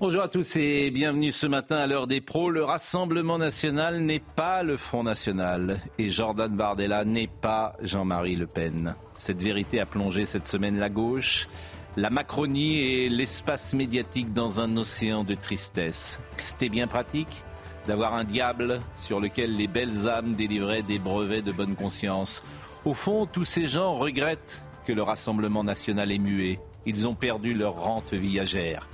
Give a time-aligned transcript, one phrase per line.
[0.00, 2.50] Bonjour à tous et bienvenue ce matin à l'heure des pros.
[2.50, 8.48] Le Rassemblement national n'est pas le Front national et Jordan Bardella n'est pas Jean-Marie Le
[8.48, 8.96] Pen.
[9.12, 11.48] Cette vérité a plongé cette semaine la gauche,
[11.96, 16.18] la Macronie et l'espace médiatique dans un océan de tristesse.
[16.36, 17.44] C'était bien pratique
[17.86, 22.42] d'avoir un diable sur lequel les belles âmes délivraient des brevets de bonne conscience.
[22.84, 26.58] Au fond, tous ces gens regrettent que le Rassemblement national est muet.
[26.88, 28.88] Ils ont perdu leur rente viagère.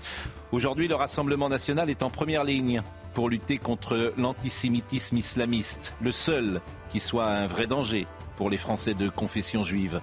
[0.51, 2.83] Aujourd'hui, le Rassemblement national est en première ligne
[3.15, 6.61] pour lutter contre l'antisémitisme islamiste, le seul
[6.91, 10.01] qui soit un vrai danger pour les Français de confession juive.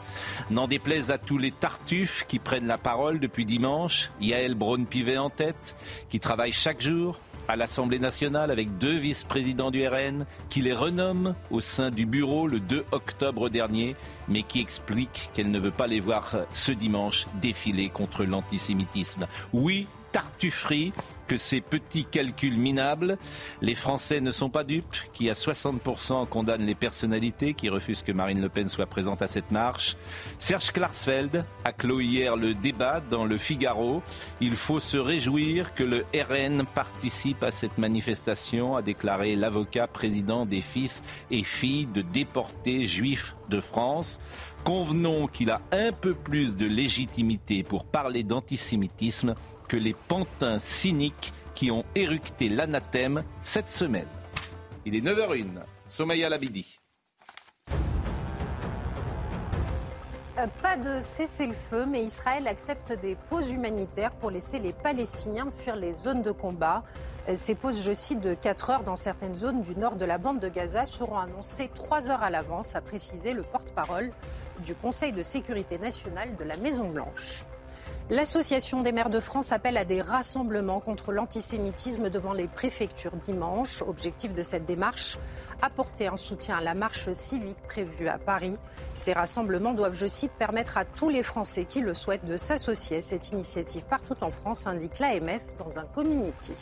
[0.51, 5.29] N'en déplaise à tous les tartuffes qui prennent la parole depuis dimanche, Yael Braun-Pivet en
[5.29, 5.75] tête,
[6.09, 11.35] qui travaille chaque jour à l'Assemblée nationale avec deux vice-présidents du RN, qui les renomme
[11.49, 13.95] au sein du bureau le 2 octobre dernier,
[14.27, 19.27] mais qui explique qu'elle ne veut pas les voir ce dimanche défiler contre l'antisémitisme.
[19.53, 20.93] Oui, tartufferie
[21.27, 23.17] que ces petits calculs minables.
[23.61, 28.11] Les Français ne sont pas dupes, qui à 60% condamnent les personnalités qui refusent que
[28.11, 29.95] Marine Le Pen soit présente à cette marche.
[30.39, 34.03] Serge Klarsfeld a clos hier le débat dans le Figaro.
[34.41, 40.45] Il faut se réjouir que le RN participe à cette manifestation, a déclaré l'avocat président
[40.45, 44.19] des fils et filles de déportés juifs de France.
[44.63, 49.33] Convenons qu'il a un peu plus de légitimité pour parler d'antisémitisme
[49.71, 54.09] que les pantins cyniques qui ont éructé l'anathème cette semaine.
[54.85, 55.45] Il est 9h01.
[55.87, 56.77] Somaya Labidi.
[60.37, 65.77] Euh, Pas de cessez-le-feu, mais Israël accepte des pauses humanitaires pour laisser les Palestiniens fuir
[65.77, 66.83] les zones de combat.
[67.29, 70.17] Euh, Ces pauses, je cite, de 4 heures dans certaines zones du nord de la
[70.17, 74.11] bande de Gaza seront annoncées 3 heures à l'avance, a précisé le porte-parole
[74.65, 77.45] du Conseil de sécurité nationale de la Maison-Blanche.
[78.11, 83.81] L'Association des maires de France appelle à des rassemblements contre l'antisémitisme devant les préfectures dimanche.
[83.83, 85.17] Objectif de cette démarche,
[85.61, 88.57] apporter un soutien à la marche civique prévue à Paris.
[88.95, 92.97] Ces rassemblements doivent, je cite, permettre à tous les Français qui le souhaitent de s'associer
[92.97, 96.53] à cette initiative partout en France, indique l'AMF dans un communiqué.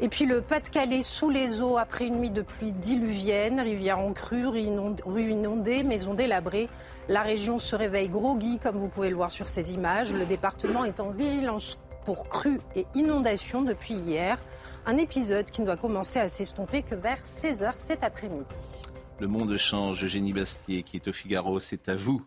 [0.00, 4.12] Et puis le Pas-de-Calais sous les eaux après une nuit de pluie diluvienne, rivière en
[4.12, 6.68] crue, rue inond- rue inondée, maisons délabrées.
[7.08, 10.12] La région se réveille groggy comme vous pouvez le voir sur ces images.
[10.12, 14.38] Le département est en vigilance pour crues et inondations depuis hier.
[14.84, 18.82] Un épisode qui ne doit commencer à s'estomper que vers 16h cet après-midi.
[19.18, 20.04] Le monde change.
[20.04, 22.22] Eugénie Bastier, qui est au Figaro, c'est à vous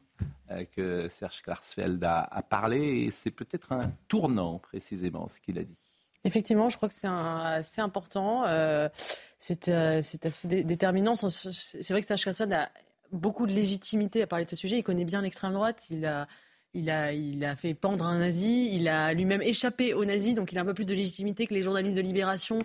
[0.49, 2.79] euh, que Serge Klarsfeld a parlé.
[3.05, 5.77] Et c'est peut-être un tournant, précisément, ce qu'il a dit.
[6.25, 8.43] Effectivement, je crois que c'est assez important.
[8.47, 8.89] euh,
[9.37, 11.15] c'est euh, assez dé- déterminant.
[11.15, 12.69] Son- C'est vrai que Serge Klarsfeld a
[13.11, 14.77] beaucoup de légitimité à parler de ce sujet.
[14.77, 15.85] Il connaît bien l'extrême droite.
[15.89, 16.27] Il a,
[16.73, 18.69] il, a, il a fait pendre un nazi.
[18.73, 20.35] Il a lui-même échappé aux nazis.
[20.35, 22.63] Donc il a un peu plus de légitimité que les journalistes de Libération euh,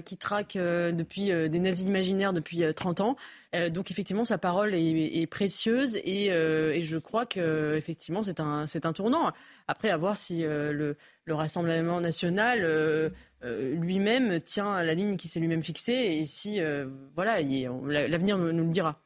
[0.00, 3.16] qui traquent euh, depuis euh, des nazis imaginaires depuis euh, 30 ans.
[3.54, 8.66] Euh, donc effectivement, sa parole est, précieuse et, euh, je crois que effectivement c'est un,
[8.66, 9.32] c'est un tournant.
[9.68, 13.10] Après, à voir si euh, le, le Rassemblement national euh,
[13.44, 18.64] euh, lui-même tient la ligne qui s'est lui-même fixée et si euh, voilà, l'avenir nous
[18.64, 19.03] le dira.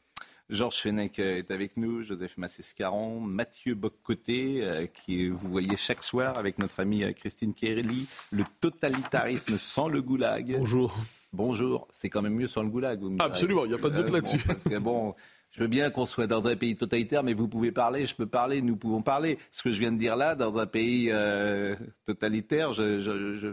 [0.51, 6.39] Georges Fenech est avec nous, Joseph Massescaron, Mathieu Boccoté, euh, qui vous voyez chaque soir
[6.39, 10.57] avec notre amie euh, Christine Kerelli, le totalitarisme sans le goulag.
[10.59, 10.97] Bonjour.
[11.35, 13.01] Bonjour, c'est quand même mieux sans le goulag.
[13.01, 13.29] vous me direz.
[13.29, 14.39] Absolument, il n'y a pas de doute Euh, là-dessus.
[14.39, 15.15] bon, parce que bon,
[15.51, 18.25] je veux bien qu'on soit dans un pays totalitaire, mais vous pouvez parler, je peux
[18.27, 19.39] parler, nous pouvons parler.
[19.53, 23.49] Ce que je viens de dire là, dans un pays euh, totalitaire, je, je, je,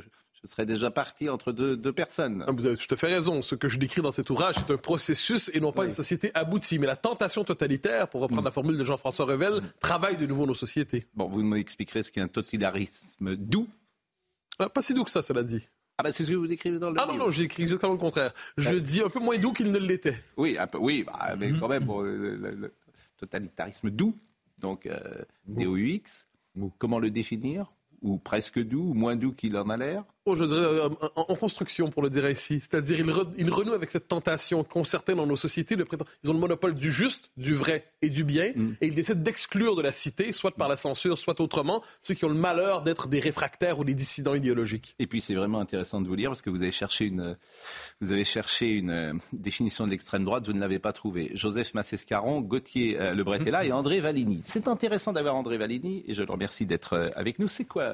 [0.45, 2.43] je serais déjà parti entre deux, deux personnes.
[2.47, 3.41] Ah, Vous avez tout à fait raison.
[3.41, 5.87] Ce que je décris dans cet ouvrage, c'est un processus et non pas Oui.
[5.87, 6.77] une société aboutie.
[6.77, 10.53] Mais la tentation totalitaire, pour reprendre la formule de Jean-François Revel, travaille de nouveau nos
[10.53, 11.07] sociétés.
[11.15, 13.67] Bon, vous m'expliquerez ce qu'est un totalitarisme doux.
[14.59, 15.67] Ah, Pas si doux que ça, cela dit.
[15.97, 17.25] Ah ben c'est ce que vous écrivez dans le Ah non, livre.
[17.25, 18.33] non, j'ai écrit exactement le contraire.
[18.57, 20.21] Je dis un peu moins doux qu'il ne l'était.
[20.37, 22.73] Oui, un peu, oui, bah, mais quand même, bon, le, le- le
[23.17, 24.13] totalitarisme doux,
[24.59, 24.99] donc euh,
[25.47, 26.27] DOUX,
[26.77, 27.71] comment le définir?
[28.01, 30.03] Ou presque doux, ou moins doux qu'il en a l'air?
[30.33, 32.59] Je dirais, euh, en, en construction, pour le dire ainsi.
[32.59, 36.09] C'est-à-dire, il, re- il renoue avec cette tentation qu'ont certains dans nos sociétés de prétendre.
[36.23, 38.45] Ils ont le monopole du juste, du vrai et du bien,
[38.81, 42.25] et ils décident d'exclure de la cité, soit par la censure, soit autrement, ceux qui
[42.25, 44.95] ont le malheur d'être des réfractaires ou des dissidents idéologiques.
[44.97, 47.35] Et puis c'est vraiment intéressant de vous lire parce que vous avez cherché une,
[48.01, 51.31] vous avez cherché une euh, définition de l'extrême droite, vous ne l'avez pas trouvée.
[51.33, 54.41] Joseph Massescaron, Gauthier euh, Lebret est là et André Valigny.
[54.45, 57.47] C'est intéressant d'avoir André Valigny et je le remercie d'être euh, avec nous.
[57.47, 57.93] C'est quoi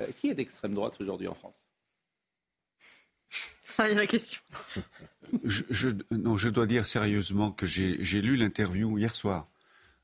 [0.00, 1.56] euh, euh, Qui est d'extrême droite aujourd'hui en France?
[3.62, 4.40] Ça y est la question.
[5.44, 9.48] Je, je- non, je dois dire sérieusement que j'ai lu l'interview hier soir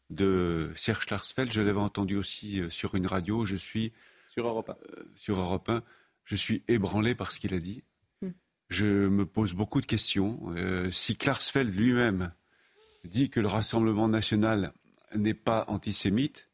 [0.09, 1.53] de Serge Klarsfeld.
[1.53, 3.45] Je l'avais entendu aussi euh, sur une radio.
[3.45, 3.93] Je suis
[4.29, 4.77] sur Europe 1
[5.15, 5.83] sur Europe 1.
[6.25, 7.85] Je suis ébranlé par ce qu'il a dit.
[8.71, 10.41] Je me pose beaucoup de questions.
[10.57, 12.33] Euh, si Klarsfeld lui-même
[13.05, 14.73] dit que le Rassemblement national
[15.15, 16.49] n'est pas antisémite,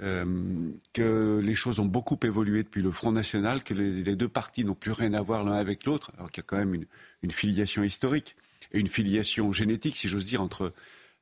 [0.00, 4.28] euh, que les choses ont beaucoup évolué depuis le Front National, que les, les deux
[4.28, 6.74] partis n'ont plus rien à voir l'un avec l'autre, alors qu'il y a quand même
[6.74, 6.86] une,
[7.22, 8.36] une filiation historique
[8.72, 10.72] et une filiation génétique, si j'ose dire, entre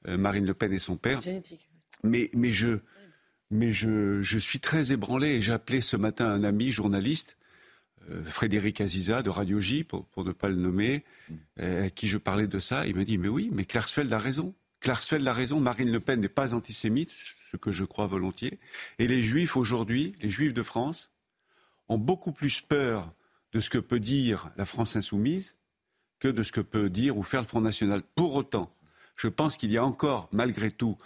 [0.09, 1.23] euh, Marine Le Pen et son père.
[1.23, 1.69] Génétique.
[2.03, 2.79] Mais, mais, je,
[3.51, 7.37] mais je, je suis très ébranlé et j'ai appelé ce matin un ami journaliste,
[8.11, 11.05] euh, Frédéric Aziza de Radio J, pour, pour ne pas le nommer,
[11.61, 12.87] euh, à qui je parlais de ça.
[12.87, 14.55] Il m'a dit Mais oui, mais Klarsfeld a raison.
[14.81, 17.11] Klarsfeld a raison, Marine Le Pen n'est pas antisémite,
[17.51, 18.59] ce que je crois volontiers.
[18.99, 21.11] Et les Juifs aujourd'hui, les Juifs de France,
[21.89, 23.13] ont beaucoup plus peur
[23.53, 25.55] de ce que peut dire la France insoumise
[26.19, 28.03] que de ce que peut dire ou faire le Front National.
[28.15, 28.75] Pour autant,
[29.17, 30.97] je pense qu'il y a encore, malgré tout,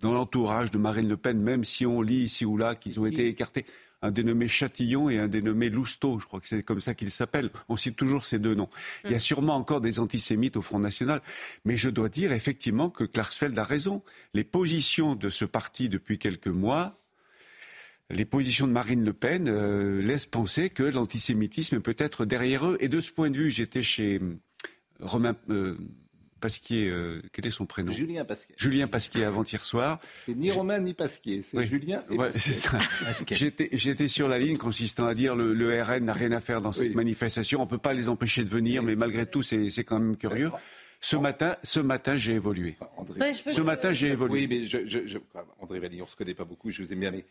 [0.00, 3.06] dans l'entourage de Marine Le Pen, même si on lit ici ou là qu'ils ont
[3.06, 3.64] été écartés,
[4.04, 7.50] un dénommé Chatillon et un dénommé Lousteau, je crois que c'est comme ça qu'ils s'appellent.
[7.70, 8.68] On cite toujours ces deux noms.
[9.04, 11.22] Il y a sûrement encore des antisémites au Front National,
[11.64, 14.02] mais je dois dire effectivement que Klarsfeld a raison.
[14.34, 17.00] Les positions de ce parti depuis quelques mois,
[18.10, 22.76] les positions de Marine Le Pen euh, laissent penser que l'antisémitisme est peut-être derrière eux.
[22.80, 24.36] Et de ce point de vue, j'étais chez euh,
[25.00, 25.78] Romain euh,
[26.44, 28.54] Pasquier, euh, quel est son prénom Julien Pasquier.
[28.58, 29.98] Julien Pasquier avant-hier soir.
[30.26, 31.66] C'est ni Romain ni Pasquier, c'est Oui.
[31.66, 32.52] Julien et Ouais, Pasquier.
[32.52, 32.78] c'est ça.
[33.76, 36.74] J'étais, sur la ligne consistant à dire le, le RN n'a rien à faire dans
[36.74, 36.94] cette Oui.
[36.94, 37.62] manifestation.
[37.62, 40.50] On peut pas les empêcher de venir, mais malgré tout, c'est, quand même curieux.
[41.00, 42.76] Ce matin, ce matin, j'ai évolué.
[42.98, 43.16] André.
[43.20, 44.40] Attendez, je peux- Ce matin, j'ai évolué.
[44.40, 45.18] Oui, mais je, je, je-
[45.60, 47.24] André Valigny, on se connaît pas beaucoup, je vous aime bien, mais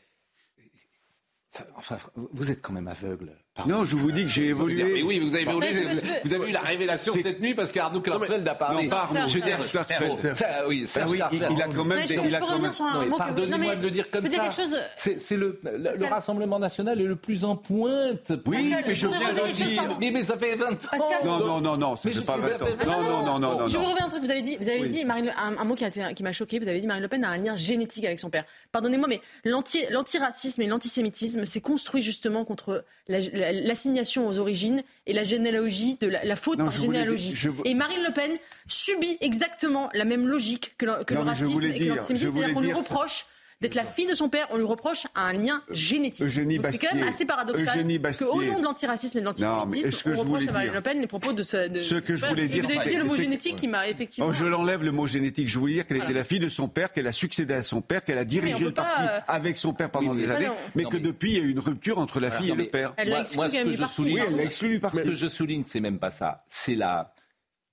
[1.50, 3.32] ça- enfin, vous êtes quand même aveugle.
[3.56, 3.72] Pardon.
[3.72, 4.84] Non, je vous dis que j'ai évolué.
[4.84, 7.22] Mais oui, vous avez, évolué, Mais vous, je peux- vous avez eu la révélation C'est-
[7.22, 8.86] cette nuit parce qu'Arnaud Klarsfeld a parlé.
[8.86, 10.18] Non, pas Arnaud, je veux dire, Serge Klarsfeld.
[10.18, 12.40] Serge- ça, oui, Ah oui, il, a quand même, Non, je il peux, je a
[12.40, 14.50] peux quand revenir sur un Non, mais mot pardonnez-moi mais de le dire comme ça.
[14.52, 14.76] chose.
[14.98, 16.06] C'est c'est le, le.
[16.08, 18.32] Rassemblement national est le plus en pointe.
[18.48, 19.98] Oui, Pascal, mais je viens de dire.
[20.00, 21.22] Mais, mais ça fait 20 ans.
[21.24, 23.02] Non, non, non, non, ça Mais fait je- pas vous 20 avez ans.
[23.04, 23.68] Non, non, non, non.
[23.68, 24.24] Je vous reviens un truc.
[24.24, 26.58] Vous avez dit, vous avez dit un, mot qui, m'a choqué.
[26.58, 28.46] Vous avez dit Marine Le Pen a un lien génétique avec son père.
[28.72, 33.20] Pardonnez-moi, mais l'anti- l'antiracisme et l'antisémitisme s'est construit justement contre la-
[33.52, 37.30] l'assignation aux origines et la généalogie de la, la faute Non, par généalogie.
[37.30, 38.32] dire- je vou- Et Marine Le Pen
[38.68, 42.32] subit exactement la même logique que le, que Non, le racisme et que l'antisémitisme.
[42.32, 43.26] C'est-à-dire qu'on lui reproche
[43.64, 46.24] d'être la fille de son père, on lui reproche un lien génétique.
[46.24, 47.84] Eugénie Donc c'est quand même assez paradoxal
[48.20, 51.08] qu'au nom de l'antiracisme et de l'antisémitisme, on je reproche à Marine Le Pen les
[51.08, 51.70] propos de ce...
[51.70, 54.30] De, Ce que je voulais dire, Vous avez utilisé le mot génétique qui m'a effectivement...
[54.30, 55.48] Oh, je l'enlève le mot génétique.
[55.48, 57.82] Je voulais dire qu'elle était la fille de son père, qu'elle a succédé à son
[57.82, 60.98] père, qu'elle a dirigé le parti euh, avec son père pendant des années, mais que
[60.98, 62.94] depuis il y a eu une rupture entre la fille et le père.
[62.98, 63.96] Elle l'a exclu du je parti.
[63.96, 64.98] souligne- Oui, elle l'a exclu du parti.
[64.98, 66.44] Ce que je souligne, c'est même pas ça.
[66.50, 67.14] C'est la.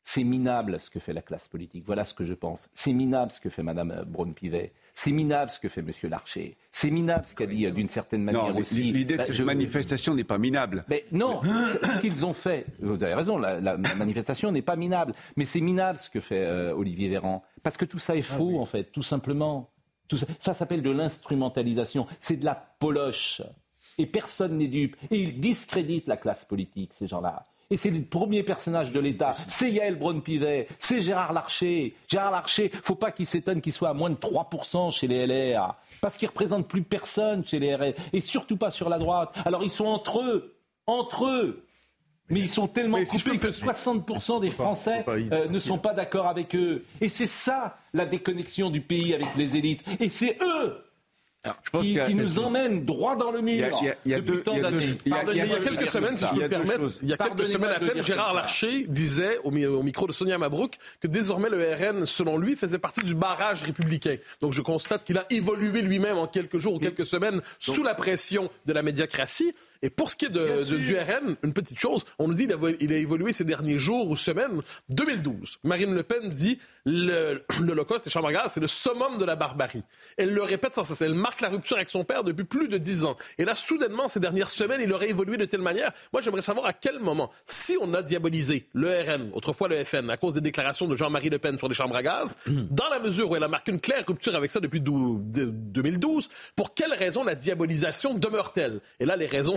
[0.03, 1.85] C'est minable ce que fait la classe politique.
[1.87, 2.69] Voilà ce que je pense.
[2.73, 4.73] C'est minable ce que fait Madame Braun-Pivet.
[4.95, 6.57] C'est minable ce que fait Monsieur Larcher.
[6.71, 8.83] C'est minable ce qu'a dit euh, d'une certaine manière Non, aussi.
[8.93, 10.85] l'idée de Bah, cette je- manifestation n'est pas minable.
[10.89, 12.67] Mais non, ce qu'ils ont fait.
[12.81, 15.13] Vous avez raison, la, la manifestation n'est pas minable.
[15.37, 17.43] Mais c'est minable ce que fait euh, Olivier Véran.
[17.63, 19.70] Parce que tout ça est faux, en fait, tout simplement.
[20.09, 22.06] Tout ça ça s'appelle de l'instrumentalisation.
[22.19, 23.43] C'est de la poloche.
[23.99, 24.97] Et personne n'est dupe.
[25.11, 27.44] Et ils discréditent la classe politique, ces gens-là.
[27.72, 29.32] Et c'est les premiers personnages de l'État.
[29.46, 31.94] C'est Yael Braun-Pivet, c'est Gérard Larcher.
[32.08, 35.74] Gérard Larcher, faut pas qu'il s'étonne qu'il soit à moins de 3% chez les LR.
[36.00, 37.93] Parce qu'il représente plus personne chez les RR.
[38.12, 39.31] Et surtout pas sur la droite.
[39.44, 40.56] Alors ils sont entre eux.
[40.86, 41.65] Entre eux.
[42.29, 45.79] Mais ils sont tellement si coupés peux que me- 60% des Français euh, ne sont
[45.79, 46.84] pas d'accord avec eux.
[47.00, 49.84] Et c'est ça la déconnexion du pays avec les élites.
[50.00, 50.84] Et c'est eux
[51.63, 53.67] Je pense qui, nous emmènent droit dans le mur
[54.05, 54.99] Il y a- depuis tant d'années.
[55.06, 56.99] il y a- quelques semaines, si je peux me permettre, choses.
[57.03, 58.35] il y a quelques Pardonnez-moi semaines à peine, Gérard.
[58.35, 63.01] Larcher disait au micro de Sonia Mabrouk que désormais le RN, selon lui, faisait partie
[63.03, 64.17] du barrage républicain.
[64.43, 67.94] Donc je constate qu'il a évolué lui-même en quelques jours ou quelques semaines sous la
[67.94, 69.55] pression de la médiacratie.
[69.82, 72.46] Et pour ce qui est de, de- du RN, une petite chose, on nous dit
[72.46, 74.60] qu'il a, il a évolué ces derniers jours ou semaines.
[74.91, 79.25] 2012, Marine Le Pen dit le- l'Holocauste et chambre à gaz, c'est le summum de
[79.25, 79.82] la barbarie.
[80.17, 81.01] Elle le répète sans cesse.
[81.01, 83.17] Elle marque la rupture avec son père depuis plus de dix ans.
[83.39, 85.93] Et là, soudainement, ces dernières semaines, il aurait évolué de telle manière.
[86.13, 90.10] Moi, j'aimerais savoir à quel moment, si on a diabolisé le RN, autrefois le FN,
[90.10, 92.99] à cause des déclarations de Jean-Marie Le Pen sur les chambres à gaz, dans la
[92.99, 96.75] mesure où elle a marqué une claire rupture avec ça depuis dou- de- 2012, pour
[96.75, 98.81] quelle raison la diabolisation demeure-t-elle?
[98.99, 99.56] Et là, les raisons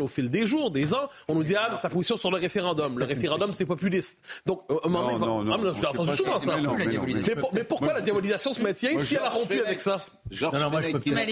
[0.00, 1.08] au fil des jours, des ans.
[1.28, 2.98] On nous dit, ah, sa position sur le référendum.
[2.98, 4.22] Le référendum, c'est populiste.
[4.46, 5.52] Donc, euh, un moment, non.
[5.52, 6.56] Ah, mais j'ai entendu pas souvent ça.
[7.52, 10.04] Mais pourquoi la diabolisation se maintient si elle a rompu avec ça?
[10.30, 11.24] Georges Non, non, moi, je peux pas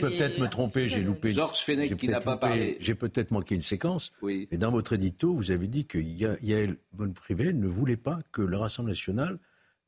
[0.00, 1.32] peut-être me tromper, j'ai loupé.
[1.32, 2.76] Georges Fenech j'ai qui n'a peut-être pas parlé.
[2.80, 4.12] J'ai peut-être manqué une séquence.
[4.22, 4.48] Oui.
[4.50, 8.18] Mais dans votre édito, vous avez dit que Ya- Yael von Privé ne voulait pas
[8.32, 9.38] que le Rassemblement national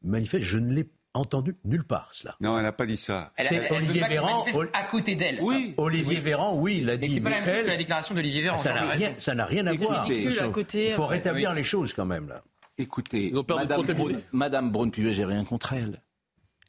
[0.02, 0.44] manifeste.
[0.44, 2.36] Je ne l'ai entendu nulle part, cela.
[2.40, 3.32] Non, elle n'a pas dit ça.
[3.38, 5.38] C'est Olivier Véran, Ol- à côté d'elle.
[5.42, 5.74] Oui.
[5.76, 7.08] Olivier Véran, oui, il l'a dit.
[7.08, 8.56] c'est pas la même chose que la déclaration d'Olivier Véran.
[8.56, 10.04] ça n'a rien, ça n'a rien à voir.
[10.04, 11.56] Écoutez, Ridicule à côté, Il faut rétablir oui.
[11.56, 12.42] les choses quand même là.
[12.78, 13.92] Écoutez, Ils ont perdu Madame, de.
[13.92, 16.00] Braun, Madame Braun-Pivet, j'ai rien contre elle.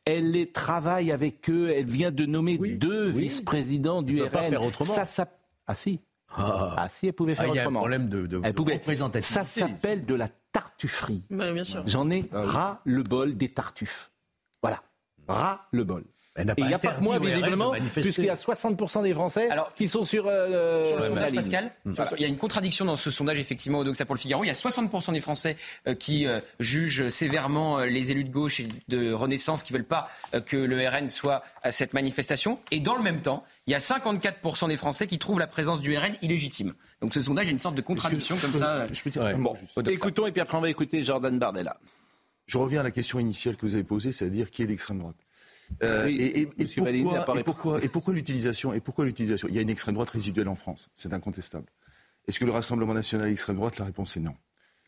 [0.06, 1.72] Elle les travaille avec eux.
[1.74, 3.22] Elle vient de nommer Oui, deux oui.
[3.24, 4.30] vice-présidents du peut RN.
[4.32, 4.94] pas faire autrement.
[4.94, 5.28] Ça, ça...
[5.66, 6.02] Ah si.
[6.36, 6.76] Ah.
[6.78, 7.80] Ah si, elle pouvait faire Ah, il y a un autrement.
[7.80, 8.74] problème de, de- elle de pouvait.
[8.74, 9.34] représentativité.
[9.34, 11.24] Ça s'appelle de la tartufferie.
[11.64, 11.84] Sûr.
[11.86, 14.12] J'en ai ras le bol des tartuffes.
[14.63, 14.82] Voilà.
[15.27, 16.03] Ras le bol.
[16.36, 19.13] Elle n'a Et il n'y a pas que moi, visiblement, puisqu'il y a 60% des
[19.13, 21.36] Français Alors, qui sont sur, euh, Sur le sondage, ligne.
[21.36, 24.15] Pascal, sur le- il y a une contradiction dans ce sondage, effectivement, au Doxa pour
[24.15, 24.43] le Figaro.
[24.43, 28.32] Il y a 60% des Français euh, qui euh, jugent sévèrement euh, les élus de
[28.32, 32.60] gauche et de Renaissance qui veulent pas euh, que le RN soit à cette manifestation.
[32.72, 35.82] Et dans le même temps, il y a 54% des Français qui trouvent la présence
[35.82, 36.74] du RN illégitime.
[37.03, 38.88] Donc ce sondage a une sorte de contradiction comme ça.
[38.91, 39.34] Je peux dire Ouais.
[39.36, 39.91] Doxa.
[39.91, 41.77] Écoutons et puis après on va écouter Jordan Bardella.
[42.46, 45.16] Je reviens à la question initiale que vous avez posée, c'est-à-dire qui est d'extrême droite.
[45.82, 49.56] Euh, Oui, et, et- et pourquoi, et, pourquoi, et pourquoi l'utilisation Et pourquoi l'utilisation Il
[49.56, 51.66] y a une extrême droite résiduelle en France, c'est incontestable.
[52.28, 53.80] Est-ce que le Rassemblement national est extrême droite?
[53.80, 54.36] La réponse est non.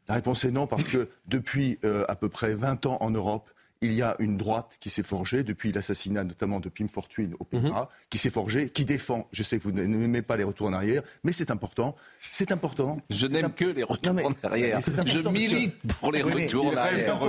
[0.07, 3.49] La réponse est non parce que depuis euh, à peu près 20 ans en Europe,
[3.81, 7.43] il y a une droite qui s'est forgée depuis l'assassinat notamment de Pim Fortuyn au
[7.43, 9.27] Pays-Bas, qui s'est forgée, qui défend.
[9.31, 11.95] Je sais que vous n'aimez pas les retours en arrière, mais c'est important.
[12.31, 12.99] C'est important.
[13.09, 14.79] Je n'aime que les retours Non, mais- en arrière.
[14.81, 17.19] Je que- milite pour les Oui, retours en arrière.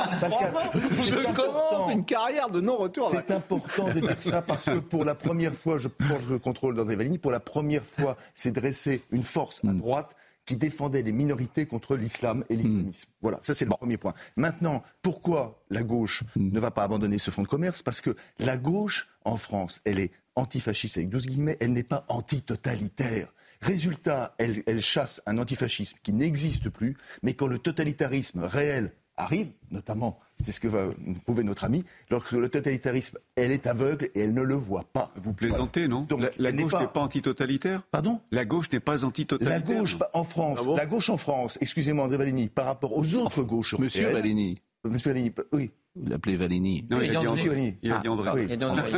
[0.00, 3.24] Je commence une carrière de non-retour en arrière.
[3.26, 6.74] C'est important de dire ça parce que pour la première fois, je porte le contrôle
[6.76, 10.14] d'André Valigny, pour la première fois, c'est dressé une force à droite
[10.46, 13.08] qui défendait les minorités contre l'islam et l'islamisme.
[13.20, 14.14] Voilà, ça c'est le premier point.
[14.36, 17.82] Maintenant, pourquoi la gauche ne va pas abandonner ce fonds de commerce?
[17.82, 22.04] Parce que la gauche, en France, elle est antifasciste avec 12 guillemets, elle n'est pas
[22.08, 23.32] antitotalitaire.
[23.60, 29.52] Résultat, elle, elle chasse un antifascisme qui n'existe plus, mais quand le totalitarisme réel arrive,
[29.70, 30.86] notamment, c'est ce que va
[31.24, 35.12] prouver notre ami, lorsque le totalitarisme, elle est aveugle et elle ne le voit pas.
[35.16, 38.44] Vous plaisantez, non Donc, La, la elle n'est gauche pas- n'est pas antitotalitaire Pardon La
[38.44, 41.16] gauche n'est pas La antitotalitaire gauche non bah, en France, Ah bon la gauche en
[41.16, 44.62] France, excusez-moi André Valigny, par rapport aux autres gauches Monsieur européennes- Valény.
[44.84, 45.70] Monsieur Valigny, oui.
[45.96, 46.86] Vous l'appelez Valény.
[46.88, 47.30] Non, il a dit André.
[47.42, 47.48] André.
[47.48, 47.76] Valigny.
[47.82, 48.30] Il a dit André.
[48.32, 48.42] Oui.
[48.44, 48.92] Il y a des André.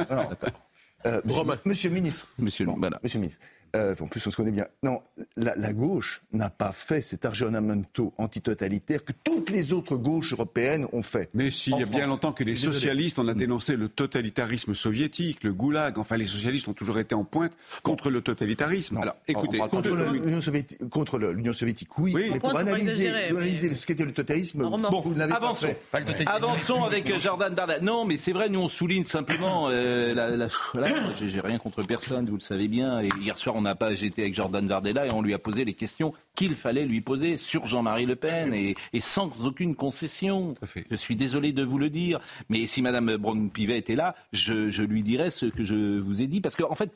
[1.05, 2.27] Alors, euh, monsieur, le ministre.
[2.39, 2.99] Monsieur, Bon, voilà.
[3.03, 3.43] Monsieur le ministre.
[3.75, 4.67] Euh, en plus, on se connaît bien.
[4.83, 5.01] Non,
[5.35, 10.87] la, la gauche n'a pas fait cet aggiornamento antitotalitaire que toutes les autres gauches européennes
[10.93, 11.31] ont fait.
[11.33, 12.75] Mais s'il En y a bien longtemps que les Désolé.
[12.75, 15.97] socialistes, on a dénoncé le totalitarisme soviétique, le goulag.
[15.99, 18.99] Enfin, les socialistes ont toujours été en pointe contre le totalitarisme.
[18.99, 22.29] Alors, écoutez, on Contre l'Union soviétique, contre le- l'Union soviétique, oui, Oui.
[22.31, 24.93] mais pour analyser, analyser mais- ce qu'était le totalitarisme, remarque.
[25.03, 25.67] vous ne l'avez pas avançons.
[25.69, 25.81] fait.
[25.91, 26.45] Pas le totalitarisme.
[26.45, 27.81] Avançons avec Jordan Bardella.
[27.81, 29.69] Non, mais c'est vrai, nous on souligne simplement.
[29.71, 30.49] euh, la,
[31.19, 33.01] j'ai j'ai rien contre personne, vous le savez bien.
[33.01, 35.65] Et hier soir, on n'a pas j'étais avec Jordan Bardella et on lui a posé
[35.65, 40.55] les questions qu'il fallait lui poser sur Jean-Marie Le Pen et, et sans aucune concession.
[40.91, 44.83] Je suis désolé de vous le dire, mais si Madame Braun-Pivet était là, je, je
[44.83, 46.91] lui dirais ce que je vous ai dit, parce qu'en en fait,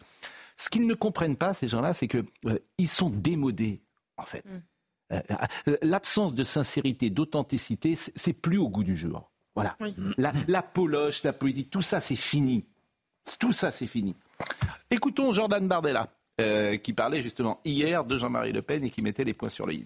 [0.57, 3.83] ce qu'ils ne comprennent pas ces gens-là, c'est que euh, ils sont démodés,
[4.17, 4.45] en fait.
[5.13, 5.21] Euh,
[5.69, 9.31] euh, L'absence de sincérité, d'authenticité, c'est- c'est plus au goût du jour.
[9.55, 9.77] Voilà.
[9.81, 9.95] Oui.
[10.19, 12.65] La, la poloche, la politique, tout ça, c'est fini.
[13.39, 14.15] Tout ça, c'est fini.
[14.91, 16.09] Écoutons Jordan Bardella,
[16.41, 19.67] euh, qui parlait justement hier de Jean-Marie Le Pen et qui mettait les points sur
[19.67, 19.85] les i.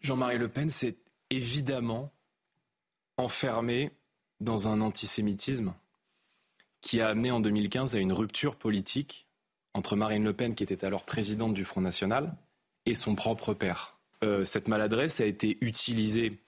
[0.00, 0.96] Jean-Marie Le Pen s'est
[1.30, 2.10] évidemment
[3.16, 3.90] enfermé
[4.40, 5.74] dans un antisémitisme
[6.80, 9.26] qui a amené en 2015 à une rupture politique
[9.74, 12.34] entre Marine Le Pen, qui était alors présidente du Front National,
[12.86, 13.98] et son propre père.
[14.24, 16.38] Euh, cette maladresse a été utilisée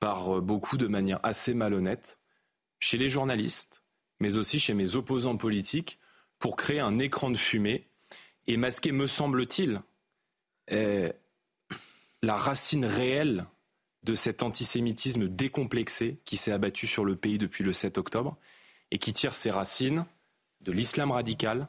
[0.00, 2.17] par euh, beaucoup de manière assez malhonnête
[2.80, 3.82] chez les journalistes,
[4.20, 5.98] mais aussi chez mes opposants politiques,
[6.38, 7.86] pour créer un écran de fumée
[8.46, 9.82] et masquer, me semble-t-il,
[10.72, 11.12] euh,
[12.22, 13.46] la racine réelle
[14.04, 18.36] de cet antisémitisme décomplexé qui s'est abattu sur le pays depuis le 7 octobre
[18.90, 20.06] et qui tire ses racines
[20.60, 21.68] de l'islam radical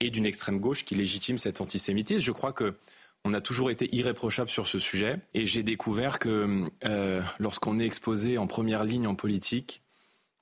[0.00, 2.20] et d'une extrême gauche qui légitime cet antisémitisme.
[2.20, 2.76] Je crois que
[3.24, 7.84] on a toujours été irréprochable sur ce sujet et j'ai découvert que euh, lorsqu'on est
[7.84, 9.82] exposé en première ligne en politique,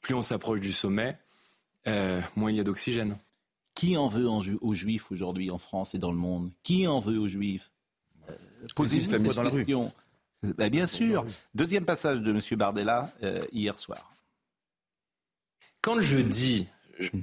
[0.01, 1.19] plus on s'approche du sommet,
[1.87, 3.19] euh, moins il y a d'oxygène.
[3.75, 6.51] Qui en veut aux juifs aujourd'hui en France et dans le monde?
[6.65, 7.71] Qui en veut aux juifs?
[8.29, 8.35] Euh,
[8.75, 9.93] Posez-vous cette question.
[10.43, 11.25] Ben, bien sûr.
[11.55, 12.41] Deuxième passage de M.
[12.59, 14.11] Bardella euh, hier soir.
[15.81, 16.67] Quand je dis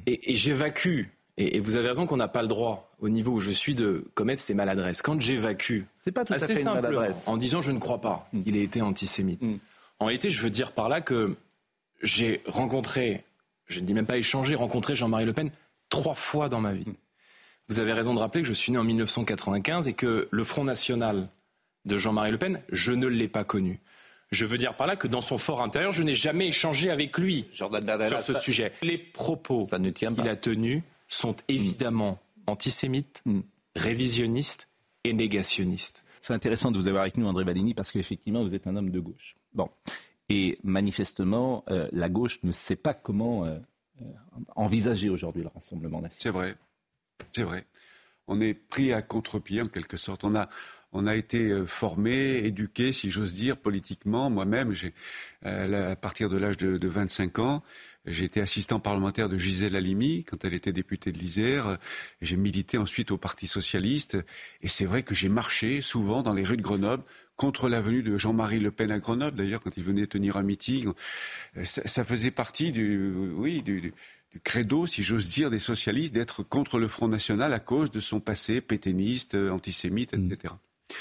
[0.06, 3.52] et j'évacue et, vous avez raison qu'on n'a pas le droit, au niveau où je
[3.52, 5.02] suis, de commettre ces maladresses.
[5.02, 6.66] Quand j'évacue, c'est pas tout à fait
[7.26, 8.44] en disant je ne crois pas mm.
[8.44, 9.42] qu'il ait été antisémite.
[9.42, 9.58] Mm.
[10.00, 11.36] En réalité, je veux dire par là que
[12.02, 13.24] j'ai rencontré,
[13.68, 15.52] je ne dis même pas échangé, rencontré Jean-Marie Le Pen
[15.90, 16.88] trois fois dans ma vie.
[16.88, 16.96] Mm.
[17.68, 20.64] Vous avez raison de rappeler que je suis né en 1995 et que le Front
[20.64, 21.30] National
[21.86, 23.80] de Jean-Marie Le Pen, je ne l'ai pas connu.
[24.32, 27.18] Je veux dire par là que dans son fort intérieur, je n'ai jamais échangé avec
[27.18, 27.72] lui sur
[28.22, 28.72] ce sujet.
[28.82, 33.42] Les propos qu'il a tenus sont évidemment antisémites, mm.
[33.76, 34.68] révisionnistes
[35.04, 36.04] et négationnistes.
[36.22, 38.90] C'est intéressant de vous avoir avec nous, André Valini, parce qu'effectivement, vous êtes un homme
[38.90, 39.36] de gauche.
[39.54, 39.70] Bon.
[40.30, 43.58] Et manifestement, euh, la gauche ne sait pas comment euh,
[44.02, 44.06] euh,
[44.56, 46.20] envisager aujourd'hui le Rassemblement national.
[46.20, 46.56] C'est vrai.
[47.34, 47.66] C'est vrai.
[48.28, 50.24] On est pris à contre-pied, en quelque sorte.
[50.24, 50.50] On a,
[50.94, 54.32] on a été formé, éduqué, si j'ose dire, politiquement.
[54.32, 54.74] Moi-même,
[55.44, 57.64] à partir de l'âge de, de 25 ans,
[58.06, 61.78] j'ai été assistant parlementaire de Gisèle Halimi quand elle était députée de l'Isère.
[62.22, 64.18] J'ai milité ensuite au Parti socialiste.
[64.62, 67.04] Et c'est vrai que j'ai marché souvent dans les rues de Grenoble
[67.36, 69.38] contre la venue de Jean-Marie Le Pen à Grenoble.
[69.38, 70.92] D'ailleurs, quand il venait tenir un meeting,
[71.64, 73.94] ça, faisait partie du, oui, du,
[74.32, 78.00] du credo, si j'ose dire, des socialistes d'être contre le Front National à cause de
[78.00, 80.54] son passé pétainiste, antisémite, etc.
[80.54, 80.94] Mm.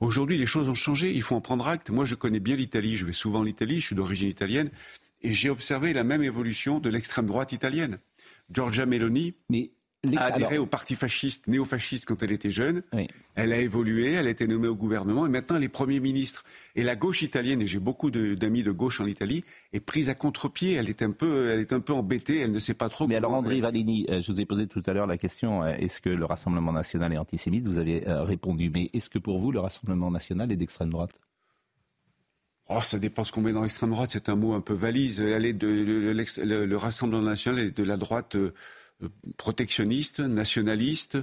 [0.00, 1.12] Aujourd'hui, les choses ont changé.
[1.12, 1.90] Il faut en prendre acte.
[1.90, 2.96] Moi, je connais bien l'Italie.
[2.96, 3.80] Je vais souvent en Italie.
[3.80, 4.70] Je suis d'origine italienne.
[5.22, 7.98] Et j'ai observé la même évolution de l'extrême droite italienne.
[8.50, 9.34] Giorgia Meloni
[10.16, 12.82] a adhéré au parti fasciste, néo-fasciste quand elle était jeune.
[13.34, 16.44] Elle a évolué, elle a été nommée au gouvernement et maintenant elle est Premier ministre.
[16.74, 20.14] Et la gauche italienne, et j'ai beaucoup d'amis de, gauche en Italie, est prise à
[20.14, 20.74] contre-pied.
[20.74, 23.08] Elle est un peu, elle est un peu embêtée, elle ne sait pas trop.
[23.08, 25.72] Mais alors André Valini, euh, je vous ai posé tout à l'heure la question euh,
[25.78, 27.66] est-ce que le Rassemblement national est antisémite?
[27.66, 28.70] Vous avez euh, répondu.
[28.72, 31.20] Mais est-ce que pour vous le Rassemblement national est d'extrême droite?
[32.68, 34.10] Oh, ça dépend ce qu'on met dans l'extrême droite.
[34.10, 35.18] C'est un mot un peu valise.
[35.18, 38.52] De, le, Rassemblement national est de la droite euh,
[39.36, 41.18] protectionniste, nationaliste,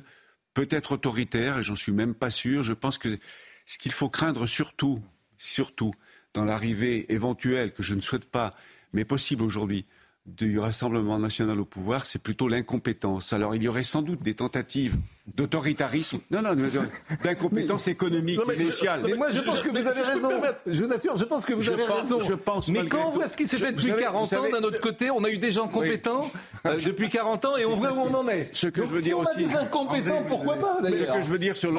[0.54, 2.64] peut-être autoritaire, et j'en suis même pas sûr.
[2.64, 3.18] Je pense que
[3.66, 5.02] ce qu'il faut craindre surtout,
[5.38, 5.94] surtout,
[6.34, 8.56] dans l'arrivée éventuelle, que je ne souhaite pas,
[8.94, 9.86] mais possible aujourd'hui,
[10.26, 13.34] du Rassemblement national au pouvoir, c'est plutôt l'incompétence.
[13.34, 16.54] Alors il y aurait sans doute des tentatives d'autoritarisme, non, non,
[17.24, 19.04] d'incompétence économique et sociale.
[19.06, 20.30] Mais moi, je pense que vous avez raison.
[20.68, 22.20] Je vous assure, je pense que vous avez raison.
[22.20, 22.68] Je pense.
[22.68, 25.24] Mais quand on voit ce qui s'est fait depuis 40 ans, d'un autre côté, on
[25.24, 26.30] a eu des gens compétents
[26.66, 28.50] euh, depuis 40 ans et on voit où on en est.
[28.52, 29.46] Ce que je veux dire on aussi.
[29.46, 31.72] A des incompétents, pourquoi pas d'ailleurs Ce que je veux dire sur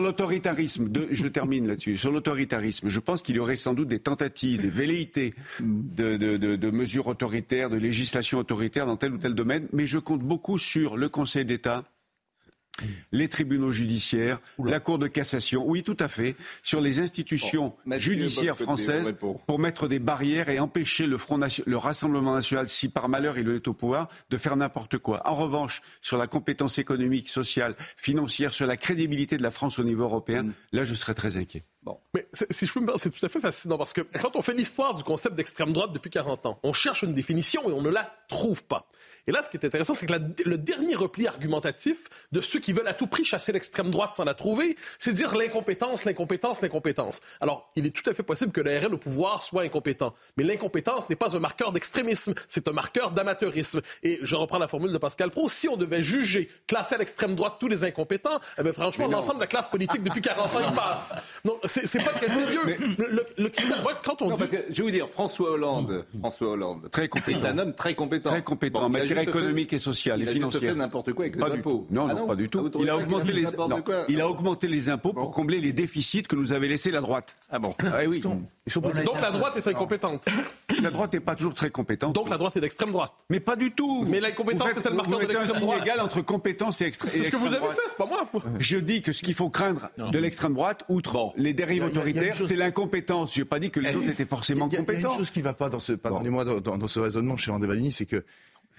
[0.00, 1.98] l'autoritarisme, je termine là-dessus.
[1.98, 6.36] Sur l'autoritarisme, je pense qu'il y aurait sans doute des tentatives, des velléités de, de,
[6.36, 10.20] de, de mesures autoritaires, de législation autoritaire dans tel ou tel domaine, mais je compte
[10.20, 11.63] beaucoup sur le Conseil d'État
[13.12, 18.56] les tribunaux judiciaires, la Cour de cassation, oui, tout à fait, sur les institutions judiciaires
[18.56, 19.14] françaises
[19.46, 23.48] pour mettre des barrières et empêcher le, Front le Rassemblement national, si par malheur il
[23.48, 25.22] est au pouvoir, de faire n'importe quoi.
[25.28, 29.84] En revanche, sur la compétence économique, sociale, financière, sur la crédibilité de la France au
[29.84, 30.52] niveau européen, mm.
[30.72, 31.62] là, je serais très inquiet.
[31.84, 31.98] Bon.
[32.14, 34.54] Mais si je peux me c'est tout à fait fascinant parce que quand on fait
[34.54, 37.90] l'histoire du concept d'extrême droite depuis 40 ans, on cherche une définition et on ne
[37.90, 38.88] la trouve pas.
[39.26, 42.72] Et là, ce qui est intéressant, c'est que le dernier repli argumentatif de ceux qui
[42.72, 47.20] veulent à tout prix chasser l'extrême droite sans la trouver, c'est dire l'incompétence, l'incompétence, l'incompétence.
[47.40, 50.14] Alors, il est tout à fait possible que le RN au pouvoir soit incompétent.
[50.36, 53.80] Mais l'incompétence n'est pas un marqueur d'extrémisme, c'est un marqueur d'amateurisme.
[54.02, 57.34] Et je reprends la formule de Pascal Pro, si on devait juger, classer à l'extrême
[57.34, 60.60] droite tous les incompétents, eh bien, franchement, l'ensemble de la classe politique depuis 40 ans,
[60.68, 61.14] il passe.
[61.44, 62.76] Non, c'est pas très sérieux.
[62.98, 63.50] le, le,
[64.02, 64.44] quand on dit...
[64.70, 67.46] je vais vous dire, François Hollande, François Hollande, très compétent.
[67.46, 68.30] un homme très compétent.
[68.30, 70.62] Très compétent économique et sociale et financière.
[70.62, 71.86] Il a fait n'importe quoi avec les impôts.
[71.90, 72.70] Non, non, ah pas du tout.
[72.80, 73.46] Il a augmenté les,
[74.08, 77.36] il a augmenté les impôts pour combler les déficits que nous avait laissés la droite.
[77.50, 78.20] Ah bon ah oui.
[78.20, 80.26] Donc la droite est incompétente.
[80.82, 82.14] La droite n'est pas toujours très compétente.
[82.14, 83.12] Donc la droite est d'extrême droite.
[83.30, 84.04] Mais pas du tout.
[84.06, 85.82] Mais l'incompétence est le marqueur de l'extrême droite.
[85.82, 88.28] égal entre compétence et extrême C'est ce que vous avez fait, c'est pas moi.
[88.58, 92.56] Je dis que ce qu'il faut craindre de l'extrême droite, outre les dérives autoritaires, c'est
[92.56, 93.34] l'incompétence.
[93.34, 94.92] Je n'ai pas dit que les autres étaient forcément compétents.
[94.92, 97.36] Il y a une chose qui ne va pas dans ce, pardonnez-moi, dans ce raisonnement
[97.36, 98.24] chez André c'est que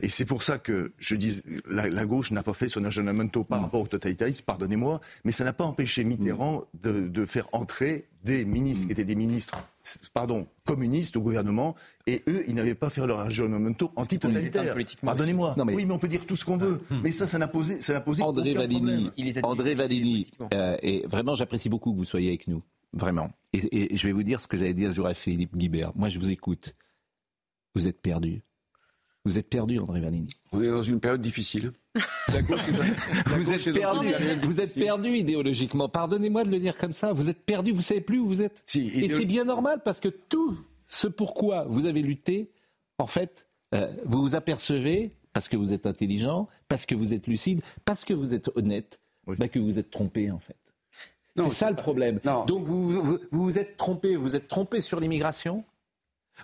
[0.01, 3.43] Et c'est pour ça que je dis, la, la gauche n'a pas fait son aggiornamento
[3.45, 8.07] par rapport au totalitarisme, pardonnez-moi, mais ça n'a pas empêché Mitterrand de, de faire entrer
[8.23, 9.57] des ministres qui étaient des ministres,
[10.13, 11.75] pardon, communistes au gouvernement,
[12.07, 14.73] et eux, ils n'avaient pas fait leur aggiornamento antitotalitaire.
[15.07, 15.53] Pardonnez-moi.
[15.65, 16.81] Mais- Oui, mais on peut dire tout ce qu'on veut.
[17.03, 18.21] Mais ça, ça n'a posé, ça n'a posé
[18.53, 18.67] André aucun
[19.45, 20.49] André politiquement.
[20.53, 23.29] euh, et vraiment j'apprécie beaucoup que vous soyez avec nous, vraiment.
[23.53, 25.91] Et, et je vais vous dire ce que j'allais dire ce jour à Philippe Guibert.
[25.95, 26.73] Moi je vous écoute.
[27.75, 28.41] Vous êtes perdu.
[29.25, 30.29] Vous êtes perdu, André Valigny.
[30.51, 31.71] On est dans une période difficile.
[32.47, 32.69] Gauche
[33.25, 34.07] Vous êtes perdu.
[34.43, 35.89] Vous êtes perdu idéologiquement.
[35.89, 37.11] Pardonnez-moi de le dire comme ça.
[37.11, 37.71] Vous êtes perdu.
[37.71, 38.61] Vous savez plus où vous êtes.
[38.67, 40.55] Si, Et c'est bien normal parce que tout
[40.87, 42.51] ce pourquoi vous avez lutté,
[42.99, 47.27] en fait, euh, vous vous apercevez parce que vous êtes intelligent, parce que vous êtes
[47.27, 50.55] lucide, parce que vous êtes honnête, bah, que vous êtes trompé en fait.
[51.35, 52.19] C'est ça le problème.
[52.23, 52.45] Non.
[52.45, 54.15] Donc vous, vous vous vous êtes trompé.
[54.15, 55.65] Vous êtes trompé sur l'immigration.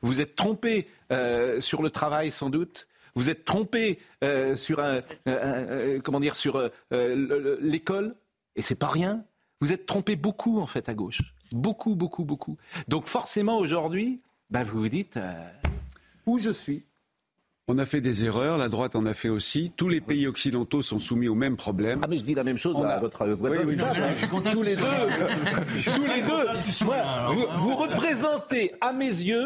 [0.02, 2.88] Vous êtes trompé euh, sur le travail sans doute.
[3.16, 6.58] Vous êtes trompé euh, sur un, euh, comment dire sur
[6.92, 8.16] le- le- l'école
[8.56, 9.26] et c'est pas rien.
[9.60, 12.58] Vous êtes trompé beaucoup en fait à gauche, beaucoup beaucoup beaucoup.
[12.88, 15.20] Donc forcément aujourd'hui, bah, vous vous dites
[16.26, 16.86] où je suis.
[17.74, 19.72] On a fait des erreurs, la droite en a fait aussi.
[19.78, 22.02] Tous les pays occidentaux sont soumis au même problème.
[22.04, 23.60] Ah mais je dis la même chose On à a- votre voisin.
[23.60, 24.52] Oui, oui, je- hein.
[24.52, 24.84] tous les deux,
[25.86, 26.60] tous les deux.
[27.60, 29.46] Vous représentez à mes yeux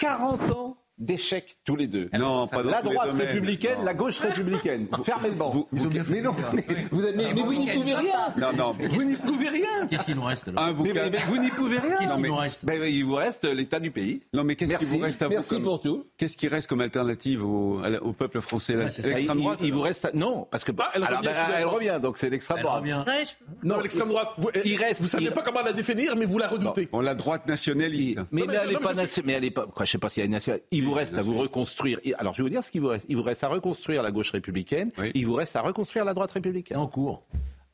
[0.00, 2.08] 40 ans d'échecs tous les deux.
[2.18, 3.84] Non, pas dans la droite républicaine, Non.
[3.84, 4.86] la gauche républicaine.
[5.04, 5.50] Fermez le banc.
[5.50, 8.16] Vous- vous- mais non, mais, vous, avez- mais- mais vous n'y pouvez rien.
[8.38, 8.76] Non, non.
[8.90, 9.86] Vous n'y pouvez rien.
[9.88, 11.98] Qu'est-ce qu'il nous reste alors vous Mais, mais- mais vous n'y pouvez rien.
[11.98, 14.22] Qu'est-ce qu'il nous reste ben, il vous reste l'état du pays.
[14.32, 16.04] Non, mais qu'est-ce qui vous reste à vous merci comme- pour tout.
[16.16, 17.80] Qu'est-ce qui reste comme alternative au,
[18.18, 21.18] peuple français l'extrême Il- droite il, il vous reste non parce que Bah, elle alors,
[21.18, 22.80] revient, elle revient donc c'est l'extrême Elle droite.
[22.80, 23.02] revient.
[23.06, 24.30] Ouais, je- Non, l'extrême droite.
[24.38, 26.88] Vous, il reste- Vous savez pas comment la définir, mais vous la redoutez.
[26.90, 28.18] Bon, la droite nationaliste.
[28.32, 28.92] Mais, elle est mais pas
[29.24, 29.66] mais elle est pas.
[29.66, 30.58] Quoi, je sais pas s'il y a une nation.
[30.70, 32.00] Il vous reste à vous reconstruire.
[32.04, 33.06] Et- Alors je vais vous dire ce qu'il vous reste.
[33.08, 34.90] Il vous reste à reconstruire la gauche républicaine.
[34.98, 35.10] Oui.
[35.14, 36.78] Il vous reste à reconstruire la droite républicaine.
[36.78, 37.22] en cours.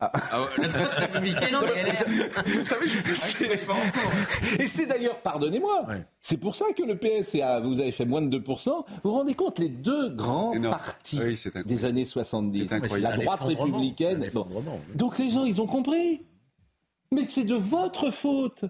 [0.58, 2.52] Républicaine, Non, mais-.
[2.58, 2.98] Vous savez, je
[4.62, 6.02] Et c'est d'ailleurs, pardonnez-moi, Ouais.
[6.20, 8.84] c'est pour ça que le PS, est à- vous avez fait moins de 2%.
[9.02, 13.18] Vous vous rendez compte, les deux grands partis Oui, des années 70, C'est incroyable.
[13.18, 14.28] la droite républicaine.
[14.34, 14.46] Bon.
[14.94, 16.20] Donc les gens, ils ont compris.
[17.12, 18.64] Mais c'est de votre faute.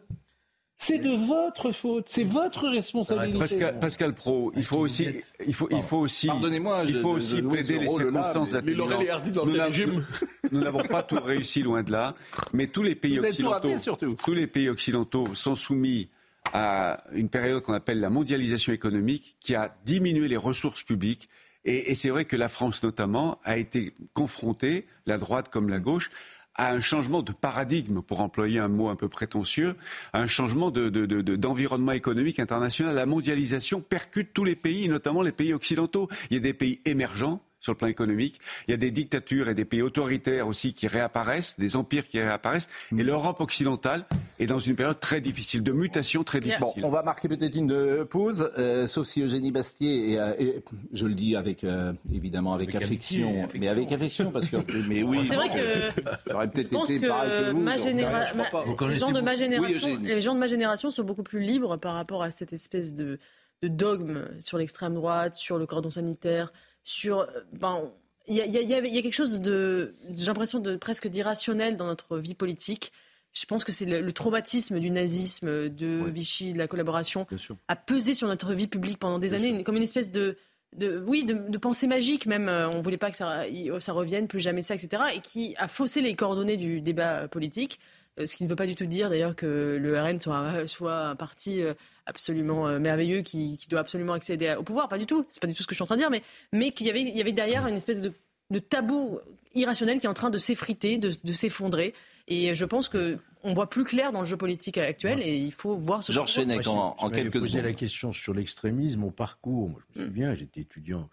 [0.87, 2.05] C'est de votre faute.
[2.09, 3.39] C'est votre responsabilité.
[3.39, 5.09] Pascal, Pascal Pro, il faut aussi,
[5.47, 8.75] il faut, il faut aussi, Pardonnez-moi, il faut aussi plaider les circonstances mais-
[9.11, 10.05] Hardy l'ancien Nous n'avons- régime.
[10.53, 12.15] Nous n'avons pas tout réussi loin de là,
[12.53, 14.17] mais tous les pays Vous raté, occidentaux, surtout.
[14.25, 16.09] tous les pays occidentaux sont soumis
[16.53, 21.29] à une période qu'on appelle la mondialisation économique, qui a diminué les ressources publiques.
[21.65, 25.81] Et, et c'est vrai que la France, notamment, a été confrontée, la droite comme la
[25.81, 26.11] gauche,
[26.57, 29.75] à un changement de paradigme, pour employer un mot un peu prétentieux,
[30.13, 32.95] à un changement de- de- de- d'environnement économique international.
[32.95, 36.09] La mondialisation percute tous les pays, notamment les pays occidentaux.
[36.31, 38.39] Il y a des pays émergents sur le plan économique.
[38.69, 42.21] Il y a des dictatures et des pays autoritaires aussi qui réapparaissent, des empires qui
[42.21, 42.69] réapparaissent.
[42.97, 44.05] Et l'Europe occidentale
[44.39, 46.85] est dans une période très difficile, de mutation très Bon, difficile.
[46.85, 50.63] on va marquer peut-être une euh, pause, euh, sauf si Eugénie Bastier, et, euh, et
[50.93, 53.61] je le dis avec euh, évidemment avec, Avec affection, amitié, affection.
[53.61, 54.57] mais avec affection parce que
[54.89, 57.61] mais oui, C'est vrai que ça aurait peut-être je pense été pareil que vous.
[57.61, 58.25] ma généra-.
[58.67, 61.41] Vous les gens de ma génération, Oui, les gens de ma génération sont beaucoup plus
[61.41, 63.19] libres par rapport à cette espèce de,
[63.63, 66.53] de dogme sur l'extrême droite, sur le cordon sanitaire,
[66.85, 67.91] sur ben,
[68.27, 71.87] il y a, y y y quelque chose de, j'ai l'impression de presque d'irrationnel dans
[71.87, 72.93] notre vie politique.
[73.33, 77.27] Je pense que c'est le, le traumatisme du nazisme, de Vichy, de la collaboration,
[77.67, 80.37] a pesé sur notre vie publique pendant des années, comme une espèce de,
[80.77, 82.49] de oui, de, de pensée magique même.
[82.49, 83.43] On voulait pas que ça,
[83.81, 85.03] ça revienne, plus jamais ça, etc.
[85.17, 87.81] Et qui a faussé les coordonnées du débat politique.
[88.21, 90.67] Euh, Ce qui ne veut pas du tout dire d'ailleurs que le RN soit, un-
[90.69, 91.75] soit un parti euh,
[92.07, 94.89] absolument euh, merveilleux qui, qui doit absolument accéder au pouvoir.
[94.89, 95.25] Pas du tout.
[95.29, 96.23] C'est pas du tout ce que je suis en train de dire, mais,
[96.53, 98.13] mais qu'il y avait, il y avait derrière une espèce de,
[98.51, 99.19] de tabou
[99.55, 101.95] irrationnel qui est en train de s'effriter, de, de s'effondrer.
[102.29, 105.53] Et je pense que on voit plus clair dans le jeu politique actuel et il
[105.53, 106.33] faut voir ce Georges.
[106.35, 107.65] Fenech en, en quelques posé secondes.
[107.67, 111.11] la question sur l'extrémisme, mon parcours, moi, je me souviens, j'étais étudiant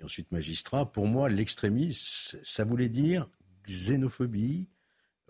[0.00, 0.90] et ensuite magistrat.
[0.90, 3.28] Pour moi, l'extrémisme, ça voulait dire
[3.66, 4.66] xénophobie,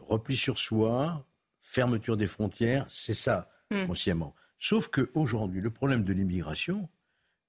[0.08, 1.24] repli sur soi,
[1.60, 3.86] fermeture des frontières, c'est ça, Mm.
[3.86, 4.34] consciemment.
[4.58, 6.88] Sauf qu'aujourd'hui, le problème de l'immigration,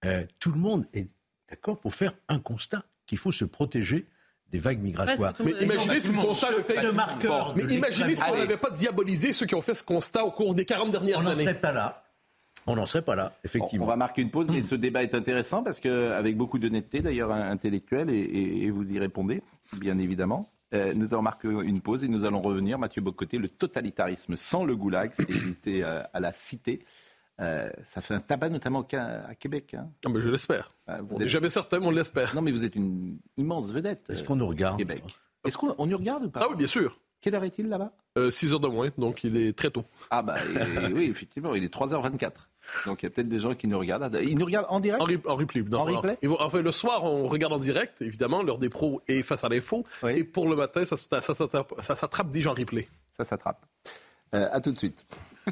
[0.06, 1.08] euh, tout le monde est
[1.50, 4.06] d'accord pour faire un constat qu'il faut se protéger
[4.50, 5.34] des vagues migratoires.
[5.44, 6.80] Mais imaginez si le constat le fait.
[6.80, 9.84] Ce marqueur Mais de imaginez si on n'avait pas diabolisé ceux qui ont fait ce
[9.84, 11.44] constat au cours des 40 dernières On n'en années.
[11.44, 12.04] serait pas là.
[12.68, 13.86] On n'en serait pas là, effectivement.
[13.86, 17.02] on va marquer une pause, mais ce débat est intéressant parce que, avec beaucoup d'honnêteté,
[17.02, 19.44] d'ailleurs intellectuelle, et, et- et vous y répondez,
[19.78, 20.50] bien évidemment.
[20.76, 24.66] Euh, nous allons marquer une pause et nous allons revenir, Mathieu Bocoté, le totalitarisme sans
[24.66, 26.84] le goulag, c'est évité euh, à la cité,
[27.42, 29.74] Euh, ça fait un tabac notamment à Québec.
[29.74, 29.90] Hein.
[30.06, 30.72] Ah, mais je l'espère.
[30.88, 32.34] Ah, êtes- jamais certain, mais on l'espère.
[32.34, 34.10] Non, mais vous êtes une immense vedette.
[34.10, 35.04] Est-ce euh, qu'on nous regarde Québec.
[35.46, 36.40] Est-ce qu'on on nous regarde ou pas?
[36.44, 36.98] Ah oui, bien sûr.
[37.20, 37.92] Quelle heure est-il là-bas?
[38.32, 39.84] 6 heures de moins, donc il est très tôt.
[40.12, 40.36] Ah bah
[40.88, 42.48] et- oui, effectivement, il est 3h24.
[42.86, 44.20] Donc il y a peut-être des gens qui nous regardent.
[44.24, 45.02] Ils nous regardent en direct?
[45.02, 45.62] En, re- en replay.
[45.64, 46.18] non, En alors, replay?
[46.22, 49.44] Ils vont- enfin, le soir, on regarde en direct, évidemment, l'heure des pros et face
[49.44, 49.86] à l'info.
[50.04, 50.14] Oui.
[50.18, 52.88] Et pour le matin, ça, ça, s'attrape- ça s'attrape déjà en replay.
[53.18, 53.66] Ça s'attrape.
[54.34, 55.06] Euh, à tout de suite.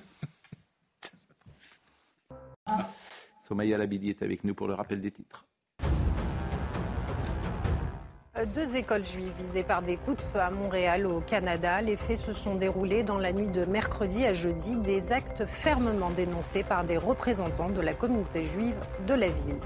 [3.48, 5.46] Somaya Labidi est avec nous pour le rappel des titres.
[8.48, 11.82] Deux écoles juives visées par des coups de feu à Montréal, au Canada.
[11.82, 14.76] Les faits se sont déroulés dans la nuit de mercredi à jeudi.
[14.76, 18.76] Des actes fermement dénoncés par des représentants de la communauté juive
[19.08, 19.60] de la ville.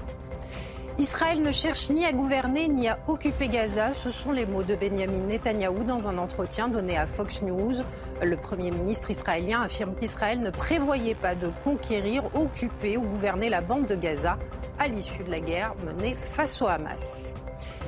[0.98, 3.92] Israël ne cherche ni à gouverner ni à occuper Gaza.
[3.94, 7.74] Ce sont les mots de Benjamin Netanyahou dans un entretien donné à Fox News.
[8.22, 13.60] Le Premier ministre israélien affirme qu'Israël ne prévoyait pas de conquérir, occuper ou gouverner la
[13.60, 14.38] bande de Gaza
[14.78, 17.34] à l'issue de la guerre menée face au Hamas.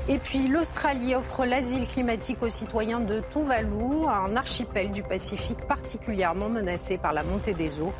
[0.08, 6.48] Et puis l'Australie offre l'asile climatique aux citoyens de Tuvalu, un archipel du Pacifique particulièrement
[6.48, 7.92] menacé par la montée des eaux.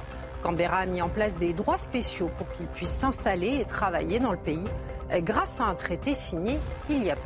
[0.43, 4.33] Canberra a mis en place des droits spéciaux pour qu'ils puissent s'installer et travailler dans
[4.33, 4.67] le pays
[5.13, 6.59] euh, grâce à un traité signé
[6.89, 7.23] il y a peu.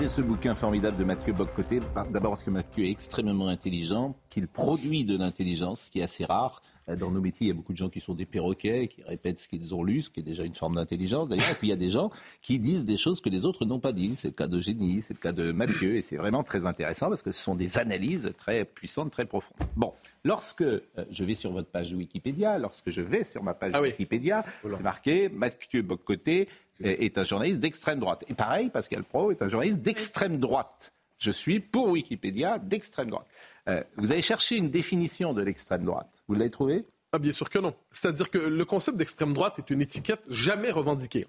[0.00, 1.80] C'est ce bouquin formidable de Mathieu Boccoté.
[2.10, 6.24] D'abord parce que Mathieu est extrêmement intelligent, qu'il produit de l'intelligence, ce qui est assez
[6.24, 6.62] rare.
[6.90, 9.02] Euh, Dans nos métiers, il y a beaucoup de gens qui sont des perroquets, qui
[9.02, 11.50] répètent ce qu'ils ont lu, ce qui est déjà une forme d'intelligence d'ailleurs.
[11.50, 12.10] Et puis il y a des gens
[12.42, 14.16] qui disent des choses que les autres n'ont pas dit.
[14.16, 17.22] C'est le cas d'Eugénie, c'est le cas de Mathieu, et c'est vraiment très intéressant parce
[17.22, 19.56] que ce sont des analyses très puissantes, très profondes.
[19.76, 19.92] Bon,
[20.24, 23.80] lorsque euh, je vais sur votre page Wikipédia, lorsque je vais sur ma page Ah
[23.80, 23.88] oui.
[23.88, 26.48] Wikipédia, c'est marqué Mathieu Boccoté
[26.82, 28.24] est est un journaliste d'extrême droite.
[28.28, 30.92] Et pareil, Pascal Pro est un journaliste d'extrême droite.
[31.18, 33.26] Je suis pour Wikipédia d'extrême droite.
[33.70, 36.22] Euh, vous avez cherché une définition de l'extrême droite.
[36.28, 37.74] Vous l'avez trouvée Ah, bien sûr que non.
[37.90, 41.26] C'est-à-dire que le concept d'extrême droite est une étiquette jamais revendiquée.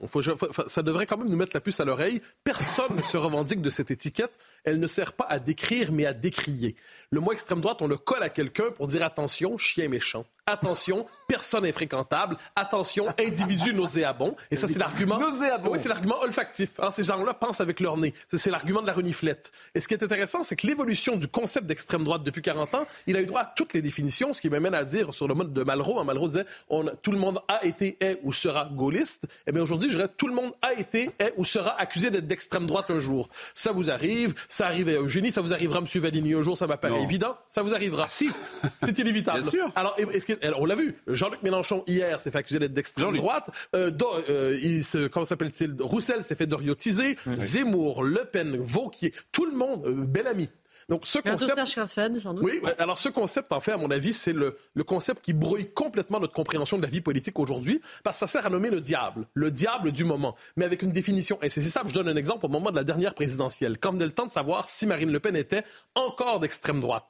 [0.68, 2.22] Ça devrait quand même nous mettre la puce à l'oreille.
[2.44, 4.32] Personne ne se revendique de cette étiquette.
[4.64, 6.76] Elle ne sert pas à décrire, mais à décrier.
[7.12, 10.26] Le mot extrême droite, on le colle à quelqu'un pour dire attention, chien méchant.
[10.46, 12.36] Attention, personne infréquentable.
[12.56, 14.36] Attention, individu nauséabond.
[14.50, 15.18] Et ça, c'est l'argument.
[15.18, 15.72] Nauséabond.
[15.72, 16.80] Oui, c'est l'argument olfactif.
[16.80, 16.90] hein.
[16.92, 18.14] Ces gens-là pensent avec leur nez.
[18.28, 19.52] C'est- l'argument de la reniflette.
[19.76, 22.86] Et ce qui est intéressant, c'est que l'évolution du concept d'extrême droite depuis 40 ans,
[23.08, 25.34] il a eu droit à toutes les définitions, ce qui m'amène à dire sur le
[25.36, 26.00] mode de Malraux.
[26.00, 29.26] hein, Malraux disait on, tout le monde a été, est ou sera gaulliste.
[29.48, 32.28] Eh bien, aujourd'hui, je dirais tout le monde a été, est ou sera accusé d'être
[32.28, 33.30] d'extrême droite un jour.
[33.54, 35.86] Ça vous arrive, ça arrive à Eugénie, ça vous arrivera M.
[36.02, 37.04] Valigny un jour, ça m'apparaît Non.
[37.04, 37.38] évident.
[37.48, 38.08] Ça vous arrivera.
[38.10, 38.30] Si.
[38.84, 39.42] C'est inévitable.
[39.42, 39.72] Bien sûr.
[39.76, 40.96] Alors, est-ce que- alors, on l'a vu.
[41.08, 43.50] Jean-Luc Mélenchon, hier, s'est fait accuser d'être d'extrême droite.
[43.76, 45.76] Euh, Do- euh, il se, comment s'appelle-t-il?
[45.80, 47.18] Roussel s'est fait doriotiser.
[47.38, 50.50] Zemmour, Le Pen, Vauquier, tout le monde, euh, bel ami.
[50.90, 52.20] Donc, ce concept.
[52.20, 52.44] Sans doute.
[52.44, 55.72] Oui, alors ce concept, en fait, à mon avis, c'est le, le concept qui brouille
[55.72, 58.82] complètement notre compréhension de la vie politique aujourd'hui, parce que ça sert à nommer le
[58.82, 61.90] diable, le diable du moment, mais avec une définition insaisissable.
[61.90, 64.32] Je donne un exemple au moment de la dernière présidentielle, quand venait le temps de
[64.32, 65.64] savoir si Marine Le Pen était
[65.96, 67.06] encore d'extrême droite.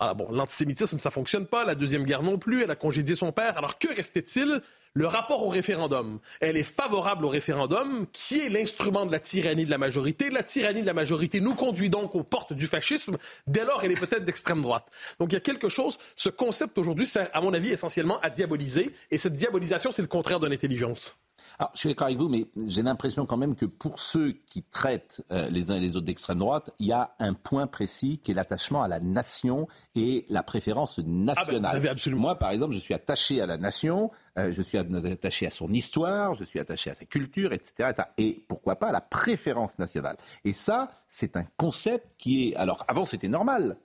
[0.00, 3.30] Ah bon, l'antisémitisme, ça fonctionne pas, la Deuxième Guerre non plus, elle a congédié son
[3.30, 3.56] père.
[3.56, 4.60] Alors que restait-il
[4.94, 6.20] Le rapport au référendum.
[6.40, 10.28] Elle est favorable au référendum, qui est l'instrument de la tyrannie de la majorité.
[10.28, 13.16] La tyrannie de la majorité nous conduit donc aux portes du fascisme.
[13.46, 14.86] Dès lors, elle est peut-être d'extrême droite.
[15.18, 18.28] Donc il y a quelque chose, ce concept aujourd'hui sert, à mon avis, essentiellement à
[18.28, 18.90] diaboliser.
[19.10, 21.16] Et cette diabolisation, c'est le contraire de l'intelligence.
[21.62, 24.64] Alors, je suis d'accord avec vous, mais j'ai l'impression quand même que pour ceux qui
[24.64, 28.20] traitent euh, les uns et les autres d'extrême droite, il y a un point précis
[28.24, 31.60] qui est l'attachement à la nation et la préférence nationale.
[31.64, 34.60] Ah ben, vous absolument- Moi, par exemple, je suis attaché à la nation, euh, je
[34.60, 38.08] suis attaché à son histoire, je suis attaché à sa culture, etc., etc.
[38.18, 40.16] Et pourquoi pas à la préférence nationale.
[40.44, 42.56] Et ça, c'est un concept qui est...
[42.56, 43.76] Alors, avant, c'était normal.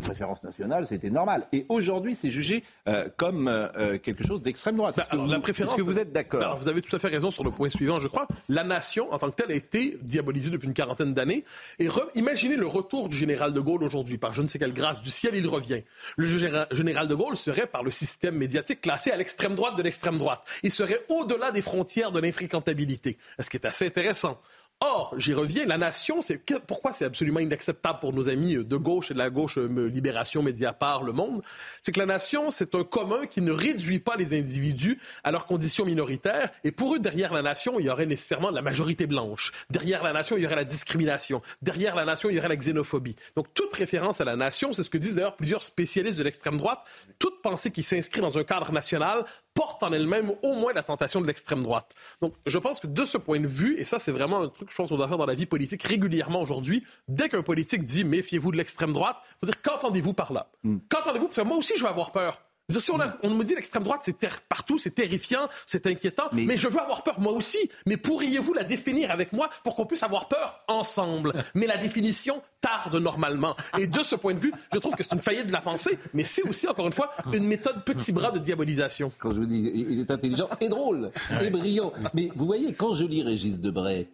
[0.00, 1.46] Préférence nationale, c'était normal.
[1.52, 4.96] Et aujourd'hui, c'est jugé euh, comme euh, euh, quelque chose d'extrême droite.
[4.98, 5.74] Est-ce que alors, vous- la préférence.
[5.74, 7.68] Est-ce que vous êtes d'accord Alors, vous avez tout à fait raison sur le point
[7.68, 8.26] suivant, je crois.
[8.48, 11.44] La nation, en tant que telle, a été diabolisée depuis une quarantaine d'années.
[11.78, 14.18] Et re- imaginez le retour du général de Gaulle aujourd'hui.
[14.18, 15.82] Par je ne sais quelle grâce du ciel, il revient.
[16.16, 19.82] Le général, général de Gaulle serait, par le système médiatique, classé à l'extrême droite de
[19.82, 20.42] l'extrême droite.
[20.62, 23.18] Il serait au-delà des frontières de l'infréquentabilité.
[23.38, 24.40] Ce qui est assez intéressant.
[24.80, 29.10] Or, j'y reviens, la nation, c'est pourquoi c'est absolument inacceptable pour nos amis de gauche
[29.10, 31.42] et de la gauche, euh, Libération, Mediapart, Le Monde,
[31.82, 35.46] c'est que la nation, c'est un commun qui ne réduit pas les individus à leurs
[35.46, 36.50] conditions minoritaires.
[36.62, 39.50] Et pour eux, derrière la nation, il y aurait nécessairement la majorité blanche.
[39.68, 41.42] Derrière la nation, il y aurait la discrimination.
[41.60, 43.16] Derrière la nation, il y aurait la xénophobie.
[43.34, 46.56] Donc, toute référence à la nation, c'est ce que disent d'ailleurs plusieurs spécialistes de l'extrême
[46.56, 46.84] droite,
[47.18, 49.24] toute pensée qui s'inscrit dans un cadre national
[49.58, 51.92] porte en elle-même au moins la tentation de l'extrême droite.
[52.22, 54.68] Donc, je pense que de ce point de vue, et ça, c'est vraiment un truc
[54.68, 57.82] que je pense qu'on doit faire dans la vie politique régulièrement aujourd'hui, dès qu'un politique
[57.82, 60.48] dit méfiez-vous de l'extrême droite, il faut dire qu'entendez-vous par là?
[60.88, 61.26] Qu'entendez-vous?
[61.26, 62.40] Parce que moi aussi, je vais avoir peur.
[62.70, 65.86] Dire, si on, a- on me dit l'extrême droite, c'est ter- partout, c'est terrifiant, c'est
[65.86, 66.58] inquiétant, mais...
[66.58, 67.56] je veux avoir peur moi aussi.
[67.86, 71.32] Mais pourriez-vous la définir avec moi pour qu'on puisse avoir peur ensemble?
[71.54, 73.56] Mais la définition tarde normalement.
[73.78, 75.96] Et de ce point de vue, je trouve que c'est une faillite de la pensée,
[76.12, 79.12] mais c'est aussi, encore une fois, une méthode petit bras de diabolisation.
[79.18, 81.92] Quand je vous dis, il est intelligent et drôle et brillant.
[82.14, 84.08] Mais vous voyez, quand je lis Régis Debray,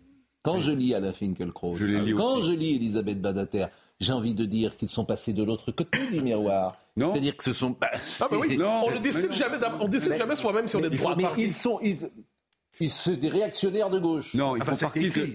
[0.45, 2.49] quand je lis Anna Finkielkraut, Je lis quand aussi.
[2.51, 3.67] je lis Elisabeth Badater,
[3.99, 6.77] j'ai envie de dire qu'ils sont passés de l'autre côté du miroir.
[6.97, 7.71] C'est-à-dire que ce sont.
[7.81, 10.77] bah, Ah ben oui, Non, on ne décide jamais, on décide Mais- jamais soi-même si
[10.77, 11.19] on est de droite.
[11.19, 11.81] mais ils sont.
[11.83, 11.97] Ils,
[12.81, 14.35] ils sont des réactionnaires de gauche.
[14.35, 15.35] Non, il Enfin, faut partir été écrit, les,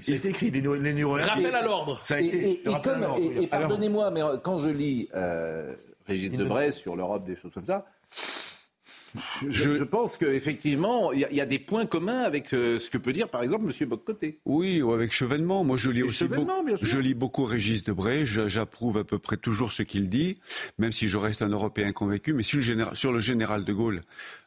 [1.24, 2.00] Rappel à l'ordre.
[2.04, 5.74] Ça a Et, été et- et et- pardonnez-moi, mais quand je lis euh,
[6.06, 7.86] Régis Debray sur l'Europe, des choses comme ça,
[9.48, 12.80] je, je pense qu'effectivement, il y, a- il y a des points communs avec euh,
[12.80, 13.88] ce que peut dire, par exemple, M.
[13.90, 14.40] Boccoté.
[14.46, 15.64] Oui, ou avec Chevènement.
[15.64, 16.52] Moi, je lis Et aussi beaucoup.
[16.82, 18.26] Je lis beaucoup Régis Debray.
[18.26, 20.38] J'approuve à peu près toujours ce qu'il dit,
[20.78, 22.34] même si je reste un Européen convaincu.
[22.34, 24.02] Mais sur le, général, sur le général de Gaulle,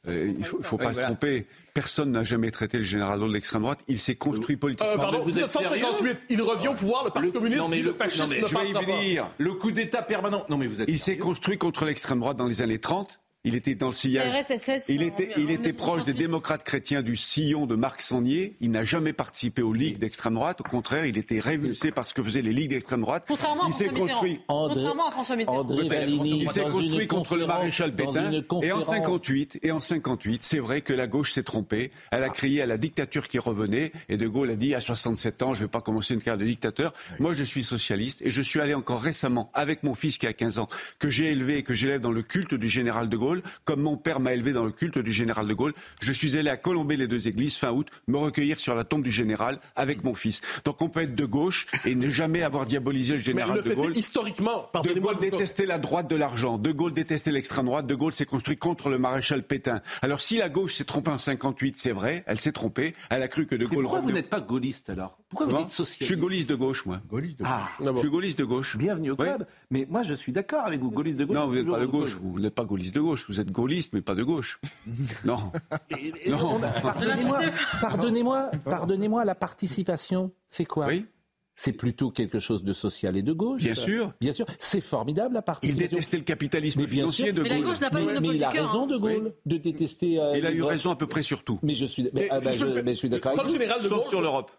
[0.09, 1.09] euh, il faut, il faut pas Oui, se voilà.
[1.09, 1.47] tromper.
[1.75, 3.81] Personne n'a jamais traité le général de Gaulle d'extrême droite.
[3.89, 4.93] Il s'est construit politiquement.
[4.93, 7.91] Euh, pardon, vous êtes 1958, il revient au pouvoir, le Parti communiste non, mais le-
[7.91, 9.29] le fascisme non, mais ne je vais y venir.
[9.39, 10.45] Le coup d'État permanent.
[10.51, 10.89] Non, mais vous êtes.
[10.91, 13.21] Il s'est construit contre l'extrême droite dans les années 30.
[13.45, 14.33] Il était dans le sillage.
[14.47, 16.15] CRSSS, Il était, en il était proche des 1938.
[16.15, 18.55] démocrates chrétiens du sillon de Marc Sangnier.
[18.61, 20.61] Il n'a jamais participé aux ligues d'extrême droite.
[20.61, 23.25] Au contraire, il était révulsé par ce que faisaient les ligues d'extrême droite.
[23.27, 24.21] Contrairement à il s'est François Mitterrand.
[24.21, 24.41] construit.
[24.47, 25.59] Contrairement à François Mitterrand.
[25.59, 25.89] André
[26.25, 28.31] Il s'est construit contre le maréchal Pétain.
[28.31, 31.91] Et en conférence- 58, et en 58, c'est vrai que la gauche s'est trompée.
[32.13, 33.91] Elle a crié à la dictature qui revenait.
[34.09, 36.39] Et De Gaulle a dit à 67 ans, je ne vais pas commencer une carrière
[36.39, 36.93] de dictateur.
[37.19, 38.23] Moi, je suis socialiste.
[38.23, 40.69] Et je suis allé encore récemment avec mon fils qui a 15 ans,
[41.01, 43.32] que j'ai élevé et que j'élève dans le culte du général de Gaulle,
[43.65, 45.73] comme mon père m'a élevé dans le culte du général de Gaulle.
[46.01, 49.03] Je suis allé à Colomber les deux églises fin août, me recueillir sur la tombe
[49.03, 50.41] du général avec mon fils.
[50.65, 53.63] Donc on peut être de gauche et ne jamais avoir diabolisé le Mais général le
[53.63, 53.93] de fait Gaulle.
[53.95, 56.59] est, historiquement, De pardonnez-moi Gaulle détestait la droite de l'argent.
[56.59, 57.87] De Gaulle détestait l'extrême droite.
[57.87, 59.81] De Gaulle s'est construit contre le maréchal Pétain.
[60.03, 62.95] Alors si la gauche s'est trompée en 58, c'est vrai, elle s'est trompée.
[63.11, 65.19] Elle a cru que De Mais Gaulle pourquoi vous n'êtes pas gaulliste alors?
[65.33, 67.01] Pourquoi vous dites Je socialiste suis gaulliste de gauche, moi.
[67.09, 67.95] Gaulliste de Ah, Ah bon.
[67.95, 68.77] Je suis gaulliste de gauche.
[68.77, 69.25] bienvenue au Oui.
[69.27, 69.47] club.
[69.71, 71.35] Mais moi, je suis d'accord avec vous, gaulliste de gauche.
[71.37, 72.17] Non, vous n'êtes pas de gauche.
[72.23, 73.25] Vous n'êtes pas gaulliste de gauche.
[73.29, 74.61] Vous êtes gaulliste, mais pas de gauche.
[75.25, 75.51] non.
[75.99, 76.61] Et- et Non.
[76.83, 77.41] Pardonnez-moi,
[77.81, 80.87] pardonnez-moi, pardonnez-moi, la participation, c'est quoi?
[80.89, 81.07] Oui.
[81.55, 83.63] C'est plutôt quelque chose de social et de gauche.
[83.63, 84.13] Bien sûr.
[84.21, 84.47] Bien sûr.
[84.59, 85.89] C'est formidable la Il participation.
[85.91, 87.35] détestait le capitalisme Mais bien financier sûr.
[87.35, 87.65] de Mais la Gaulle.
[87.67, 88.87] gauche n'a pas mais, mais il a raison hein.
[88.87, 90.19] de Gaulle de détester.
[90.19, 90.73] euh, Il a eu droits.
[90.73, 91.59] raison à peu près sur tout.
[91.63, 93.57] Mais je suis, mais, ah, si bah, je mais je suis d'accord Quand avec le
[93.59, 93.63] vous.
[93.63, 94.51] général de Sauf Gaulle- sur l'Europe.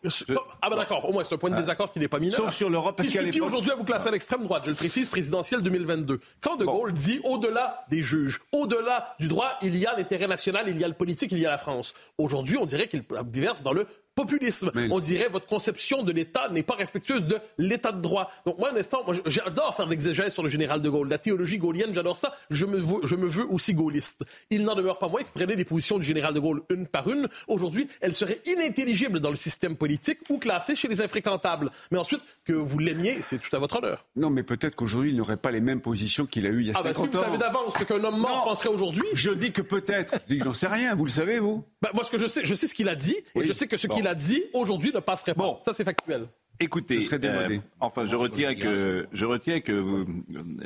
[0.62, 2.36] Ah ben d'accord, au moins c'est un point de désaccord qui n'est pas mineur.
[2.38, 4.75] Sauf sur l'Europe, parce Il l'époque- aujourd'hui à vous classer à l'extrême droite, je le
[4.75, 6.19] précise, présidentielle 2022.
[6.41, 10.65] Quand De Gaulle dit au-delà des juges, au-delà du droit, il y a l'intérêt national,
[10.67, 11.93] il y a le politique, il y a la France.
[12.17, 14.71] Aujourd'hui, on dirait qu'il diverse dans le populisme.
[14.76, 18.30] Mais- On dirait votre conception de l'État n'est pas respectueuse de l'État de droit.
[18.45, 21.10] Donc moi, un instant, moi, j'adore faire l'exégèse sur le général de Gaulle.
[21.10, 22.36] La théologie gaulienne, j'adore ça.
[22.49, 24.23] Je me, veux, je me veux aussi gaulliste.
[24.49, 27.08] Il n'en demeure pas moins que prenez les positions du général de Gaulle une par
[27.10, 27.28] une.
[27.47, 31.71] Aujourd'hui, elles seraient inintelligibles dans le système politique ou classées chez les infréquentables.
[31.91, 34.06] Mais ensuite, que vous l'aimiez, c'est tout à votre honneur.
[34.15, 36.69] Non, mais peut-être qu'aujourd'hui, il n'aurait pas les mêmes positions qu'il a eues il y
[36.71, 38.49] a Ah ben 50 si vous savez d'avance ce qu'un homme mort Non.
[38.52, 40.15] penserait aujourd'hui, Je dis que peut-être.
[40.28, 40.95] Je dis que j'en sais rien.
[40.95, 42.96] Vous le savez, vous ben, moi ce que je sais, je sais ce qu'il a
[42.96, 43.96] dit, et je sais que ce Bon.
[43.96, 45.43] qu'il a dit aujourd'hui ne passerait pas.
[45.43, 45.58] Bon.
[45.60, 46.28] Ça c'est factuel.
[46.60, 50.06] Écoutez, euh, enfin, je retiens que, je retiens que vous,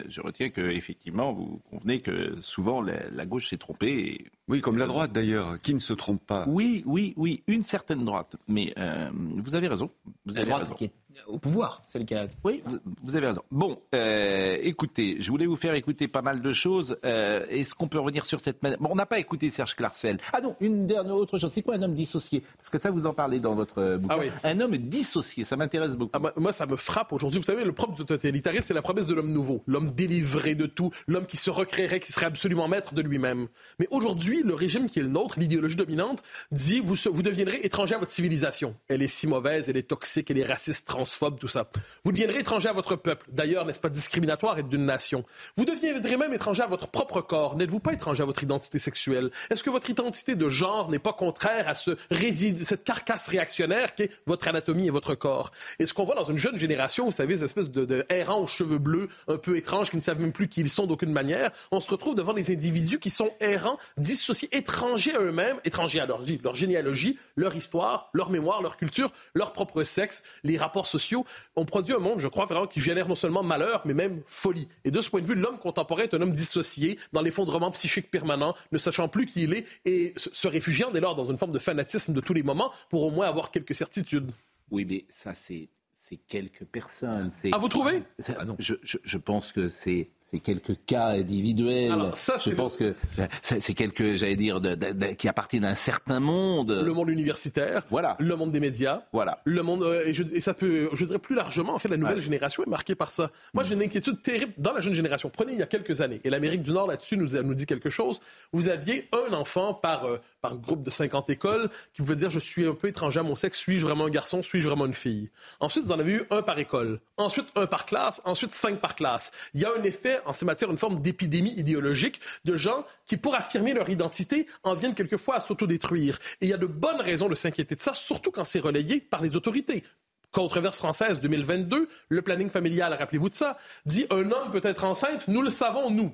[0.10, 3.93] je retiens que effectivement, vous convenez que souvent la, la gauche s'est trompée.
[3.99, 6.45] et- Oui, comme la droite d'ailleurs, qui ne se trompe pas.
[6.49, 8.36] Oui, oui, oui, une certaine droite.
[8.49, 9.89] Mais euh, vous avez raison.
[10.25, 10.75] Vous La avez droite raison.
[10.75, 10.91] qui est
[11.28, 12.28] au pouvoir, c'est le cas.
[12.43, 12.62] Oui,
[13.04, 13.41] vous, avez raison.
[13.50, 16.98] Bon, euh, écoutez, je voulais vous faire écouter pas mal de choses.
[17.06, 18.62] Euh, Est-ce qu'on peut revenir sur cette...
[18.62, 20.17] Bon, on n'a pas écouté Serge Clarcel.
[20.34, 21.52] Ah non, une dernière autre chose.
[21.52, 22.43] C'est quoi un homme dissocié?
[22.58, 24.15] Parce que ça, vous en parlez dans votre euh, bouquin.
[24.15, 24.32] Ah oui.
[24.43, 26.12] Un homme dissocié, ça m'intéresse beaucoup.
[26.13, 27.39] Ah, moi- moi, ça me frappe aujourd'hui.
[27.39, 30.65] Vous savez, le propre du totalitarisme, c'est la promesse de l'homme nouveau, l'homme délivré de
[30.67, 33.48] tout, l'homme qui se recréerait, qui serait absolument maître de lui-même.
[33.80, 37.96] Mais aujourd'hui, le régime qui est le nôtre, l'idéologie dominante, dit vous, vous deviendrez étranger
[37.96, 38.76] à votre civilisation.
[38.88, 41.67] Elle est si mauvaise, elle est toxique, elle est raciste, transphobe, tout ça.
[42.03, 43.27] Vous deviendrez étranger à votre peuple.
[43.31, 45.23] D'ailleurs, n'est-ce pas discriminatoire être d'une nation?
[45.55, 47.55] Vous deviendrez même étranger à votre propre corps.
[47.55, 49.29] N'êtes-vous pas étranger à votre identité sexuelle?
[49.51, 53.93] Est-ce que votre identité de genre n'est pas contraire à ce réside, cette carcasse réactionnaire
[53.93, 55.51] qui est votre anatomie et votre corps?
[55.77, 58.41] Et ce qu'on voit dans une jeune génération, vous savez, ces espèces de, de errants
[58.41, 61.12] aux cheveux bleus, un peu étranges, qui ne savent même plus qui ils sont d'aucune
[61.12, 65.99] manière, on se retrouve devant des individus qui sont errants, dissociés, étrangers à eux-mêmes, étrangers
[65.99, 70.57] à leur vie, leur généalogie, leur histoire, leur mémoire, leur culture, leur propre sexe, les
[70.57, 71.26] rapports sociaux.
[71.56, 74.67] On produit un monde, je crois vraiment, qui génère non seulement malheur, mais même folie.
[74.86, 78.10] Et de ce point de vue, l'homme contemporain est un homme dissocié, dans l'effondrement psychique
[78.12, 81.52] permanent, ne sachant plus qui il est et se- réfugiant dès lors dans une forme
[81.52, 84.32] de fanatisme de tous les moments pour au moins avoir quelques certitudes.
[84.71, 85.69] Oui, mais ça, c'est
[86.00, 87.30] c'est quelques personnes.
[87.52, 88.02] Ah, vous trouvez
[88.39, 88.56] ah non.
[88.60, 91.89] Je, je, je pense que c'est c'est quelques cas individuels.
[91.89, 92.93] Alors, ça, je pense que
[93.41, 96.82] c'est quelques, j'allais dire, de, de, de, qui appartiennent à un certain monde.
[96.84, 97.84] Le monde universitaire.
[97.89, 98.17] Voilà.
[98.19, 99.03] Le monde des médias.
[99.13, 99.39] Voilà.
[99.45, 101.95] Le monde euh, et, je, et, ça peut, je dirais plus largement, en fait, la
[101.95, 102.21] nouvelle ouais.
[102.21, 103.32] génération est marquée par ça.
[103.53, 105.30] Moi, j'ai une inquiétude terrible dans la jeune génération.
[105.30, 107.89] Prenez il y a quelques années, et l'Amérique du Nord là-dessus nous, nous dit quelque
[107.89, 108.19] chose.
[108.51, 112.39] Vous aviez un enfant par euh, par groupe de 50 écoles qui pouvait dire je
[112.39, 115.30] suis un peu étranger à mon sexe, suis-je vraiment un garçon, suis-je vraiment une fille?
[115.59, 116.99] Ensuite, vous en avez eu un par école.
[117.15, 118.21] Ensuite, un par classe.
[118.25, 119.32] Ensuite, cinq par classe.
[119.53, 123.18] Il y a un effet en ces matières une forme d'épidémie idéologique de gens qui,
[123.18, 126.20] pour affirmer leur identité, en viennent quelquefois à s'autodétruire.
[126.41, 128.99] Et il y a de bonnes raisons de s'inquiéter de ça, surtout quand c'est relayé
[128.99, 129.84] par les autorités.
[130.32, 135.28] Controverse française 2022, le planning familial, rappelez-vous de ça, dit un homme peut être enceinte,
[135.28, 136.13] nous le savons, nous.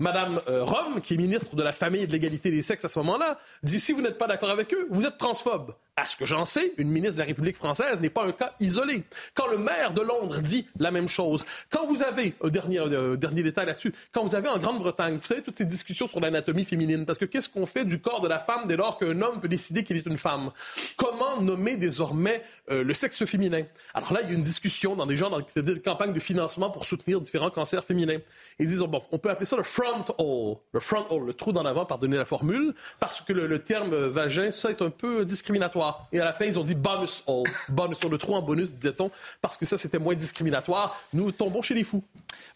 [0.00, 2.88] Madame euh, Rome, qui est ministre de la Famille et de l'égalité des sexes à
[2.88, 5.74] ce moment-là, dit si vous n'êtes pas d'accord avec eux, vous êtes transphobe.
[5.98, 8.54] À ce que j'en sais, une ministre de la République française n'est pas un cas
[8.60, 9.02] isolé.
[9.34, 13.16] Quand le maire de Londres dit la même chose, quand vous avez, un dernier, euh,
[13.16, 16.62] dernier détail là-dessus, quand vous avez en Grande-Bretagne, vous savez, toutes ces discussions sur l'anatomie
[16.62, 19.40] féminine, parce que qu'est-ce qu'on fait du corps de la femme dès lors qu'un homme
[19.40, 20.52] peut décider qu'il est une femme?
[20.96, 23.64] Comment nommer désormais euh, le sexe féminin?
[23.92, 26.70] Alors là, il y a une discussion dans des gens dans, des campagnes de financement
[26.70, 28.18] pour soutenir différents cancers féminins.
[28.60, 31.50] Ils disent, bon, on peut appeler ça le front hole, le front hole, le trou
[31.50, 35.24] dans l'avant, pardonnez la formule, parce que le, le terme vagin, ça est un peu
[35.24, 35.87] discriminatoire.
[36.12, 37.48] Et à la fin, ils ont dit bonus hole.
[37.68, 39.10] Bonus sur le trou en bonus, disait-on,
[39.40, 40.96] parce que ça, c'était moins discriminatoire.
[41.12, 42.04] Nous tombons chez les fous.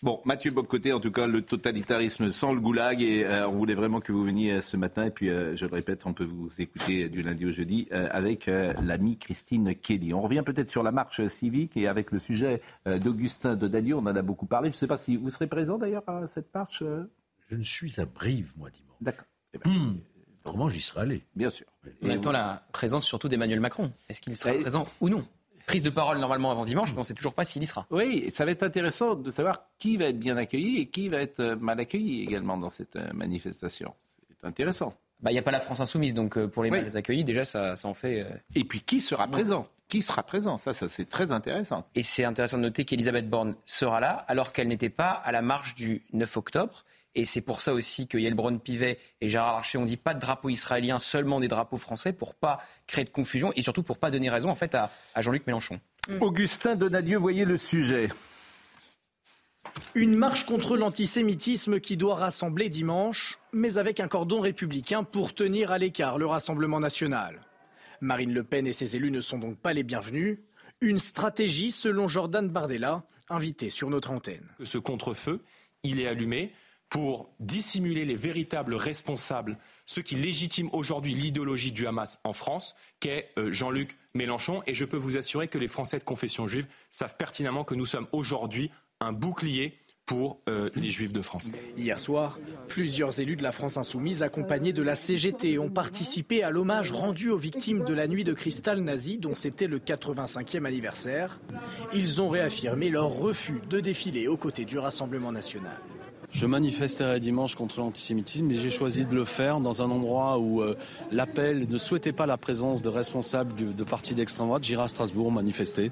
[0.03, 3.03] Bon, Mathieu Bocoté, en tout cas, le totalitarisme sans le goulag.
[3.03, 5.05] Et euh, on voulait vraiment que vous veniez ce matin.
[5.05, 8.09] Et puis, euh, je le répète, on peut vous écouter du lundi au jeudi euh,
[8.11, 10.13] avec l'amie Christine Kelly.
[10.13, 13.95] On revient peut-être sur la marche civique et avec le sujet d'Augustin de Daniel.
[13.95, 14.71] On en a beaucoup parlé.
[14.71, 16.83] Je ne sais pas si vous serez présent d'ailleurs à cette marche.
[17.49, 18.97] Je ne suis à Brive, moi, dimanche.
[19.01, 19.27] D'accord.
[19.55, 20.01] Eh ben, mmh.
[20.45, 21.23] Autrement, j'y serais allé.
[21.37, 21.67] Bien sûr.
[22.03, 23.93] On attend la présence surtout d'Emmanuel Macron.
[24.09, 25.25] Est-ce qu'il sera présent ou non?
[25.67, 27.87] Prise de parole normalement avant dimanche, mais on ne sait toujours pas s'il y sera.
[27.91, 31.19] Oui, ça va être intéressant de savoir qui va être bien accueilli et qui va
[31.19, 33.95] être euh, mal accueilli également dans cette euh, manifestation.
[34.29, 34.95] C'est intéressant.
[35.21, 36.83] Bah, il n'y a pas la France insoumise, donc euh, pour les oui.
[36.83, 38.27] mal accueillis, déjà, ça, ça en fait.
[38.57, 39.69] Et puis, qui sera présent?
[39.89, 40.57] Qui sera présent?
[40.57, 41.87] Ça, ça c'est très intéressant.
[41.95, 45.43] Et c'est intéressant de noter qu'Elisabeth Borne sera là, alors qu'elle n'était pas à la
[45.43, 46.85] marche du 9 octobre.
[47.15, 50.21] Et c'est pour ça aussi que Yelbron Pivet et Gérard Larcher ont dit pas de
[50.21, 54.11] drapeau israélien, seulement des drapeaux français, pour pas créer de confusion et surtout pour pas
[54.11, 55.81] donner raison en fait à, à Jean-Luc Mélenchon.
[56.09, 56.23] Mmh.
[56.23, 58.09] Augustin Donadieu, voyez le sujet.
[59.95, 65.71] Une marche contre l'antisémitisme qui doit rassembler dimanche, mais avec un cordon républicain pour tenir
[65.71, 67.43] à l'écart le Rassemblement national.
[68.01, 70.39] Marine Le Pen et ses élus ne sont donc pas les bienvenus.
[70.81, 74.47] Une stratégie selon Jordan Bardella, invité sur notre antenne.
[74.59, 75.41] Que ce contre-feu,
[75.85, 76.53] il est allumé
[76.93, 83.31] pour dissimuler les véritables responsables, ceux qui légitiment aujourd'hui l'idéologie du Hamas en France, qu'est
[83.39, 84.63] euh, Jean-Luc Mélenchon.
[84.67, 87.87] Et je peux vous assurer que les Français de confession juive savent pertinemment que nous
[87.87, 88.71] sommes aujourd'hui
[89.01, 91.51] un bouclier pour euh, les Juifs de France.
[91.79, 92.39] Hier soir,
[92.69, 97.31] plusieurs élus de la France insoumise accompagnés de la CGT ont participé à l'hommage rendu
[97.31, 101.41] aux victimes de la nuit de cristal nazi dont c'était le 85e anniversaire.
[101.95, 105.81] Ils ont réaffirmé leur refus de défiler aux côtés du Rassemblement national.
[106.33, 110.63] Je manifesterai dimanche contre l'antisémitisme, mais j'ai choisi de le faire dans un endroit où
[110.63, 110.77] euh,
[111.11, 114.65] l'appel ne souhaitait pas la présence de responsables de, de partis d'extrême droite.
[114.65, 115.91] J'irai à Strasbourg manifester.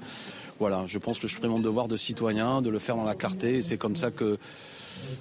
[0.59, 3.15] Voilà, je pense que je ferai mon devoir de citoyen, de le faire dans la
[3.15, 4.37] clarté, et c'est comme ça que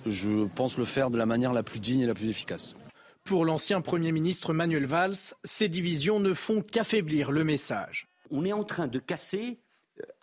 [0.07, 2.75] je pense le faire de la manière la plus digne et la plus efficace.
[3.25, 8.09] Pour l'ancien Premier ministre Manuel Valls, ces divisions ne font qu'affaiblir le message.
[8.31, 9.59] On est en train de casser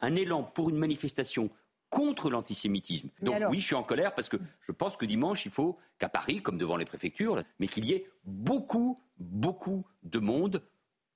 [0.02, 1.50] un élan pour une manifestation
[1.90, 3.10] contre l'antisémitisme.
[3.22, 3.52] Donc alors...
[3.52, 6.42] oui, je suis en colère parce que je pense que dimanche, il faut qu'à Paris,
[6.42, 10.64] comme devant les préfectures, mais qu'il y ait beaucoup, beaucoup de monde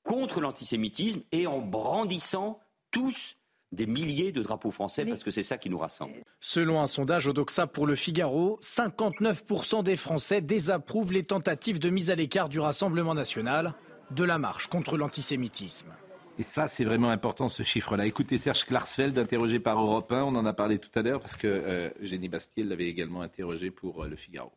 [0.03, 2.59] contre l'antisémitisme et en brandissant
[2.89, 3.37] tous
[3.71, 5.11] des milliers de drapeaux français mais...
[5.11, 6.23] parce que c'est ça qui nous rassemble.
[6.39, 12.09] Selon un sondage Odoxa pour le Figaro, 59% des Français désapprouvent les tentatives de mise
[12.09, 13.73] à l'écart du Rassemblement national
[14.11, 15.93] de la marche contre l'antisémitisme.
[16.41, 18.07] Et ça, c'est vraiment important, ce chiffre-là.
[18.07, 21.35] Écoutez Serge Klarsfeld, interrogé par Europe 1, on en a parlé tout à l'heure, parce
[21.35, 24.51] que euh, Génie Bastier l'avait également interrogé pour euh, Le Figaro.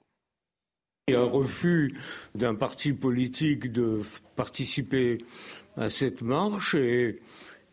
[1.10, 1.94] A un refus
[2.34, 4.00] d'un parti politique de
[4.34, 5.18] participer
[5.76, 7.20] à cette marche et,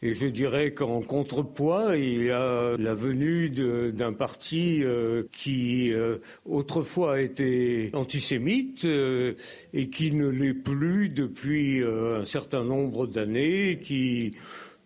[0.04, 6.18] et je dirais qu'en contrepoids, il y a la venue d'un parti euh, qui euh,
[6.46, 9.36] autrefois était antisémite euh,
[9.74, 14.34] et qui ne l'est plus depuis un certain nombre d'années, qui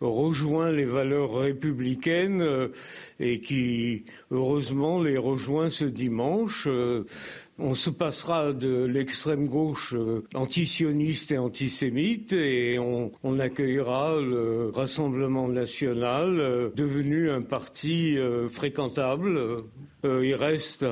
[0.02, 2.70] rejoint les valeurs républicaines
[3.22, 6.68] et qui, heureusement, les rejoint ce dimanche.
[7.60, 14.20] Euh, on se passera de l'extrême gauche euh, antisioniste et antisémite et on, on, accueillera
[14.22, 18.18] le Rassemblement national devenu un parti
[18.50, 19.64] fréquentable.
[20.04, 20.86] il reste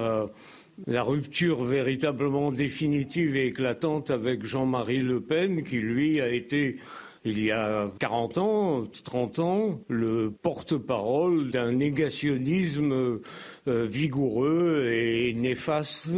[0.87, 6.77] la rupture véritablement définitive et éclatante avec Jean-Marie Le Pen qui, lui, a été
[7.25, 13.21] il y a 40 ans, 30 ans, le porte-parole d'un négationnisme
[13.67, 16.11] euh, vigoureux et néfaste.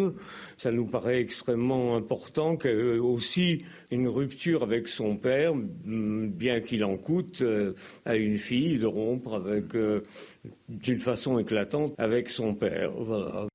[0.57, 6.97] Ça nous paraît extrêmement important que aussi une rupture avec son père, bien qu'il en
[6.97, 7.73] coûte euh,
[8.05, 10.01] à une fille de rompre avec euh,
[10.69, 12.91] d'une façon éclatante avec son père.
[12.97, 13.47] Voilà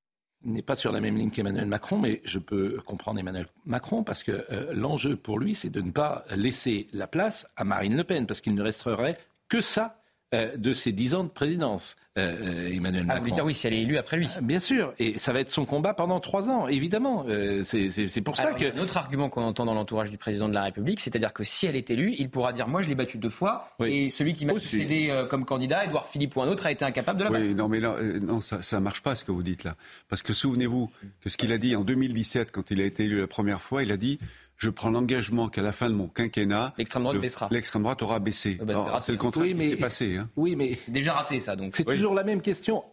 [0.44, 4.22] n'est pas sur la même ligne qu'Emmanuel Macron, mais je peux comprendre Emmanuel Macron parce
[4.22, 8.04] que euh, l'enjeu pour lui, c'est de ne pas laisser la place à Marine Le
[8.04, 9.18] Pen, parce qu'il ne resterait
[9.48, 9.99] que ça
[10.32, 13.34] euh, de ses dix ans de présidence, euh, euh, Emmanuel ah, Macron.
[13.34, 14.28] dire oui, si elle est élue après lui?
[14.42, 17.26] Bien sûr, et ça va être son combat pendant trois ans, évidemment.
[17.64, 18.60] c'est pour ça que.
[18.60, 21.00] Il y a un autre argument qu'on entend dans l'entourage du président de la République,
[21.00, 23.70] c'est-à-dire que si elle est élue, il pourra dire moi je l'ai battu deux fois,
[23.84, 27.18] et celui qui m'a succédé comme candidat, Edouard Philippe ou un autre, a été incapable
[27.18, 27.44] de la battre.
[27.46, 29.74] Oui, non, mais là, non, ça ne marche pas ce que vous dites là,
[30.08, 33.20] parce que souvenez-vous que ce qu'il a dit en 2017 quand il a été élu
[33.20, 34.20] la première fois, il a dit
[34.60, 37.48] je prends l'engagement qu'à la fin de mon quinquennat, l'extrême droite baissera.
[37.50, 38.58] L'extrême droite aura baissé.
[38.60, 40.16] Ah bah, c'est le contraire oui, qui s'est passé.
[40.18, 40.28] Hein.
[40.36, 41.56] Oui, mais déjà raté ça.
[41.56, 42.84] Donc c'est toujours la même question.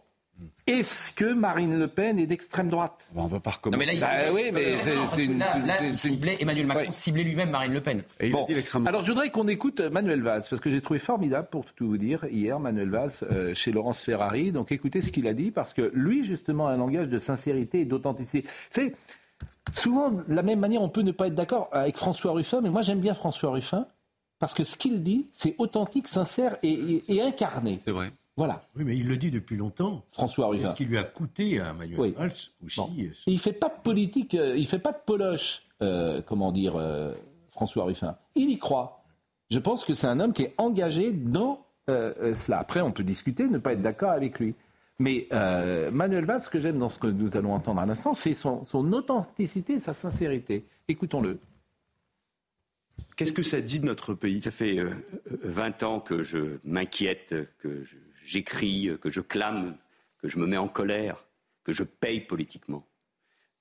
[0.68, 3.10] Est-ce que Marine Le Pen est d'extrême droite?
[3.16, 3.86] On va pas recommencer.
[3.86, 7.80] Non, mais là, il oui, mais c'est une, ciblait Emmanuel Macron ciblait lui-même Marine Le
[7.80, 8.02] Pen.
[8.20, 8.46] Et bon.
[8.86, 11.98] Alors je voudrais qu'on écoute Manuel Valls parce que j'ai trouvé formidable pour tout vous
[11.98, 14.52] dire hier Manuel Valls euh, chez Laurence Ferrari.
[14.52, 17.80] Donc écoutez ce qu'il a dit parce que lui justement a un langage de sincérité
[17.80, 18.48] et d'authenticité.
[18.70, 18.94] C'est
[19.72, 22.70] souvent, de la même manière, on peut ne pas être d'accord avec François Ruffin, mais
[22.70, 23.86] moi j'aime bien François Ruffin,
[24.38, 27.80] parce que ce qu'il dit, c'est authentique, sincère et, incarné.
[27.84, 28.10] C'est vrai.
[28.36, 28.62] Voilà.
[28.76, 30.04] Oui, mais il le dit depuis longtemps.
[30.12, 30.66] François Ruffin.
[30.66, 32.30] C'est ce qui lui a coûté à Manuel Valls
[32.64, 32.80] aussi.
[33.26, 36.76] Et il fait pas de politique, euh, il fait pas de poloche, euh, comment dire,
[36.76, 37.12] euh,
[37.50, 38.16] François Ruffin.
[38.36, 39.02] Il y croit.
[39.50, 42.58] Je pense que c'est un homme qui est engagé dans cela.
[42.58, 44.54] Après, on peut discuter, ne pas être d'accord avec lui.
[44.98, 48.14] Mais euh, Manuel Valls, ce que j'aime dans ce que nous allons entendre à l'instant,
[48.14, 50.64] c'est son, authenticité sa sincérité.
[50.88, 51.38] Écoutons-le.
[53.16, 54.42] Qu'est-ce que ça dit de notre pays?
[54.42, 54.78] Ça fait
[55.26, 57.84] 20 euh, ans que je m'inquiète, que
[58.24, 59.76] j'écris, que je clame,
[60.18, 61.26] que je me mets en colère,
[61.62, 62.84] que je paye politiquement.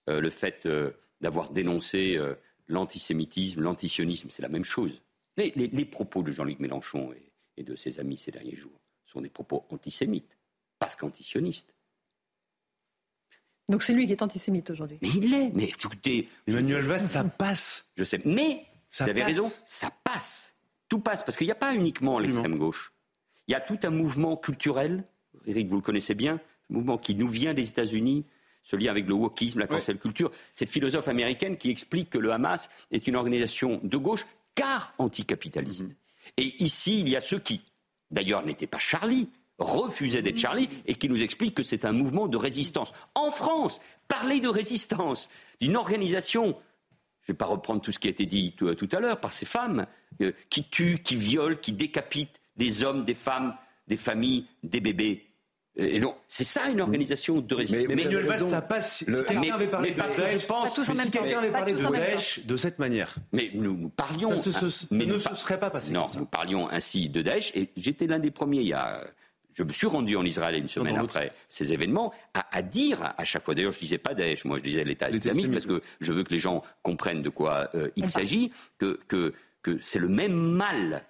[0.10, 0.68] Euh, le fait
[1.22, 2.20] d'avoir dénoncé
[2.68, 5.04] l'antisémitisme, l'antisionisme, c'est la même chose.
[5.38, 7.14] Les, propos de Jean-Luc Mélenchon
[7.58, 10.37] et de ses amis ces derniers jours sont des propos antisémites
[10.80, 11.73] parce qu'antisioniste.
[13.69, 14.97] Donc c'est lui qui est antisémite aujourd'hui.
[15.01, 15.51] Mais il l'est.
[15.53, 16.30] Mais écoutez.
[16.47, 17.91] Emmanuel Valls, ça passe.
[17.97, 18.19] Je sais.
[18.25, 20.55] Mais, ça vous avez raison, ça passe.
[20.88, 21.23] Tout passe.
[21.23, 22.93] Parce qu'il n'y a pas uniquement l'extrême gauche.
[23.47, 25.03] Il y a tout un mouvement culturel.
[25.45, 26.36] Eric, vous le connaissez bien.
[26.69, 28.25] Un mouvement qui nous vient des États-Unis.
[28.63, 30.32] Ce lien avec le wokisme, la cancel culture.
[30.53, 34.25] Cette philosophe américaine qui explique que le Hamas est une organisation de gauche
[34.55, 35.84] car anticapitaliste.
[35.84, 35.95] Mhm.
[36.38, 37.61] Et ici, il y a ceux qui,
[38.11, 39.30] d'ailleurs, n'étaient pas Charlie,
[39.60, 42.91] refusait d'être Charlie et qui nous explique que c'est un mouvement de résistance.
[43.16, 45.30] En France, parler de résistance
[45.60, 46.55] d'une organisation,
[47.24, 49.34] je ne vais pas reprendre tout ce qui a été dit tout, à l'heure par
[49.34, 49.88] ces femmes,
[50.22, 53.55] euh, qui tuent, qui violent, qui décapitent des hommes, des femmes,
[53.88, 55.24] des familles, des bébés.
[55.80, 57.88] Et donc, c'est ça une organisation de résistance.
[57.88, 58.97] Mais, mais, ça passe.
[58.97, 60.47] Si quelqu'un avait parlé de Daesh,
[60.82, 63.14] si quelqu'un avait parlé de Daesh de cette manière.
[63.32, 64.41] Mais nous, parlions.
[64.41, 65.91] Ça, mais ne se serait pas passé.
[65.91, 69.05] Non, nous parlions ainsi de Daesh, et j'étais l'un des premiers il y a
[69.58, 73.43] je me suis rendu en Israël une semaine après ces événements, à, dire à chaque
[73.43, 76.14] fois, d'ailleurs je ne disais pas Daesh, moi je disais l'État islamique, parce que je
[76.14, 79.34] veux que les gens comprennent de quoi euh, il s'agit, que, que,
[79.64, 81.03] que c'est le même mal,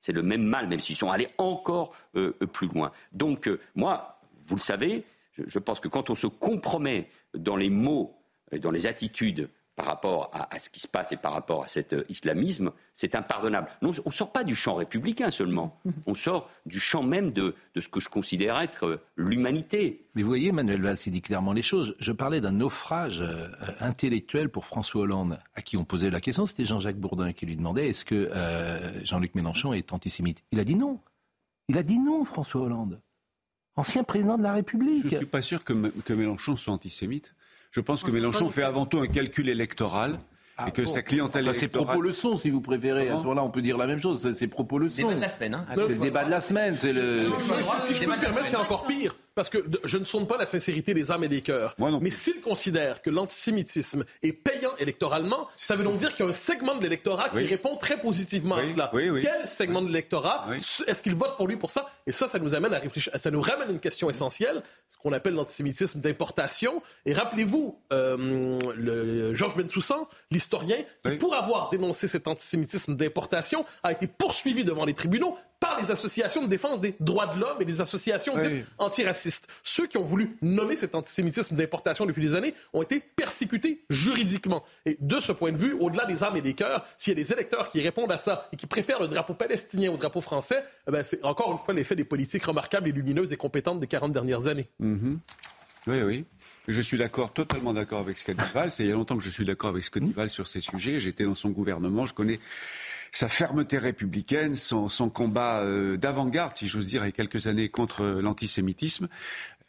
[0.00, 2.90] c'est le même mal, même s'ils sont allés encore euh, plus loin.
[3.12, 7.56] Donc euh, moi, vous le savez, je, je pense que quand on se compromet dans
[7.56, 8.18] les mots
[8.50, 11.66] et dans les attitudes par rapport à, ce qui se passe et par rapport à
[11.66, 13.68] cet euh, islamisme, c'est impardonnable.
[13.80, 17.88] on ne sort pas du champ républicain seulement, on sort du champ même de, ce
[17.88, 20.06] que je considère être euh, l'humanité.
[20.14, 21.96] Mais vous voyez, Manuel Valls, il dit clairement les choses.
[22.00, 23.48] Je parlais d'un naufrage euh,
[23.80, 27.56] intellectuel pour François Hollande, à qui on posait la question, c'était Jean-Jacques Bourdin qui lui
[27.56, 28.30] demandait est-ce que
[29.04, 30.44] Jean-Luc Mélenchon est antisémite?
[30.52, 31.00] Il a dit non.
[31.68, 33.00] Il a dit non, François Hollande.
[33.76, 35.08] Ancien président de la République.
[35.08, 37.34] Je ne suis pas sûr que Mélenchon soit antisémite.
[37.72, 40.18] Je pense que Mélenchon fait avant tout un calcul électoral.
[40.66, 43.08] et que ah, sa clientèle enfin, Ses propos le sont, si vous préférez.
[43.08, 44.30] À ce moment-là, on peut dire la même chose.
[44.34, 44.96] Ses propos le sont.
[44.96, 45.54] C'est le débat de la semaine.
[45.54, 46.76] Hein, c'est le débat de la semaine.
[46.78, 47.20] C'est le.
[47.78, 49.16] Si je peux me permettre, c'est encore pire.
[49.34, 51.74] Parce que je ne sonde pas la sincérité des âmes et des cœurs.
[52.00, 56.30] Mais s'il considère que l'antisémitisme est payant électoralement, ça veut donc dire qu'il y a
[56.30, 58.90] un segment de l'électorat qui répond très positivement à cela.
[58.92, 60.46] Quel segment de l'électorat
[60.86, 61.90] est-ce qu'il vote pour lui pour ça?
[62.06, 63.12] Et ça, ça nous amène à réfléchir.
[63.16, 66.82] Ça nous ramène à une question essentielle, ce qu'on appelle l'antisémitisme d'importation.
[67.06, 74.06] Et rappelez-vous, euh, Georges Bensoussan, l'historien, qui pour avoir dénoncé cet antisémitisme d'importation a été
[74.06, 77.80] poursuivi devant les tribunaux par les associations de défense des droits de l'homme et des
[77.80, 78.34] associations
[78.78, 79.21] antiracistes.
[79.62, 84.64] Ceux qui ont voulu nommer cet antisémitisme d'importation depuis des années ont été persécutés juridiquement.
[84.86, 87.22] Et de ce point de vue, au-delà des âmes et des cœurs, s'il y a
[87.22, 90.64] des électeurs qui répondent à ça et qui préfèrent le drapeau palestinien au drapeau français,
[90.88, 93.86] eh ben c'est encore une fois l'effet des politiques remarquables et lumineuses et compétentes des
[93.86, 94.68] 40 dernières années.
[94.80, 95.18] Mm-hmm.
[95.88, 96.24] Oui, oui.
[96.68, 98.70] Je suis d'accord, totalement d'accord avec Scott Valls.
[98.78, 101.00] il y a longtemps que je suis d'accord avec Scott Valls sur ces sujets.
[101.00, 102.38] J'étais dans son gouvernement, je connais
[103.12, 107.68] sa fermeté républicaine, son, combat euh, d'avant-garde, si j'ose dire, il y a quelques années
[107.68, 109.08] contre l'antisémitisme.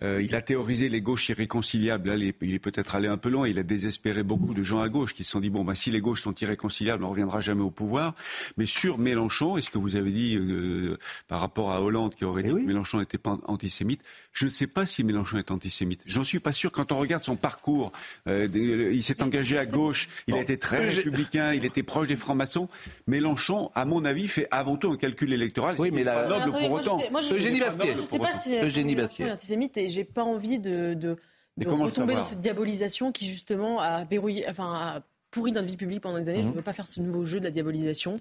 [0.03, 2.09] Euh, il a théorisé les gauches irréconciliables.
[2.09, 3.47] Là, il est peut-être allé un peu loin.
[3.47, 5.91] Il a désespéré beaucoup de gens à gauche qui se sont dit bon, bah, si
[5.91, 8.15] les gauches sont irréconciliables, on ne reviendra jamais au pouvoir.
[8.57, 10.97] Mais sur Mélenchon, et ce que vous avez dit euh,
[11.27, 14.01] par rapport à Hollande qui aurait eh dit que Mélenchon n'était pas antisémite,
[14.33, 16.01] je ne sais pas si Mélenchon est antisémite.
[16.05, 16.71] J'en suis pas sûr.
[16.71, 17.91] Quand on regarde son parcours,
[18.27, 22.15] euh, il s'est engagé à gauche, il a été très républicain, il était proche des
[22.15, 22.67] francs-maçons.
[23.07, 25.75] Mélenchon, à mon avis, fait avant tout un calcul électoral.
[25.79, 26.27] Oui, mais la...
[26.27, 26.99] noble pour autant.
[27.31, 27.95] Eugénie Bastier.
[27.95, 29.31] Je ne sais pas si Eugénie Bastier.
[29.31, 31.17] antisémite et j'ai pas envie de, de,
[31.65, 36.19] retomber dans cette diabolisation qui justement a verrouillé, enfin a pourri notre vie publique pendant
[36.19, 36.41] des années.
[36.41, 36.57] Je ne mhm.
[36.57, 38.19] veux pas faire ce nouveau jeu de la diabolisation.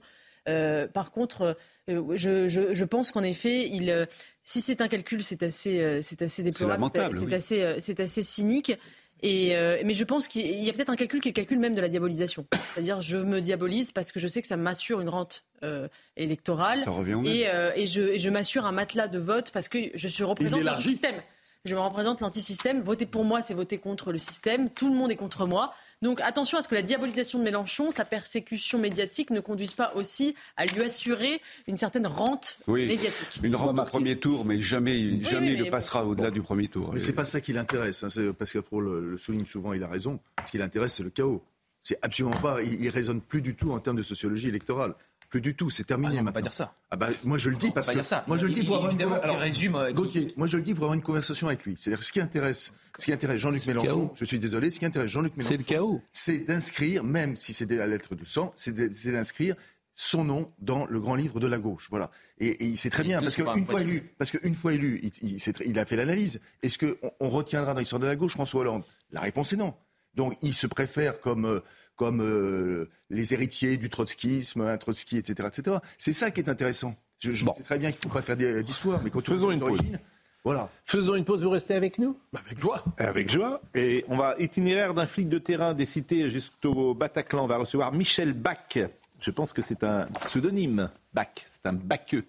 [0.49, 1.57] Euh, par contre,
[1.89, 4.07] euh, je, je, je, pense qu'en effet, il, euh,
[4.45, 8.73] si c'est un calcul, c'est assez, c'est assez déplorable, c'est assez, c'est assez cynique.
[9.25, 9.55] Et,
[9.85, 11.81] mais je pense qu'il y a peut-être un calcul qui est le calcul même de
[11.81, 12.45] la diabolisation.
[12.75, 15.45] C'est-à-dire, je me diabolise parce que je sais que ça m'assure une rente
[16.17, 16.85] électorale.
[17.25, 17.47] et,
[17.77, 20.77] et, je, et je m'assure un matelas de vote parce que je suis représente le
[20.77, 21.23] système
[21.65, 22.81] je me représente l'antisystème.
[22.81, 24.69] Voter pour moi, c'est voter contre le système.
[24.69, 25.73] Tout le monde est contre moi.
[26.03, 29.93] Donc attention à ce que la diabolisation de Mélenchon, sa persécution médiatique ne conduise pas
[29.95, 33.41] aussi à lui assurer une certaine rente médiatique.
[33.43, 36.91] Une rente au premier tour, mais jamais, jamais il ne passera au-delà du premier tour.
[36.93, 38.03] Mais c'est pas ça qui l'intéresse.
[38.03, 38.33] Hein.
[38.37, 40.19] Parce qu'après, le, le souligne souvent, il a raison.
[40.45, 41.43] Ce qui l'intéresse, c'est le chaos.
[41.85, 42.63] C'est absolument pas.
[42.63, 44.95] Il, il raisonne plus du tout en termes de sociologie électorale.
[45.33, 46.17] Plus du tout, c'est terminé.
[46.17, 46.75] Ah on ne peut pas dire ça.
[46.91, 48.23] Ah bah, moi je le dis parce que ça.
[48.29, 49.91] moi je le dis pour avoir une Alors, résume, euh,
[50.37, 51.75] moi je le dis pour avoir une conversation avec lui.
[51.79, 54.13] C'est-à-dire ce qui intéresse, ce qui intéresse Jean-Luc Mélenchon.
[54.15, 55.55] Je suis désolé, ce qui intéresse Jean-Luc Mélenchon.
[55.55, 56.03] C'est le chaos.
[56.13, 59.55] C'est d'inscrire, même si c'était la lettre de sang, c'est d'inscrire
[59.95, 61.87] son nom dans le grand livre de la gauche.
[61.89, 62.11] Voilà.
[62.39, 65.79] Et, il sait très bien, parce qu'une fois élu, parce qu'une fois élu, il, il,
[65.79, 66.41] a fait l'analyse.
[66.63, 68.83] Est-ce qu'on on retiendra dans l'histoire de la gauche François Hollande?
[69.13, 69.73] La réponse est non.
[70.15, 71.61] Donc il se préfère comme euh,
[71.97, 75.49] comme euh, les héritiers du trotskisme, un Trotsky, etc.
[75.49, 75.77] etc.
[75.99, 76.95] C'est ça qui est intéressant.
[77.19, 79.79] Je, sais très bien qu'il ne faut pas faire d'histoire, mais quand Faisons une pause.
[80.45, 80.69] Voilà.
[80.85, 82.19] Faisons une pause, vous restez avec nous?
[82.33, 82.83] Bah, Avec joie.
[82.99, 83.61] Avec joie.
[83.77, 87.45] Et on va itinéraire d'un flic de terrain des cités jusqu'au Bataclan.
[87.45, 88.77] On va recevoir Michel Bach.
[89.21, 90.91] Je pense que c'est un pseudonyme.
[91.15, 92.25] Bach, c'est un Bacheux.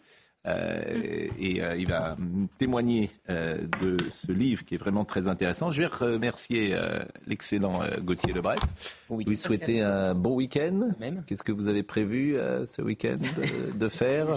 [0.45, 2.17] Euh, et euh, il va
[2.57, 5.71] témoigner euh, de ce livre qui est vraiment très intéressant.
[5.71, 6.75] Je vais remercier
[7.27, 8.55] l'excellent Gauthier Lebret.
[9.09, 10.89] Bon vous souhaitez un bon week-end.
[11.25, 12.35] Qu'est-ce que vous avez prévu
[12.65, 13.19] ce week-end
[13.75, 14.35] de, faire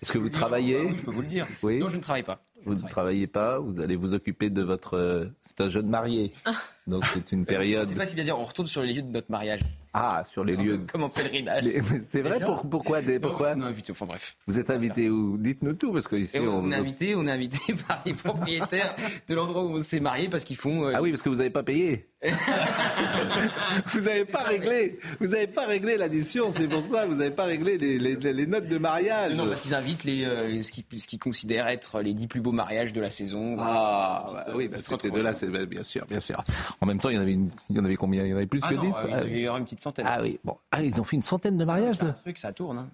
[0.00, 1.46] Est-ce que vous travaillez Je peux vous le dire.
[1.62, 1.78] Oui.
[1.78, 2.42] Non, je ne travaille pas.
[2.64, 5.28] Vous ne travaillez pas, vous allez vous occuper de votre.
[5.42, 6.32] C'est un jeune marié.
[6.44, 6.52] Ah.
[6.86, 7.88] Donc c'est une période.
[7.88, 9.62] C'est pas si bien dire, on retourne sur les lieux de notre mariage.
[9.94, 10.80] Ah, sur les lieux.
[10.90, 11.64] Comme en pèlerinage.
[12.08, 12.40] C'est vrai,
[12.70, 14.36] pourquoi, des, pourquoi On invité, enfin bref.
[14.46, 15.36] Vous êtes invité où?
[15.36, 16.38] Dites-nous tout, parce que ici.
[16.38, 18.94] On, est invité, on est invité par les propriétaires
[19.28, 20.86] de l'endroit où on s'est marié parce qu'ils font.
[20.86, 22.08] Euh, ah oui, parce que vous n'avez pas payé.
[23.86, 27.46] vous n'avez pas réglé, vous n'avez pas réglé l'addition, c'est pour ça, vous n'avez pas
[27.46, 29.34] réglé les, les, notes de mariage.
[29.34, 32.92] Non, parce qu'ils invitent les, euh, ce qu'ils considèrent être les dix plus beaux mariages
[32.92, 33.56] de la saison.
[33.58, 35.32] Ah, bah, oui, bah, c'était de là,
[35.66, 36.44] bien sûr, bien sûr.
[36.80, 38.24] En même temps, il y en avait, il y en avait combien?
[38.24, 38.94] Il y en avait plus ah que dix?
[39.12, 40.06] Ah, il y aurait une petite centaine.
[40.08, 41.96] Ah oui, bon, ah, ils ont fait une centaine de mariages.
[41.98, 42.78] C'est un truc, ça tourne.
[42.78, 42.88] Hein.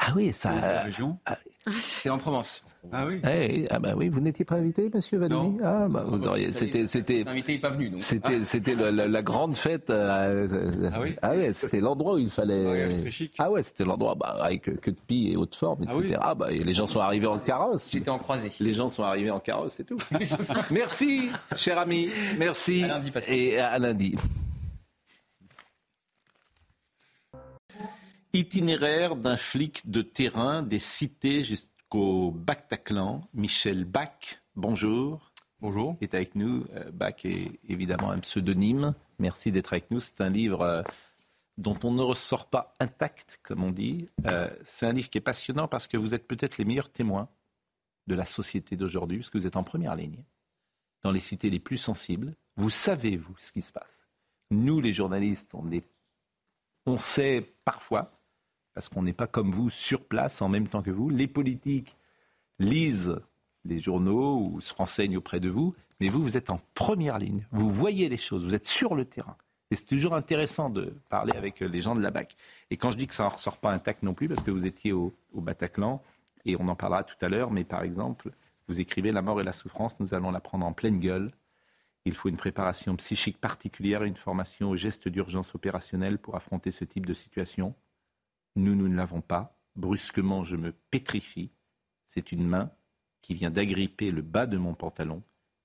[0.00, 0.50] Ah oui, ça.
[0.84, 1.18] région.
[1.26, 1.36] Ah,
[1.80, 2.62] c'est en Provence.
[2.92, 3.20] Ah oui.
[3.28, 5.56] Eh, ah bah oui, vous n'étiez pas invité, Monsieur Valéry.
[5.62, 6.52] Ah bah vous auriez.
[6.52, 7.24] C'était c'était.
[7.24, 7.90] L'invité n'est pas venu.
[7.90, 8.00] Donc.
[8.00, 9.90] C'était c'était la, grande fête.
[9.90, 11.14] Euh, ah oui.
[11.20, 12.88] Ah ouais, c'était l'endroit où il fallait.
[13.38, 16.16] Ah ouais, c'était l'endroit bah, avec que de pie et haute forme, etc.
[16.20, 17.90] Ah, bah, et les gens sont arrivés en carrosse.
[17.90, 18.52] J'étais en croisée.
[18.60, 19.98] Les gens sont arrivés en carrosse, c'est tout.
[20.70, 22.08] Merci, cher ami.
[22.38, 22.84] Merci.
[22.84, 24.14] À lundi, Et à lundi.
[28.34, 34.42] Itinéraire d'un flic de terrain des cités jusqu'au Bataclan, Michel Bach.
[34.54, 35.32] Bonjour.
[35.60, 35.96] Bonjour.
[36.02, 36.66] Est avec nous.
[36.74, 38.94] Euh, Bach est évidemment un pseudonyme.
[39.18, 39.98] Merci d'être avec nous.
[39.98, 40.82] C'est un livre euh,
[41.56, 44.08] dont on ne ressort pas intact, comme on dit.
[44.30, 47.28] Euh, c'est un livre qui est passionnant parce que vous êtes peut-être les meilleurs témoins
[48.08, 50.22] de la société d'aujourd'hui, parce que vous êtes en première ligne.
[51.02, 52.34] dans les cités les plus sensibles.
[52.56, 54.06] Vous savez, vous, ce qui se passe.
[54.50, 55.86] Nous, les journalistes, on, est,
[56.86, 58.17] on sait parfois,
[58.78, 61.10] parce qu'on n'est pas comme vous sur place en même temps que vous.
[61.10, 61.96] Les politiques
[62.60, 63.20] lisent
[63.64, 67.44] les journaux ou se renseignent auprès de vous, mais vous, vous êtes en première ligne.
[67.50, 69.36] Vous voyez les choses, vous êtes sur le terrain.
[69.72, 72.36] Et c'est toujours intéressant de parler avec les gens de la BAC.
[72.70, 74.64] Et quand je dis que ça ne ressort pas intact non plus, parce que vous
[74.64, 76.00] étiez au, Bataclan,
[76.44, 78.30] et on en parlera tout à l'heure, mais par exemple,
[78.68, 81.32] vous écrivez La mort et la souffrance, nous allons la prendre en pleine gueule.
[82.04, 86.84] Il faut une préparation psychique particulière une formation aux gestes d'urgence opérationnelle pour affronter ce
[86.84, 87.74] type de situation.
[88.58, 89.56] Nous, nous ne l'avons pas.
[89.76, 91.52] Brusquement, je me pétrifie.
[92.08, 92.72] C'est une main
[93.22, 95.22] qui vient d'agripper le bas de mon pantalon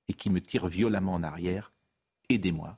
[0.08, 1.74] et qui me tire violemment en arrière.
[2.30, 2.78] Aidez-moi.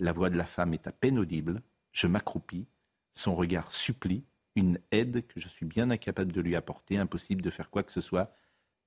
[0.00, 1.62] La voix de la femme est à peine audible.
[1.92, 2.66] Je m'accroupis.
[3.14, 4.24] Son regard supplie
[4.56, 7.92] une aide que je suis bien incapable de lui apporter, impossible de faire quoi que
[7.92, 8.34] ce soit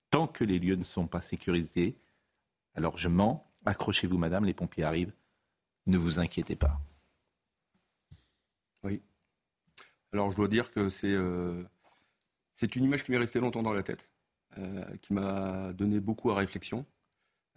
[0.10, 1.98] tant que les lieux ne sont pas sécurisés.
[2.76, 5.14] Alors je mens, accrochez-vous madame, les pompiers arrivent,
[5.86, 6.82] ne vous inquiétez pas.
[8.84, 9.02] Oui.
[10.14, 11.64] Alors je dois dire que c'est euh,
[12.54, 14.10] c'est une image qui m'est restée longtemps dans la tête,
[14.58, 16.86] euh, qui m'a donné beaucoup à réflexion.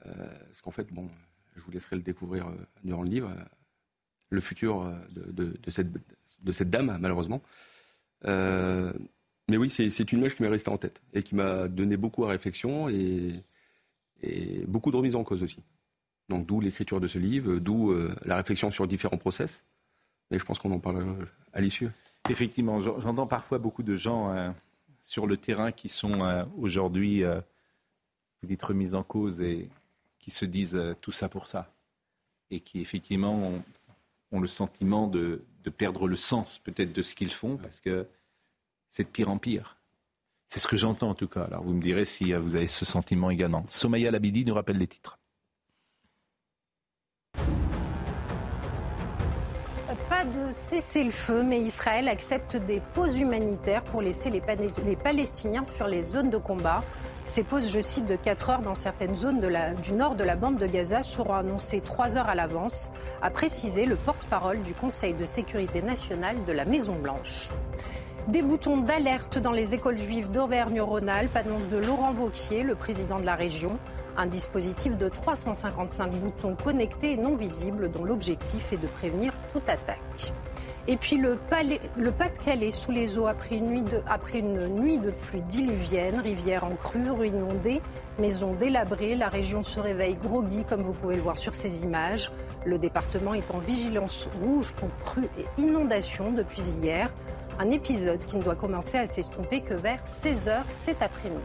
[0.07, 0.13] Euh,
[0.47, 1.09] parce qu'en fait, bon,
[1.57, 2.47] je vous laisserai le découvrir
[2.85, 3.35] durant le livre,
[4.31, 5.89] le futur de, cette,
[6.43, 7.43] de cette dame, malheureusement.
[8.25, 12.25] mais oui, c'est une image qui m'est restée en tête et qui m'a donné beaucoup
[12.25, 13.43] à réflexion et,
[14.23, 15.63] et beaucoup de remises en cause aussi.
[16.29, 17.95] Donc d'où l'écriture de ce livre, d'où
[18.25, 19.65] la réflexion sur différents process.
[20.31, 21.17] Mais je pense qu'on en parlera
[21.53, 21.89] à l'issue.
[22.31, 24.55] Effectivement, j'entends parfois beaucoup de gens
[25.03, 29.69] sur le terrain qui sont aujourd'hui, vous dites, remises en cause et
[30.19, 31.71] qui se disent tout ça pour ça.
[32.51, 33.53] Et qui effectivement
[34.33, 35.43] ont, le sentiment de,
[35.77, 38.07] perdre le sens peut-être de ce qu'ils font parce que
[38.91, 39.77] c'est de pire en pire.
[40.49, 41.43] C'est ce que j'entends en tout cas.
[41.45, 43.65] Alors vous me direz si vous avez ce sentiment également.
[43.69, 45.19] Somaya Labidi nous rappelle les titres.
[50.55, 54.41] Cessez-le-feu, mais Israël accepte des pauses humanitaires pour laisser les,
[54.97, 56.83] Palestiniens sur les zones de combat.
[57.27, 59.41] Ces pauses, je cite, de 4 heures dans certaines zones
[59.83, 62.91] du nord de la bande de Gaza seront annoncées 3 heures à l'avance,
[63.21, 67.49] a précisé le porte-parole du Conseil de sécurité nationale de la Maison-Blanche.
[68.29, 73.27] Des boutons d'alerte dans les écoles juives d'Auvergne-Rhône-Alpes, annonce de Laurent Vauquier, le président de
[73.27, 73.79] la région.
[74.17, 79.69] Un dispositif de 355 boutons connectés et non visibles dont l'objectif est de prévenir toute
[79.69, 80.33] attaque.
[80.87, 85.11] Et puis le, Pas-de-Calais sous les eaux après une, nuit de, après une nuit de
[85.11, 87.81] pluie diluvienne, rivière en crue, inondée,
[88.19, 89.15] maisons délabrées.
[89.15, 92.31] La région se réveille groggy, comme vous pouvez le voir sur ces images.
[92.67, 97.11] Le département est en vigilance rouge pour crue et inondation depuis hier.
[97.59, 101.41] Un épisode qui ne doit commencer à s'estomper que vers 16h cet après-midi.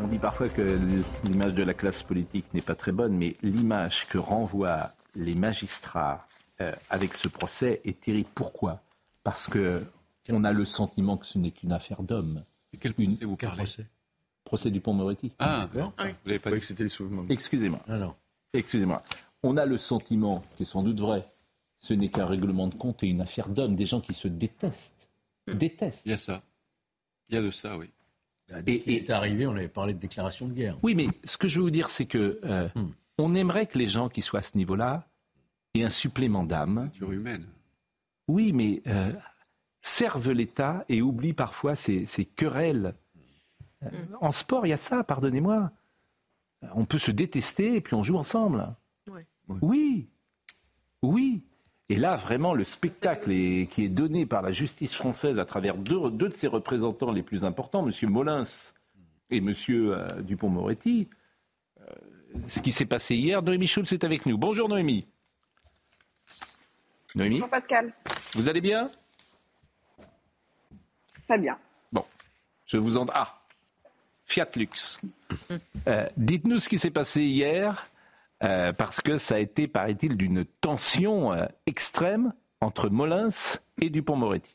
[0.00, 0.78] On dit parfois que
[1.24, 6.25] l'image de la classe politique n'est pas très bonne, mais l'image que renvoient les magistrats
[6.60, 8.28] euh, avec ce procès est terrible.
[8.34, 8.82] Pourquoi?
[9.22, 9.84] Parce que
[10.30, 12.44] on a le sentiment que ce n'est qu'une affaire d'hommes.
[12.80, 13.56] Quel procès vous parlez?
[13.56, 13.86] procès,
[14.44, 15.32] procès du Pont-Moretti.
[15.38, 15.92] Ah, d'accord.
[15.98, 17.24] Vous n'avez pas dit que c'était les souvenirs.
[17.28, 17.80] Excusez-moi.
[18.52, 19.02] Excusez-moi.
[19.42, 21.24] On a le sentiment, qui est sans doute vrai,
[21.78, 25.08] ce n'est qu'un règlement de compte et une affaire d'hommes, des gens qui se détestent.
[25.46, 25.54] Hmm.
[25.54, 26.06] Détestent.
[26.06, 26.42] Il y a ça.
[27.28, 27.90] Il y a de ça, oui.
[28.66, 30.78] Et, est arrivé, on avait parlé de déclaration de guerre.
[30.82, 32.90] Oui, mais ce que je veux vous dire, c'est que euh, hmm.
[33.18, 35.08] on aimerait que les gens qui soient à ce niveau-là
[35.80, 36.90] aient un supplément d'âme.
[37.00, 37.46] humaine.
[38.28, 39.12] Oui, mais euh,
[39.82, 42.06] servent l'État et oublient parfois ces,
[42.36, 42.94] querelles.
[43.84, 43.88] Euh,
[44.20, 45.70] en sport, il y a ça, pardonnez-moi.
[46.74, 48.74] On peut se détester et puis on joue ensemble.
[49.62, 50.08] Oui.
[51.02, 51.44] Oui.
[51.88, 53.30] Et là, vraiment, le spectacle
[53.66, 57.44] qui est donné par la justice française à travers deux, de ses représentants les plus
[57.44, 58.10] importants, M.
[58.10, 58.42] Molins
[59.30, 59.54] et M.
[59.68, 61.08] Euh, Dupont-Moretti,
[61.80, 61.84] euh,
[62.48, 64.36] ce qui s'est passé hier, Noémie Schulz est avec nous.
[64.36, 65.06] Bonjour Noémie.
[67.16, 67.92] Noémie Bonjour Pascal.
[68.34, 68.90] Vous allez bien?
[71.26, 71.58] Très bien.
[71.90, 72.04] Bon,
[72.66, 73.06] je vous en...
[73.12, 73.40] Ah,
[74.26, 75.00] Fiat Lux.
[75.88, 77.88] Euh, dites-nous ce qui s'est passé hier
[78.42, 83.28] euh, parce que ça a été, paraît-il, d'une tension euh, extrême entre Molins
[83.80, 84.52] et Dupont-Moretti.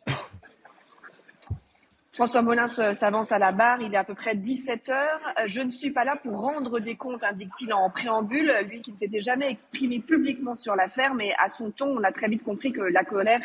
[2.13, 5.21] François Molins euh, s'avance à la barre, il est à peu près 17 heures.
[5.39, 8.91] Euh, je ne suis pas là pour rendre des comptes, indique-t-il en préambule, lui qui
[8.91, 12.43] ne s'était jamais exprimé publiquement sur l'affaire, mais à son ton, on a très vite
[12.43, 13.39] compris que la colère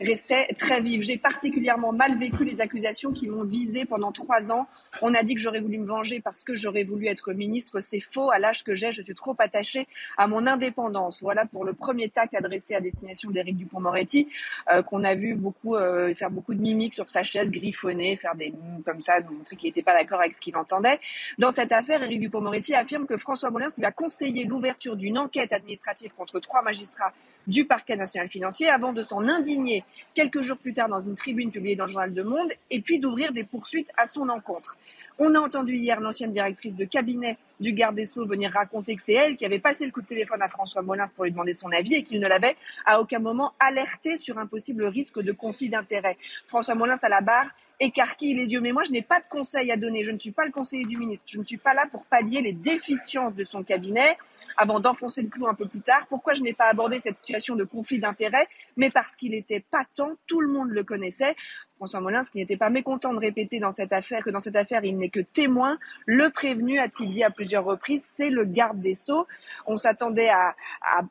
[0.00, 1.02] restait très vive.
[1.02, 4.68] J'ai particulièrement mal vécu les accusations qui m'ont visé pendant trois ans.
[5.00, 7.80] On a dit que j'aurais voulu me venger parce que j'aurais voulu être ministre.
[7.80, 8.30] C'est faux.
[8.30, 11.22] À l'âge que j'ai, je suis trop attachée à mon indépendance.
[11.22, 14.28] Voilà pour le premier tacle adressé à destination d'Éric Dupont-Moretti,
[14.72, 15.74] euh, qu'on a vu beaucoup
[16.14, 18.52] faire beaucoup de mimiques sur sa chaise griffonnée faire des
[18.84, 20.98] comme ça, nous montrer qu'il n'était pas d'accord avec ce qu'il entendait.
[21.38, 25.52] Dans cette affaire, Éric Dupond-Moretti affirme que François Molins lui a conseillé l'ouverture d'une enquête
[25.52, 27.12] administrative contre trois magistrats
[27.46, 29.84] du parquet national financier avant de s'en indigner
[30.14, 32.98] quelques jours plus tard dans une tribune publiée dans le journal de Monde et puis
[32.98, 34.76] d'ouvrir des poursuites à son encontre.
[35.18, 39.02] On a entendu hier l'ancienne directrice de cabinet du garde des Sceaux venir raconter que
[39.02, 41.54] c'est elle qui avait passé le coup de téléphone à François Molins pour lui demander
[41.54, 45.32] son avis et qu'il ne l'avait à aucun moment alerté sur un possible risque de
[45.32, 46.16] conflit d'intérêts.
[46.46, 47.50] François Molins à la barre
[47.82, 48.60] écarquille les yeux.
[48.60, 50.04] Mais moi, je n'ai pas de conseils à donner.
[50.04, 51.24] Je ne suis pas le conseiller du ministre.
[51.26, 54.16] Je ne suis pas là pour pallier les déficiences de son cabinet
[54.56, 56.06] avant d'enfoncer le clou un peu plus tard.
[56.08, 58.46] Pourquoi je n'ai pas abordé cette situation de conflit d'intérêts?
[58.76, 61.34] Mais parce qu'il était patent, tout le monde le connaissait.
[61.82, 64.84] François Molins, qui n'était pas mécontent de répéter dans cette affaire que dans cette affaire,
[64.84, 65.78] il n'est que témoin.
[66.06, 69.26] Le prévenu, a-t-il dit à plusieurs reprises, c'est le garde des Sceaux.
[69.66, 70.54] On s'attendait à,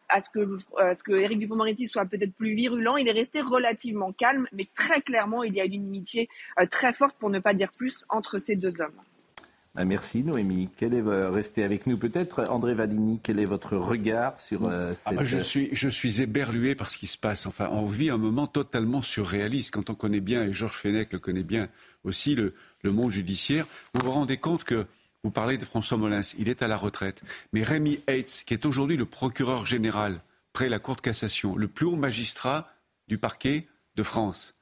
[0.07, 2.95] à, ce que, à ce que Éric Dupond-Moretti soit peut-être plus virulent.
[2.95, 6.93] Il est resté relativement calme, mais très clairement, il y a une inimitié euh, très
[6.93, 9.01] forte, pour ne pas dire plus, entre ces deux hommes.
[9.75, 10.69] Ah, merci Noémie.
[10.75, 12.45] Quel est, restez avec nous peut-être.
[12.49, 15.23] André Valigny, quel est votre regard sur euh, ah, cette...
[15.23, 17.45] je, suis, je suis éberlué par ce qui se passe.
[17.45, 19.73] Enfin, on vit un moment totalement surréaliste.
[19.73, 21.69] Quand on connaît bien, et Georges Fenech le connaît bien
[22.03, 24.85] aussi, le, le monde judiciaire, vous vous rendez compte que
[25.23, 27.21] vous parlez de François Molins, il est à la retraite.
[27.53, 31.69] Mais Rémi Heitz, qui est aujourd'hui le procureur général près la Cour de cassation, le
[31.69, 32.67] plus haut magistrat
[33.07, 34.55] du parquet de France,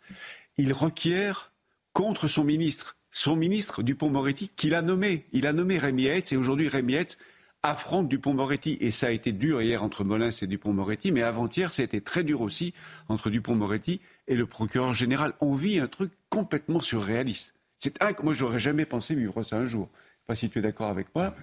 [0.57, 1.51] il requiert
[1.93, 5.25] contre son ministre son ministre Dupont-Moretti qu'il a nommé.
[5.31, 7.17] Il a nommé Rémi Hetz et aujourd'hui Rémi Hetz
[7.63, 8.77] affronte Dupont-Moretti.
[8.79, 12.01] Et ça a été dur hier entre Molins et Dupont-Moretti, mais avant-hier, ça a été
[12.01, 12.73] très dur aussi
[13.07, 15.33] entre Dupont-Moretti et le procureur général.
[15.41, 17.53] On vit un truc complètement surréaliste.
[17.77, 18.11] C'est un...
[18.23, 19.89] Moi, j'aurais jamais pensé vivre ça un jour.
[19.93, 21.35] Je sais pas si tu es d'accord avec moi.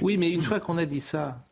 [0.00, 1.44] Oui, mais une fois qu'on a dit ça,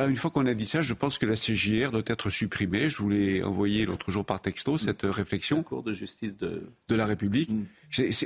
[0.00, 2.88] bah, une fois qu'on a dit ça, je pense que la CJR doit être supprimée.
[2.88, 5.58] Je vous l'ai envoyé l'autre jour par texto, cette euh, réflexion.
[5.58, 7.50] La Cour de justice de, de la République.
[7.50, 7.66] Mm.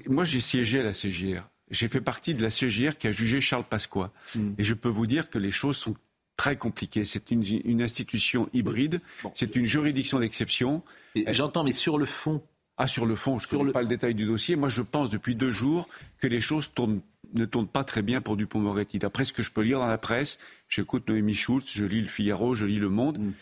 [0.08, 1.42] Moi, j'ai siégé à la CJR.
[1.72, 4.12] J'ai fait partie de la CJR qui a jugé Charles Pasqua.
[4.36, 4.52] Mm.
[4.58, 5.96] Et je peux vous dire que les choses sont
[6.36, 7.04] très compliquées.
[7.04, 9.00] C'est une, une, institution hybride.
[9.34, 10.84] C'est une juridiction d'exception.
[11.26, 12.40] J'entends, mais sur le fond.
[12.76, 14.54] Ah, sur le fond, je ne connais pas le détail du dossier.
[14.54, 15.88] Moi, je pense depuis deux jours
[16.20, 17.00] que les choses tournent
[17.34, 18.98] ne tourne pas très bien pour Dupont-Moretti.
[18.98, 20.38] D'après ce que je peux lire dans la presse,
[20.74, 23.18] j'écoute Noémie Schultz, je lis le Figaro, je lis Le Monde.
[23.18, 23.32] Mm.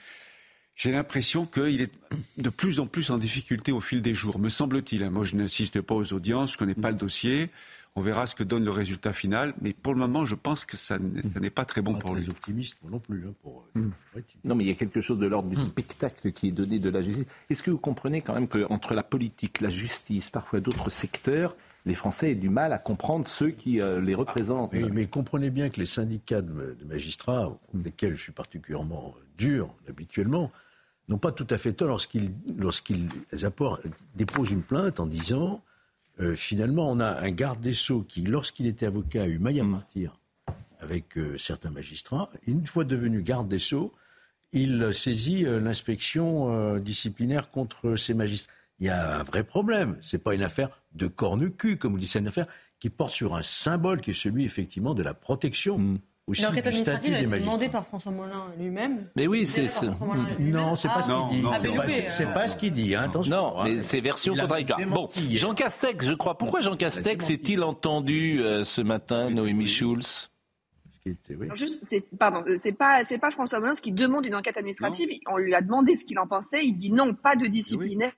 [0.74, 1.92] J'ai l'impression qu'il est
[2.38, 5.08] de plus en plus en difficulté au fil des jours, me semble-t-il.
[5.10, 7.50] Moi, je n'insiste pas aux audiences, je ne connais pas le dossier.
[7.94, 9.54] On verra ce que donne le résultat final.
[9.60, 12.78] Mais pour le moment, je pense que ça, n'est pas très bon pour les optimistes
[12.90, 13.26] non plus.
[13.26, 13.92] Hein, pour, euh, mm.
[14.44, 15.64] Non, mais il y a quelque chose de l'ordre du mm.
[15.64, 17.26] spectacle qui est donné de la justice.
[17.50, 21.54] Est-ce que vous comprenez quand même qu'entre la politique, la justice, parfois d'autres secteurs,
[21.84, 24.72] les Français aient du mal à comprendre ceux qui euh, les représentent.
[24.72, 30.50] mais, comprenez bien que les syndicats de, magistrats, lesquels je suis particulièrement dur habituellement,
[31.08, 33.08] n'ont pas tout à fait tort lorsqu'ils lorsqu'ils
[34.14, 35.60] déposent une plainte en disant
[36.20, 39.60] euh, finalement on a un garde des sceaux qui, lorsqu'il était avocat, a eu maille
[39.60, 40.16] à partir
[40.80, 42.30] avec euh, certains magistrats.
[42.46, 43.92] une fois devenu garde des sceaux,
[44.52, 48.52] il saisit l'inspection disciplinaire contre ces magistrats
[48.82, 49.96] il y a un vrai problème.
[50.00, 52.46] Ce n'est pas une affaire de corne-cul, comme vous dites, c'est une affaire
[52.80, 55.78] qui porte sur un symbole qui est celui, effectivement, de la protection.
[55.78, 55.98] Mmh.
[56.42, 59.06] L'enquête administrative a été demandée par François Molin lui-même.
[59.16, 59.68] Mais oui, c'est
[60.40, 61.46] non, c'est pas, ce qu'il dit.
[62.08, 62.94] C'est pas, ce qu'il dit.
[62.96, 63.36] Attention.
[63.36, 64.80] Non, mais c'est version contradictoire.
[64.88, 66.36] Bon, Jean Castex, je crois.
[66.36, 70.31] Pourquoi Jean Castex est-il entendu euh, ce matin, Noémie Schulz?
[71.82, 75.08] C'est, pardon, euh, c'est pas, c'est pas François Molins qui demande une enquête administrative.
[75.26, 76.64] On lui a demandé ce qu'il en pensait.
[76.64, 78.12] Il dit non, pas de disciplinaire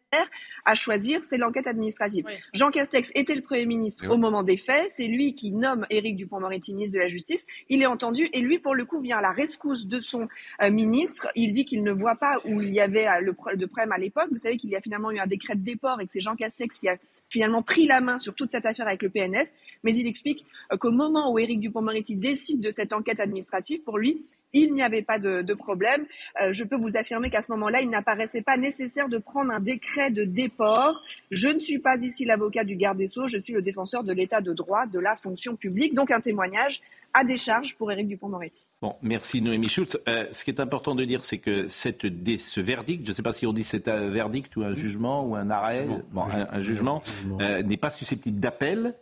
[0.66, 2.26] à choisir, c'est l'enquête administrative.
[2.52, 4.90] Jean Castex était le Premier ministre au moment des faits.
[4.92, 7.46] C'est lui qui nomme Éric Dupond-Moretti ministre de la Justice.
[7.68, 10.28] Il est entendu et lui, pour le coup, vient à la rescousse de son
[10.62, 11.28] euh, ministre.
[11.36, 13.98] Il dit qu'il ne voit pas où il y avait euh, le, de problème à
[13.98, 14.28] l'époque.
[14.30, 16.36] Vous savez qu'il y a finalement eu un décret de déport et que c'est Jean
[16.36, 16.96] Castex qui a
[17.34, 19.48] finalement pris la main sur toute cette affaire avec le PNF,
[19.82, 23.98] mais il explique euh, qu'au moment où Éric Dupond-Moretti décide de cette enquête administrative, pour
[23.98, 24.24] lui,
[24.54, 26.06] il n'y avait pas de, problème.
[26.40, 29.60] Euh, je peux vous affirmer qu'à ce moment-là, il n'apparaissait pas nécessaire de prendre un
[29.60, 31.02] décret de déport.
[31.30, 34.12] Je ne suis pas ici l'avocat du garde des Sceaux, je suis le défenseur de
[34.12, 35.94] l'état de droit, de la fonction publique.
[35.94, 36.80] Donc un témoignage
[37.14, 38.68] à décharge pour Éric Dupond-Moretti.
[38.82, 39.96] Bon, merci Noémie Schultz.
[40.08, 43.22] Euh, ce qui est important de dire, c'est que cette, ce verdict, je ne sais
[43.22, 46.60] pas si on dit c'est un verdict ou un jugement ou un arrêt, bon, un,
[46.60, 47.02] jugement,
[47.40, 48.94] euh, n'est pas susceptible d'appel.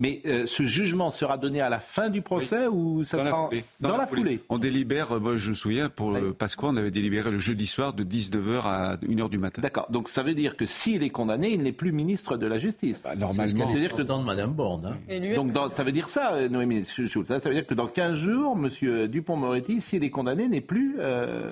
[0.00, 3.50] Mais euh, ce jugement sera donné à la fin du procès ou ça sera
[3.80, 4.40] dans, la, foulée?
[4.48, 7.92] On délibère, moi je me souviens, pour le Pasqua, on avait délibéré le jeudi soir
[7.92, 9.62] de 19h à 1h du matin.
[9.62, 12.58] D'accord, donc ça veut dire que s'il est condamné, il n'est plus ministre de la
[12.58, 13.02] Justice.
[13.04, 13.68] Bah, normalement.
[13.68, 14.96] C'est-à-dire que dans Madame Borne.
[15.10, 15.34] Hein.
[15.34, 17.30] Donc ça veut dire ça, Noémie Schultz.
[17.30, 19.06] Hein, ça veut dire que dans 15 jours, M.
[19.08, 20.96] Dupont-Moretti, s'il est condamné, n'est plus.
[20.98, 21.50] Euh,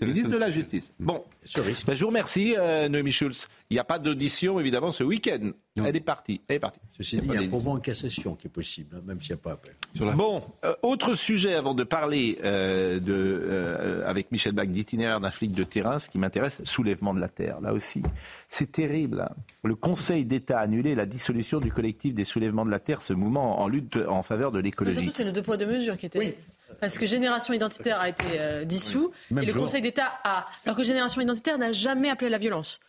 [0.00, 0.92] Ministre de la Justice.
[1.00, 1.24] Bon,
[1.56, 3.48] ben, je vous remercie, euh, Noémie Schulz.
[3.70, 5.50] Il n'y a pas d'audition, évidemment, ce week-end.
[5.76, 6.40] Elle est partie.
[6.48, 6.80] Elle est partie.
[6.96, 9.30] Ceci dit, il y a un pourvoi en cassation qui est possible, hein, même s'il
[9.34, 9.74] n'y a pas appel.
[10.14, 15.30] Bon, euh, autre sujet avant de parler euh, de, euh, avec Michel Bach d'itinéraire d'un
[15.30, 17.60] flic de terrain, ce qui m'intéresse, soulèvement de la terre.
[17.62, 18.02] Là aussi,
[18.48, 19.22] c'est terrible.
[19.22, 19.34] hein.
[19.64, 23.14] Le Conseil d'État a annulé la dissolution du collectif des soulèvements de la terre, ce
[23.14, 24.98] mouvement en lutte en faveur de l'écologie.
[24.98, 26.36] Surtout, c'est le deux poids deux mesures qui était.
[26.80, 29.62] Parce que Génération Identitaire a été euh, dissous et le jour.
[29.62, 30.46] Conseil d'État a.
[30.64, 32.80] Alors que Génération Identitaire n'a jamais appelé à la violence.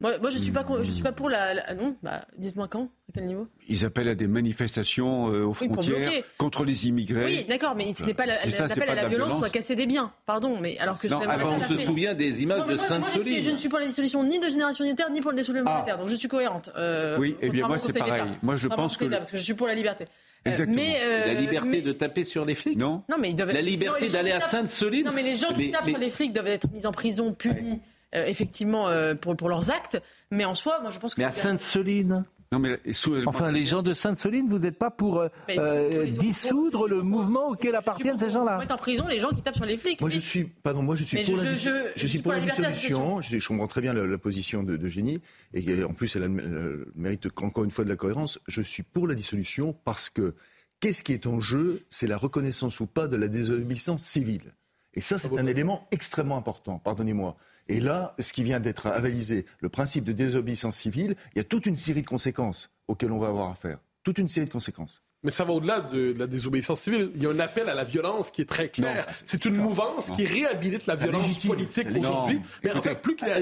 [0.00, 1.54] Moi, moi je suis pas, je suis pas pour la.
[1.54, 3.46] la- non, bah, dites-moi quand, à quel niveau?
[3.68, 7.24] Ils appellent à des manifestations euh, aux Oui, frontières contre les immigrés.
[7.24, 9.52] Oui, d'accord, mais ce n'est pas l'appel à la violence ou à violence.
[9.52, 10.12] casser des biens.
[10.26, 12.76] Pardon, mais alors que Non, Soulèvement avant, on se souvient des images Non, de je
[12.78, 13.42] Sainte-Soline.
[13.42, 15.98] Je ne suis pas la dissolution ni de Génération Unitaire ni pour le la Terre,
[15.98, 16.70] donc je suis cohérente.
[16.76, 18.24] euh, Oui, eh bien, moi, c'est pareil.
[18.42, 20.06] Moi, je pense que Parce que je suis pour la liberté.
[20.46, 20.76] Euh, Exactement.
[20.76, 23.02] Mais, euh, La liberté mais- de taper sur les flics Non.
[23.08, 25.12] Non, mais ils doivent La liberté sinon, les gens d'aller qui à tapent- Sainte-Soline Non,
[25.12, 27.80] mais les gens qui tapent mais- sur les flics doivent être mis en prison, punis,
[28.14, 30.00] euh, effectivement, euh, pour, pour leurs actes.
[30.32, 31.20] Mais en soi, moi, je pense que.
[31.20, 32.78] Mais à Sainte-Soline Non, mais
[33.26, 37.74] Enfin, les gens de Sainte-Soline, vous n'êtes pas pour euh, euh, dissoudre le mouvement auquel
[37.74, 40.00] appartiennent ces gens-là mettre en prison les gens qui tapent sur les flics.
[40.02, 42.06] Moi, je suis, pardon, moi, je suis Mais pour je- la, je- je- je je
[42.06, 43.20] suis pour la liberté dissolution.
[43.22, 45.20] Je, je comprends très bien la, la position de, de Génie.
[45.54, 48.38] Et en plus, elle a le, le mérite encore une fois de la cohérence.
[48.46, 50.34] Je suis pour la dissolution parce que
[50.80, 54.52] qu'est-ce qui est en jeu C'est la reconnaissance ou pas de la désobéissance civile.
[54.94, 57.34] Et ça, c'est un élément extrêmement important, pardonnez-moi.
[57.68, 61.44] Et là, ce qui vient d'être avalisé, le principe de désobéissance civile, il y a
[61.44, 63.78] toute une série de conséquences auxquelles on va avoir affaire.
[64.02, 65.02] Toute une série de conséquences.
[65.24, 67.12] Mais ça va au-delà de, de la désobéissance civile.
[67.14, 69.06] Il y a un appel à la violence qui est très clair.
[69.24, 71.50] C'est une mouvance qui réhabilite la Ça violence légitime.
[71.50, 72.40] politique aujourd'hui.
[72.64, 73.40] Mais en fait, plus qu'il y a-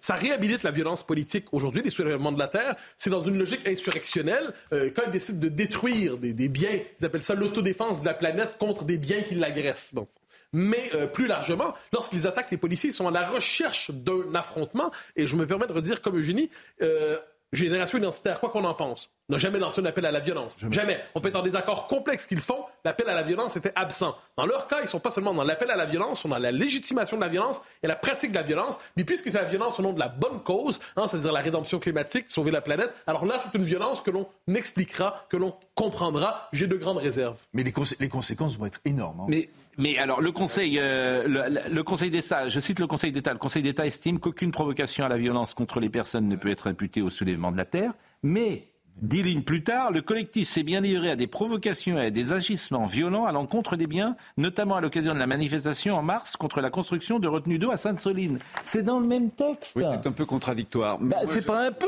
[0.00, 2.76] ça réhabilite la violence politique aujourd'hui, les soulèvements de la terre.
[2.96, 4.52] C'est dans une logique insurrectionnelle.
[4.72, 8.14] Euh, quand ils décident de détruire des, des biens, ils appellent ça l'autodéfense de la
[8.14, 9.92] planète contre des biens qui l'agressent.
[9.94, 10.06] Bon.
[10.52, 14.90] Mais euh, plus largement, lorsqu'ils attaquent les policiers, ils sont à la recherche d'un affrontement.
[15.16, 16.50] Et je me permets de redire, comme Eugénie,
[16.82, 17.18] euh,
[17.50, 20.58] Génération identitaire, quoi qu'on en pense, n'a jamais lancé un appel à la violence.
[20.70, 21.00] Jamais.
[21.14, 24.14] On peut être en désaccord complexe qu'ils font, l'appel à la violence était absent.
[24.36, 26.38] Dans leur cas, ils sont pas seulement dans l'appel à la violence, ils sont dans
[26.38, 28.78] la légitimation de la violence et la pratique de la violence.
[28.98, 31.78] Mais puisque c'est la violence au nom de la bonne cause, hein, c'est-à-dire la rédemption
[31.78, 36.50] climatique, sauver la planète, alors là, c'est une violence que l'on expliquera, que l'on comprendra.
[36.52, 37.38] J'ai de grandes réserves.
[37.54, 39.20] Mais les conséquences vont être énormes.
[39.20, 39.26] hein.
[39.28, 39.48] Mais,
[39.78, 43.38] mais alors, le Conseil, euh, le, le Conseil d'État, je cite le Conseil d'État, le
[43.38, 47.00] Conseil d'État estime qu'aucune provocation à la violence contre les personnes ne peut être imputée
[47.00, 48.72] au soulèvement de la terre, mais,
[49.02, 52.32] dix lignes plus tard, le collectif s'est bien livré à des provocations et à des
[52.32, 56.60] agissements violents à l'encontre des biens, notamment à l'occasion de la manifestation en mars contre
[56.60, 58.38] la construction de retenues d'eau à Sainte-Soline.
[58.62, 59.74] C'est dans le même texte.
[59.76, 60.98] Oui, c'est un peu contradictoire.
[60.98, 61.86] Bah, c'est je- pas un peu.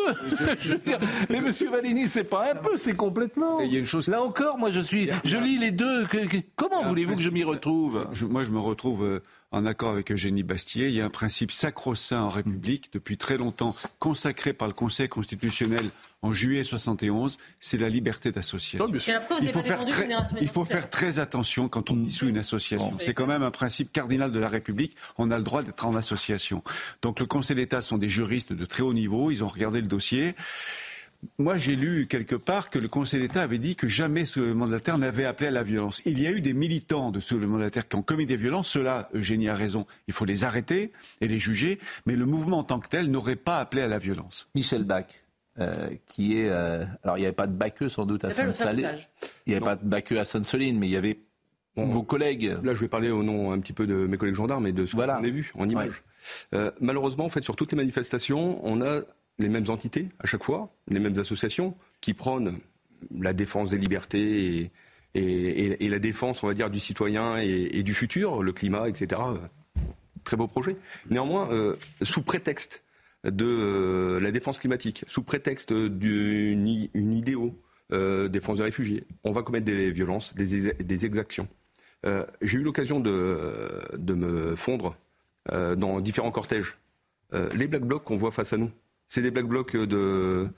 [0.58, 0.74] Je
[1.30, 3.60] mais Monsieur Valigny, c'est pas un peu, c'est complètement.
[3.60, 4.08] Il y a une chose.
[4.08, 6.06] Là encore, moi, je suis, je lis les deux.
[6.56, 8.06] Comment voulez-vous que je m'y retrouve?
[8.28, 10.88] Moi, je me retrouve euh, en accord avec Eugénie Bastier.
[10.88, 15.08] Il y a un principe sacro-saint en République, depuis très longtemps consacré par le Conseil
[15.08, 15.84] constitutionnel
[16.22, 18.86] en juillet 71, c'est la liberté d'association.
[18.88, 20.66] Il faut, faire très, Génération il faut Identitaire.
[20.66, 22.94] faire très attention quand on dissout une association.
[22.98, 24.96] C'est quand même un principe cardinal de la République.
[25.16, 26.62] On a le droit d'être en association.
[27.00, 29.30] Donc le Conseil d'État sont des juristes de très haut niveau.
[29.30, 30.34] Ils ont regardé le dossier.
[31.38, 34.72] Moi, j'ai lu quelque part que le Conseil d'État avait dit que jamais Soulèvement de
[34.72, 36.00] la Terre n'avait appelé à la violence.
[36.06, 38.38] Il y a eu des militants de Soulèvement de la Terre qui ont commis des
[38.38, 38.68] violences.
[38.68, 39.86] Cela, Eugénie a raison.
[40.08, 41.78] Il faut les arrêter et les juger.
[42.06, 44.48] Mais le mouvement en tant que tel n'aurait pas appelé à la violence.
[44.54, 45.06] Michel Bach,
[45.60, 46.48] euh, qui est.
[46.50, 49.08] euh, alors, il n'y avait pas de Baccheux sans doute à sabotage.
[49.46, 51.18] Il n'y avait pas de Baccheux à Sainte-Soline, mais il y avait
[51.76, 52.56] vos collègues.
[52.62, 54.86] Là, je vais parler au nom un petit peu de mes collègues gendarmes et de
[54.86, 56.02] ce qu'on a vu en images.
[56.54, 59.00] Euh, malheureusement, en fait, sur toutes les manifestations, on a
[59.38, 62.58] les mêmes entités à chaque fois, les mêmes associations qui prônent
[63.18, 64.70] la défense des libertés et,
[65.14, 65.22] et-
[65.66, 68.88] et- et la défense, on va dire, du citoyen et, et du futur, le climat,
[68.88, 69.20] etc.
[70.24, 70.76] Très beau projet.
[71.08, 72.82] Néanmoins, euh, sous prétexte
[73.24, 77.54] de euh, la défense climatique, sous prétexte d'une idéo,
[77.92, 81.48] euh, défense des réfugiés, on va commettre des violences, des, des exactions.
[82.06, 84.96] Euh, J'ai eu l'occasion de, me fondre
[85.48, 86.76] dans différents cortèges.
[87.54, 88.70] Les black blocs qu'on voit face à nous,
[89.06, 90.48] c'est des black blocs de,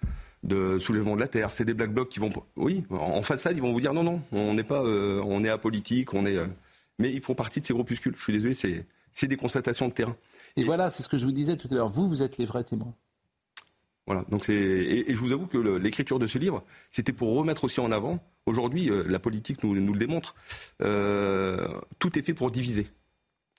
[0.79, 3.73] soulèvement de la terre, c'est des black blocs qui vont, oui, en façade, ils vont
[3.73, 6.39] vous dire non, non, on n'est pas, on est apolitique, on est,
[6.99, 8.15] mais ils font partie de ces groupuscules.
[8.17, 8.55] Je suis désolé,
[9.13, 10.17] c'est des constatations de terrain.
[10.57, 11.89] Et voilà, c'est ce que je vous disais tout à l'heure.
[11.89, 12.95] Vous, vous êtes les vrais témoins.
[14.07, 14.25] Voilà.
[14.31, 17.65] Donc c'est et, et je vous avoue que l'écriture de ce livre, c'était pour remettre
[17.65, 18.19] aussi en avant.
[18.47, 20.35] Aujourd'hui, euh, la politique nous, nous le démontre.
[20.83, 21.69] Euh,
[22.01, 22.89] tout est fait pour diviser.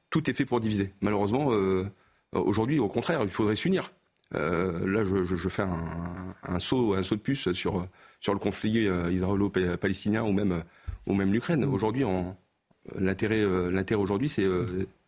[0.09, 0.93] Tout est fait pour diviser.
[1.01, 1.87] Malheureusement, euh,
[2.33, 3.91] aujourd'hui, au contraire, il faudrait s'unir.
[4.31, 7.87] Là, je, je- je fais un, un saut, un saut de puce sur
[8.19, 10.63] sur le conflit israélo-palestinien ou même
[11.05, 11.63] ou même l'Ukraine.
[11.65, 12.03] Aujourd'hui,
[12.97, 14.47] l'intérêt l'intérêt aujourd'hui, c'est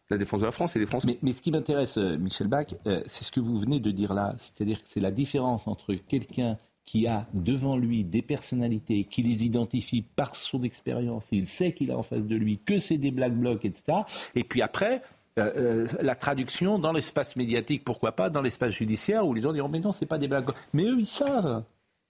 [0.09, 1.17] la défense de la France et des Français.
[1.21, 4.13] Mais, ce qui m'intéresse, euh, Michel Bach, euh, c'est ce que vous venez de dire
[4.13, 4.33] là.
[4.37, 9.43] C'est-à-dire que c'est la différence entre quelqu'un qui a devant lui des personnalités, qui les
[9.43, 13.09] identifie par son expérience, il sait qu'il a en face de lui que c'est des
[13.09, 14.01] black blocs, etc.
[14.35, 15.01] Et puis après,
[15.39, 19.67] euh, la traduction dans l'espace médiatique, pourquoi pas, dans l'espace judiciaire, où les gens diront
[19.67, 20.55] mais non, c'est pas des black blocs.
[20.73, 21.63] Mais eux, ils savent,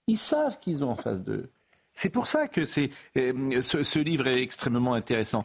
[0.06, 1.48] ils savent qu'ils ont en face d'eux.
[1.94, 5.44] C'est pour ça que c'est, ce, livre est extrêmement intéressant.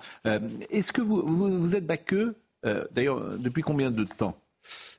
[0.70, 2.36] Est-ce que vous, vous, êtes baqueux
[2.66, 4.38] euh, d'ailleurs, depuis combien de temps?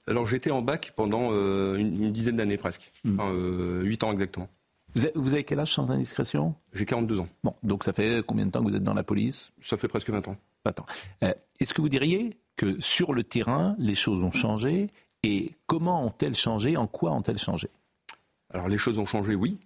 [0.09, 3.21] Alors j'étais en bac pendant euh, une, dizaine d'années presque, hmm.
[3.21, 4.49] euh, Huit ans exactement.
[4.95, 6.55] Vous avez, quel âge sans indiscrétion?
[6.75, 7.29] J'ai 42 ans.
[7.45, 9.51] Bon, donc ça fait combien de temps que vous êtes dans la police?
[9.63, 10.37] Ça fait presque 20 ans.
[10.67, 10.87] 20 ans.
[11.61, 14.91] Est-ce que vous diriez que sur le terrain, les choses ont changé?
[15.23, 16.77] Et comment ont-elles changé?
[16.77, 17.71] En quoi ont-elles changé?
[18.51, 19.57] Alors les choses ont changé, oui.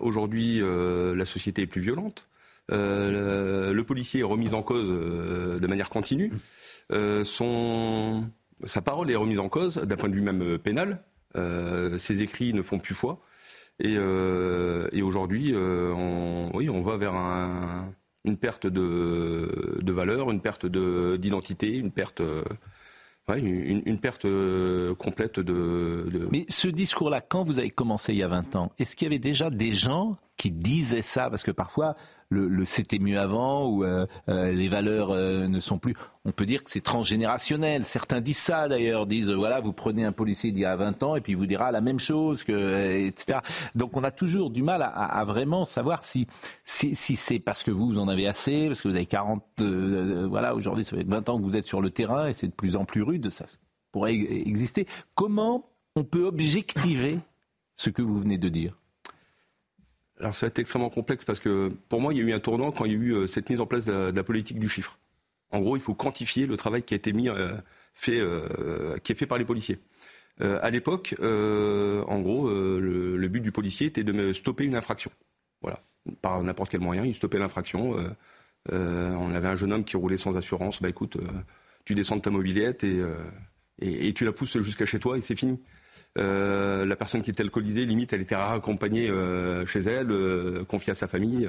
[0.00, 2.26] Aujourd'hui, la société est plus violente.
[2.68, 6.32] Le, policier est remis en cause de manière continue.
[6.92, 8.24] Euh, son,
[8.64, 11.02] sa parole est remise en cause d'un point de vue même euh, pénal.
[11.36, 13.20] Euh, ses écrits ne font plus foi.
[13.80, 13.96] Et,
[15.00, 17.92] aujourd'hui, on, oui, on va vers un,
[18.24, 22.20] une perte de, valeur, une perte d'identité, une perte.
[23.28, 24.26] une, perte
[24.98, 26.28] complète de...
[26.32, 29.10] Mais ce discours-là, quand vous avez commencé il y a 20 ans, est-ce qu'il y
[29.10, 31.96] avait déjà des gens qui disaient ça Parce que parfois,
[32.30, 35.94] le, c'était mieux avant ou euh, euh, les valeurs euh, ne sont plus.
[36.24, 37.84] On peut dire que c'est transgénérationnel.
[37.84, 41.16] Certains disent ça d'ailleurs, disent voilà, vous prenez un policier d'il y a 20 ans
[41.16, 43.40] et puis il vous dira la même chose, que, etc.
[43.74, 46.26] Donc on a toujours du mal à, vraiment savoir si,
[46.64, 49.42] si, si c'est parce que vous, vous en avez assez, parce que vous avez 40,
[50.28, 52.52] voilà, aujourd'hui ça fait 20 ans que vous êtes sur le terrain et c'est de
[52.52, 53.46] plus en plus rude, ça
[53.90, 54.86] pourrait exister.
[55.14, 57.18] Comment on peut objectiver
[57.76, 58.78] ce que vous venez de dire?
[60.20, 62.40] Alors ça va être extrêmement complexe parce que pour moi, il y a eu un
[62.40, 64.68] tournant quand il y a eu euh, cette mise en place de la, politique du
[64.68, 64.98] chiffre.
[65.50, 67.54] En gros, il faut quantifier le travail qui a été mis, euh,
[67.94, 69.78] fait, euh, qui est fait par les policiers.
[70.40, 75.10] à l'époque, en gros, le, but du policier était de stopper une infraction.
[75.62, 75.82] Voilà,
[76.22, 77.96] par n'importe quel moyen, il stoppait l'infraction.
[78.70, 80.80] on avait un jeune homme qui roulait sans assurance.
[80.82, 81.16] Bah écoute,
[81.84, 83.00] tu descends de ta mobilette et,
[83.80, 85.60] et tu la pousses jusqu'à chez toi et c'est fini.
[86.18, 90.90] Euh, la personne qui était alcoolisée, limite, elle était raccompagnée euh, chez elle, euh, confiée
[90.90, 91.48] à sa famille.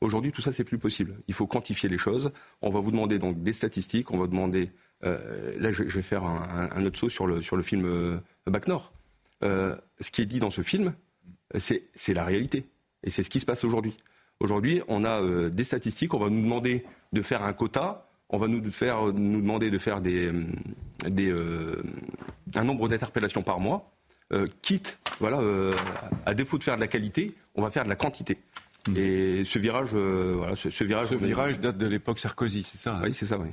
[0.00, 1.16] Aujourd'hui, tout ça, c'est plus possible.
[1.26, 2.32] Il faut quantifier les choses.
[2.62, 4.12] On va vous demander donc des statistiques.
[4.12, 4.70] On va demander.
[5.02, 8.92] là, je, vais faire un, autre saut sur le, sur le film Bac Nord.
[9.42, 10.94] ce qui est dit dans ce film,
[11.56, 12.64] c'est la réalité.
[13.02, 13.96] Et c'est ce qui se passe aujourd'hui.
[14.40, 16.14] Aujourd'hui, on a des statistiques.
[16.14, 18.08] On va nous demander de faire un quota.
[18.30, 20.32] On va nous, faire, nous demander de faire des,
[21.06, 21.34] des,
[22.54, 23.93] un nombre d'interpellations par mois.
[24.32, 25.72] Euh, quitte, voilà, euh,
[26.24, 28.38] à défaut de faire de la qualité, on va faire de la quantité.
[28.88, 28.96] Hmm.
[28.96, 32.96] Et ce virage, euh, voilà, ce, virage, ce virage date de l'époque Sarkozy, c'est ça
[32.96, 33.50] hein Oui, c'est ça, oui.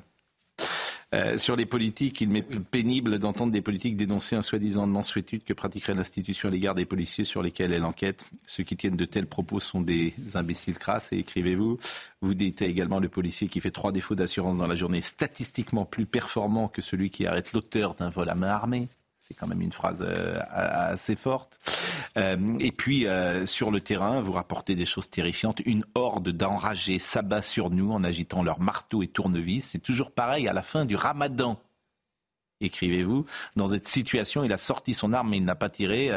[1.38, 5.94] sur les politiques, il m'est pénible d'entendre des politiques dénoncer un soi-disant mansuétude que pratiquerait
[5.94, 8.24] l'institution à l'égard des policiers sur lesquels elle enquête.
[8.48, 11.80] Ceux qui tiennent de tels propos sont des imbéciles crasses, et écrivez-vous.
[12.22, 16.06] Vous dites également le policier qui fait trois défauts d'assurance dans la journée statistiquement plus
[16.06, 18.88] performant que celui qui arrête l'auteur d'un vol à main armée.
[19.32, 21.58] C'est quand même une phrase euh, assez forte.
[22.18, 25.62] Euh, et puis, euh, sur le terrain, vous rapportez des choses terrifiantes.
[25.66, 29.70] Une horde d'enragés s'abat sur nous en agitant leurs marteaux et tournevis.
[29.70, 31.58] C'est toujours pareil à la fin du ramadan.
[32.60, 33.26] Écrivez-vous.
[33.56, 36.12] Dans cette situation, il a sorti son arme mais il n'a pas tiré.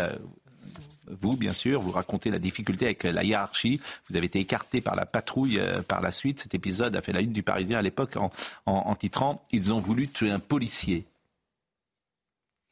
[1.07, 3.81] vous, bien sûr, vous racontez la difficulté avec la hiérarchie.
[4.11, 6.41] Vous avez été écarté par la patrouille par la suite.
[6.41, 8.33] Cet épisode a fait la une du Parisien à l'époque en,
[8.67, 11.07] en titrant Ils ont voulu tuer un policier.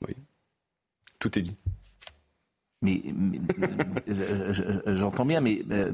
[0.06, 0.16] Oui.
[1.22, 1.56] Tout est dit.
[2.82, 3.00] Mais,
[4.88, 5.92] j'entends bien, mais euh,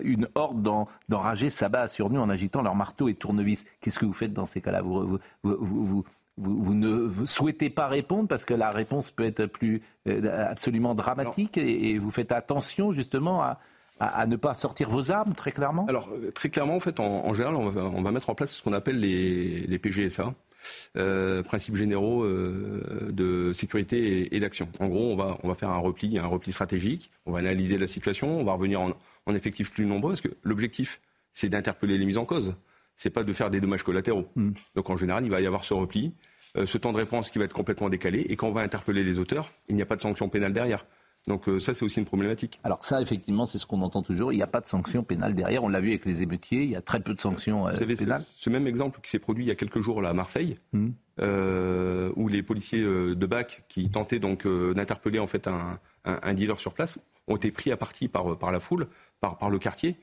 [0.00, 3.66] une horde d'enragés s'abat sur nous en agitant leurs marteaux et tournevis.
[3.82, 4.80] Qu'est-ce que vous faites dans ces cas-là?
[4.80, 10.94] Vous, vous, ne souhaitez pas répondre parce que la réponse peut être plus euh, absolument
[10.94, 13.42] dramatique et, vous faites attention justement
[14.00, 15.84] à, ne pas sortir vos armes, très clairement?
[15.90, 18.72] Alors, euh, très clairement, en fait, en, général, on va, mettre en place ce qu'on
[18.72, 20.32] appelle les, les PGSA.
[20.96, 24.68] Euh, principes généraux euh, de sécurité et, d'action.
[24.78, 27.78] En gros, on va, on va faire un repli, un repli stratégique, on va analyser
[27.78, 28.92] la situation, on va revenir en,
[29.26, 31.00] en effectifs plus nombreux, parce que l'objectif,
[31.32, 32.54] c'est d'interpeller les mises en cause.
[32.96, 34.28] C'est pas de faire des dommages collatéraux.
[34.36, 34.52] Hmm.
[34.74, 36.12] Donc en général, il va y avoir ce repli,
[36.56, 39.04] euh, ce temps de réponse qui va être complètement décalé, et quand on va interpeller
[39.04, 40.86] les auteurs, il n'y a pas de sanction pénale derrière.
[41.26, 42.60] Donc euh, ça, c'est aussi une problématique.
[42.64, 44.32] Alors ça, effectivement, c'est ce qu'on entend toujours.
[44.32, 45.64] Il n'y a pas de sanctions pénales derrière.
[45.64, 46.64] On l'a vu avec les émeutiers.
[46.64, 48.24] Il y a très peu de sanctions euh, Vous avez pénales.
[48.36, 50.90] Ce, même exemple qui s'est produit il y a quelques jours là, à Marseille, hmm.
[51.20, 56.60] euh, où les policiers de BAC qui tentaient donc d'interpeller en fait un, un, dealer
[56.60, 58.86] sur place ont été pris à partie par, par la foule,
[59.20, 59.96] par, par le quartier.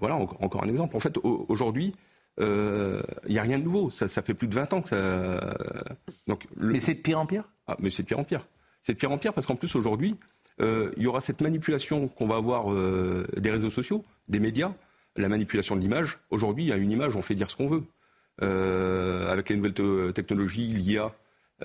[0.00, 0.94] voilà, encore un exemple.
[0.96, 1.94] En fait, aujourd'hui,
[2.38, 3.88] il n'y a rien de nouveau.
[3.88, 5.56] Ça, ça fait plus de 20 ans que ça.
[6.26, 7.44] Donc, Mais c'est de pire en pire?
[7.66, 8.46] Ah, Mais c'est de pire en pire.
[8.82, 10.16] C'est de pire en pire parce qu'en plus, aujourd'hui,
[10.60, 12.66] il y aura cette manipulation qu'on va avoir
[13.36, 14.72] des réseaux sociaux, des médias,
[15.16, 16.18] la manipulation de l'image.
[16.30, 17.84] Aujourd'hui, il y a une image, on fait dire ce qu'on veut.
[18.40, 21.12] avec les nouvelles technologies, l'IA,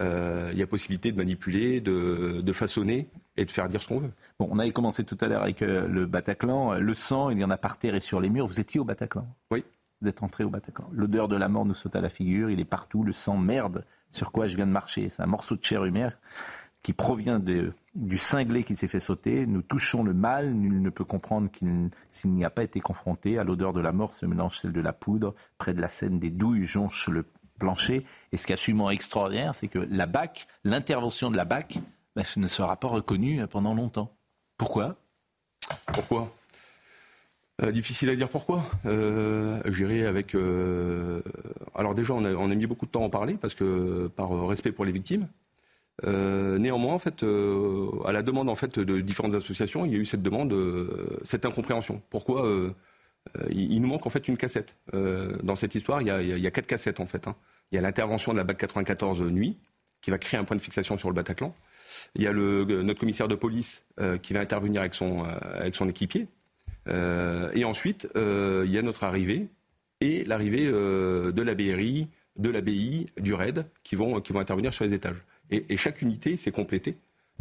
[0.02, 4.00] euh, il y a possibilité de manipuler, de, façonner et de faire dire ce qu'on
[4.00, 4.12] veut.
[4.40, 6.80] Bon, on avait commencé tout à l'heure avec euh, le Bataclan.
[6.80, 8.48] Le sang, il y en a par terre et sur les murs.
[8.48, 9.28] Vous étiez au Bataclan?
[9.52, 9.64] Oui.
[10.02, 10.90] Vous êtes entré au Bataclan.
[10.92, 12.50] L'odeur de la mort nous saute à la figure.
[12.50, 13.04] Il est partout.
[13.04, 15.10] Le sang, merde, sur quoi je viens de marcher.
[15.10, 16.12] C'est un morceau de chair humaine
[16.84, 19.48] qui provient du cinglé qui s'est fait sauter.
[19.48, 20.54] Nous touchons le mal.
[20.54, 23.40] Nul ne peut comprendre qu'il, s'il n'y a pas été confronté.
[23.40, 25.34] À l'odeur de la mort se mélange celle de la poudre.
[25.58, 27.26] Près de la scène, des douilles jonchent le
[27.58, 28.06] plancher.
[28.34, 31.80] Et ce qui est absolument extraordinaire, c'est que la BAC, l'intervention de la BAC,
[32.16, 34.12] ben, ne sera pas reconnue pendant longtemps.
[34.58, 34.98] Pourquoi?
[35.94, 36.32] Pourquoi?
[37.62, 38.64] Euh, difficile à dire pourquoi.
[38.86, 40.36] Euh, J'irai avec.
[40.36, 41.22] Euh,
[41.76, 44.72] alors déjà, on a, mis beaucoup de temps à en parler parce que par respect
[44.72, 45.28] pour les victimes.
[46.06, 47.24] Euh, néanmoins, en fait,
[48.06, 50.54] à la demande en fait de différentes associations, il y a eu cette demande,
[51.24, 52.02] cette incompréhension.
[52.10, 52.48] Pourquoi
[53.50, 57.00] il, nous manque en fait une cassette dans cette histoire il y, a, quatre cassettes
[57.00, 57.28] en fait.
[57.28, 57.36] Hein.
[57.72, 59.58] Il y a l'intervention de la BAC 94 nuit,
[60.04, 61.56] qui va créer un point de fixation sur le Bataclan.
[62.16, 65.90] Il y a le, notre commissaire de police euh, qui va intervenir avec son, euh,
[65.90, 66.28] équipier.
[66.88, 69.48] Euh, et ensuite, il y a notre arrivée
[70.02, 74.74] et l'arrivée de la BRI, de la BI, du RAID, qui vont, qui vont intervenir
[74.74, 75.18] sur les étages.
[75.54, 76.98] Et, chaque unité s'est complétée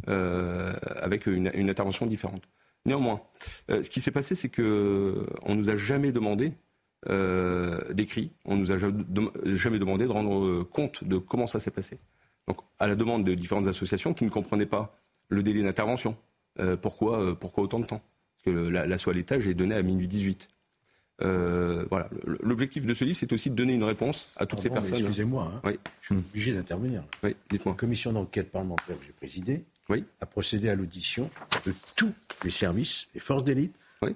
[0.06, 2.48] avec une, intervention différente.
[2.86, 3.20] Néanmoins,
[3.68, 6.52] ce qui s'est passé, c'est qu'on ne nous a jamais demandé
[7.10, 8.30] euh, d'écrit.
[8.44, 11.98] On nous a jamais demandé de rendre euh, compte de comment ça s'est passé.
[12.46, 14.90] Donc, à la demande de différentes associations qui ne comprenaient pas
[15.28, 16.16] le délai d'intervention.
[16.60, 18.00] Euh, pourquoi, pourquoi autant de temps?
[18.44, 20.46] Parce que l'assaut à l'étage est donné à minuit 18.
[21.22, 22.08] Voilà.
[22.42, 24.98] L'objectif de ce livre, c'est aussi de donner une réponse à toutes ces personnes.
[24.98, 25.72] Excusez-moi, hein.
[26.00, 27.02] je suis obligé d'intervenir.
[27.22, 27.74] Oui, dites-moi.
[27.74, 30.04] La commission d'enquête parlementaire que j'ai présidée oui.
[30.20, 31.30] a procédé à l'audition
[31.66, 32.12] de tous
[32.44, 33.74] les services, les forces d'élite,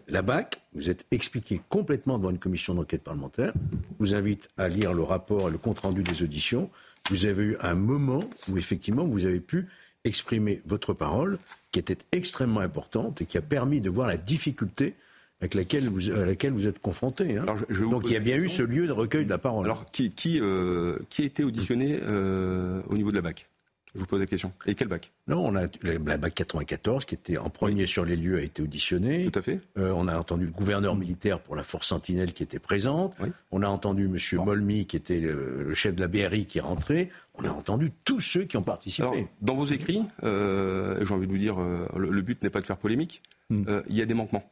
[0.08, 3.52] la BAC, vous êtes expliqué complètement devant une commission d'enquête parlementaire.
[3.52, 6.70] Je vous invite à lire le rapport et le compte-rendu des auditions.
[7.10, 9.66] Vous avez eu un moment où effectivement vous avez pu
[10.04, 11.38] exprimer votre parole
[11.70, 14.94] qui était extrêmement importante et qui a permis de voir la difficulté
[15.40, 17.36] avec laquelle vous, à laquelle vous êtes confronté.
[17.36, 17.46] Hein.
[17.90, 19.66] Donc il y a bien eu ce lieu de recueil de la parole.
[19.66, 23.48] Alors qui, qui, euh, qui a été auditionné euh, au niveau de la BAC?
[23.96, 24.52] Je vous pose la question.
[24.66, 25.10] Et quel bac?
[25.26, 28.62] Non, on a la bac 94 qui était en premier sur les lieux a été
[28.62, 29.30] auditionné.
[29.30, 29.60] Tout à fait.
[29.78, 33.14] Euh, on a entendu le gouverneur militaire pour la force Sentinelle qui était présente.
[33.50, 34.44] On a entendu M.
[34.44, 37.08] Molmy qui était le, chef de la BRI qui est rentré.
[37.36, 39.28] On a entendu tous ceux qui ont participé.
[39.40, 41.56] dans vos écrits, euh, j'ai envie de vous dire,
[41.96, 43.22] le, but n'est pas de faire polémique.
[43.48, 43.64] Hmm.
[43.88, 44.44] Il y a des manquements.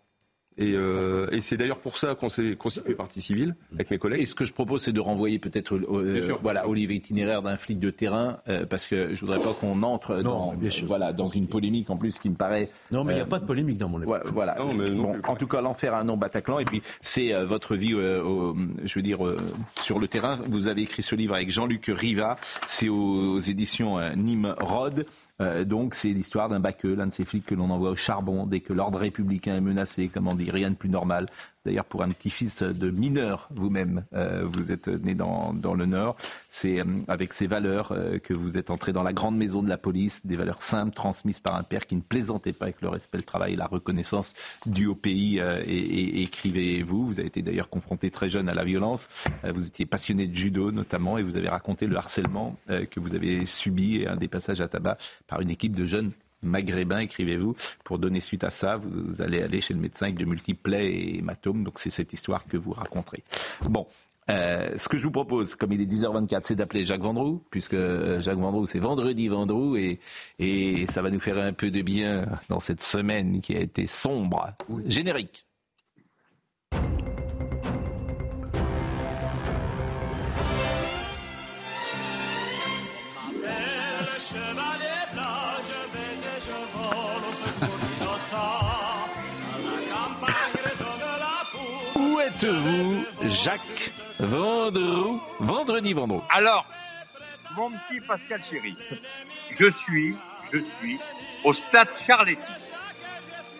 [0.60, 4.22] Euh, et, c'est d'ailleurs pour ça qu'on s'est constitué partie civile avec mes collègues.
[4.22, 7.56] Et ce que je propose, c'est de renvoyer peut-être euh, voilà, au livre itinéraire d'un
[7.56, 10.55] flic de terrain, euh, parce que je voudrais pas qu'on entre dans,
[10.85, 12.68] voilà, dans une polémique en plus qui me paraît.
[12.93, 14.20] Non, mais il n'y a pas de polémique dans mon livre.
[14.32, 14.56] Voilà.
[15.24, 16.59] en tout cas, l'enfer un nom Bataclan.
[16.60, 19.18] Et puis, c'est votre vie, je veux dire,
[19.81, 20.39] sur le terrain.
[20.48, 22.36] Vous avez écrit ce livre avec Jean-Luc Riva.
[22.66, 25.06] C'est aux, aux éditions Nîmes Rod.
[25.40, 28.47] Euh, donc c'est l'histoire d'un baqueux, l'un de ces flics que l'on envoie au charbon
[28.47, 31.27] dès que l'ordre républicain est menacé, comme on dit, rien de plus normal.
[31.65, 36.16] D'ailleurs, pour un petit-fils de mineur, vous-même, euh, vous êtes né dans, dans le Nord.
[36.47, 39.70] C'est euh, avec ces valeurs euh, que vous êtes entré dans la grande maison de
[39.70, 42.91] la police, des valeurs simples transmises par un père qui ne plaisantait pas avec le
[42.91, 44.35] respect, le travail et la reconnaissance
[44.66, 45.39] due au pays.
[45.39, 47.07] et, écrivez-vous.
[47.07, 49.09] Vous avez été d'ailleurs confronté très jeune à la violence.
[49.43, 53.47] vous étiez passionné de judo notamment et vous avez raconté le harcèlement que vous avez
[53.47, 56.12] subi et un dépassage à tabac par une équipe de jeunes
[56.45, 57.55] maghrébin, écrivez-vous.
[57.85, 61.16] Pour donner suite à ça, vous, allez aller chez le médecin avec de multiples et
[61.19, 61.65] hématomes.
[61.65, 63.23] Donc c'est cette histoire que vous raconterez.
[63.69, 63.87] Bon.
[64.31, 67.75] Euh, ce que je vous propose, comme il est 10h24, c'est d'appeler Jacques Vendroux, puisque
[67.75, 70.01] euh, Jacques Vendroux, c'est vendredi Vendroux, et,
[70.39, 73.87] et ça va nous faire un peu de bien dans cette semaine qui a été
[73.87, 74.55] sombre.
[74.87, 75.45] Générique.
[92.49, 96.66] Vous Jacques Vendroux, vendredi Vendroux Alors,
[97.57, 98.77] mon petit Pascal chéri,
[99.59, 100.15] je suis,
[100.53, 100.99] je suis
[101.45, 102.43] au stade Charletti.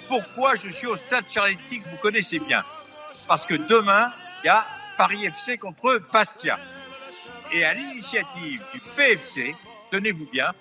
[0.09, 2.65] Pourquoi je suis au stade Charletti que vous connaissez bien
[3.27, 4.12] Parce que demain,
[4.43, 4.66] il y a
[4.97, 6.59] Paris FC contre Bastia.
[7.52, 9.55] Et à l'initiative du PFC,
[9.90, 10.52] tenez-vous bien,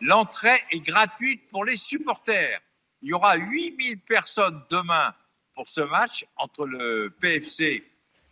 [0.00, 2.60] l'entrée est gratuite pour les supporters.
[3.02, 5.14] Il y aura 8000 personnes demain
[5.56, 7.82] pour ce match entre le PFC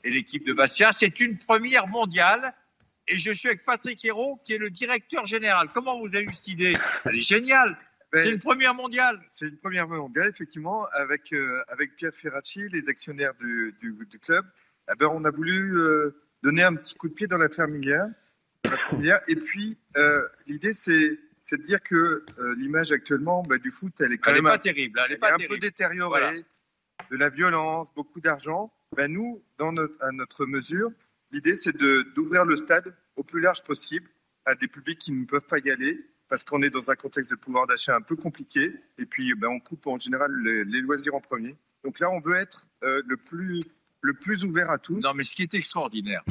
[0.05, 0.93] et l'équipe de Bastia.
[0.93, 2.53] C'est une première mondiale.
[3.09, 5.69] Et je suis avec Patrick Hérault, qui est le directeur général.
[5.75, 6.75] Comment vous avez eu cette idée
[7.05, 7.77] Elle est géniale.
[8.13, 9.21] Ben, c'est une première mondiale.
[9.29, 14.19] C'est une première mondiale, effectivement, avec, euh, avec Pierre Ferracci, les actionnaires du, du, du
[14.19, 14.47] club.
[14.91, 18.07] Eh ben, on a voulu euh, donner un petit coup de pied dans la fermilière.
[19.29, 22.25] Et puis, euh, l'idée, c'est c'est de dire que
[22.57, 25.11] l'image actuellement bah, du foot, elle est quand Elle est même pas un- terrible, elle
[25.11, 25.55] est elle pas un terrible.
[25.57, 26.33] peu détériorée, Voilà.
[27.15, 28.73] De la violence, beaucoup d'argent.
[28.97, 30.91] Ben, nous, dans notre, à notre mesure,
[31.31, 34.09] l'idée c'est de d'ouvrir le stade au plus large possible
[34.45, 35.97] à des publics qui ne peuvent pas y aller
[36.29, 39.49] parce qu'on est dans un contexte de pouvoir d'achat un peu compliqué et puis ben,
[39.49, 41.57] on coupe en général les, les loisirs en premier.
[41.85, 43.63] Donc là, on veut être euh, le plus
[44.01, 45.01] le plus ouvert à tous.
[45.03, 46.23] Non, mais ce qui est extraordinaire,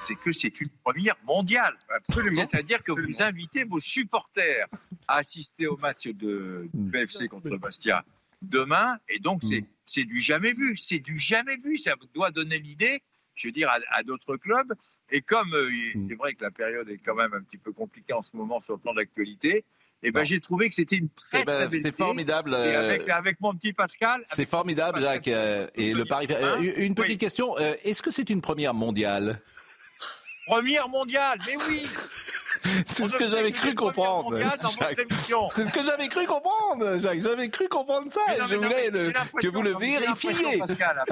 [0.00, 1.74] c'est que c'est une première mondiale.
[1.88, 2.46] Absolument.
[2.50, 4.66] C'est-à-dire que vous invitez vos supporters
[5.08, 8.04] à assister au match de du PFC contre Bastia
[8.42, 10.76] demain, et donc c'est c'est du jamais vu.
[10.76, 11.76] C'est du jamais vu.
[11.76, 13.00] Ça doit donner l'idée,
[13.34, 14.72] je veux dire, à, à d'autres clubs.
[15.10, 17.72] Et comme euh, il- c'est vrai que la période est quand même un petit peu
[17.72, 19.64] compliquée en ce moment sur le plan d'actualité,
[20.02, 22.74] eh ben, j'ai trouvé que c'était une très, Eh ben, très belle c'est formidable, Et
[22.74, 25.28] euh, avec, avec mon petit Pascal, C'est formidable, Jacques.
[25.28, 26.26] euh, et le Paris.
[26.30, 27.56] euh, une petite question.
[27.58, 29.40] Est-ce que c'est une première mondiale?
[30.46, 31.82] Première mondiale, mais oui
[32.86, 34.38] C'est ce que j'avais cru comprendre.
[35.54, 37.22] C'est ce que j'avais cru comprendre, Jacques.
[37.22, 38.20] J'avais cru comprendre ça.
[38.38, 40.58] Non, je voulais le- que vous le vérifiez.
[40.58, 41.04] Pascal.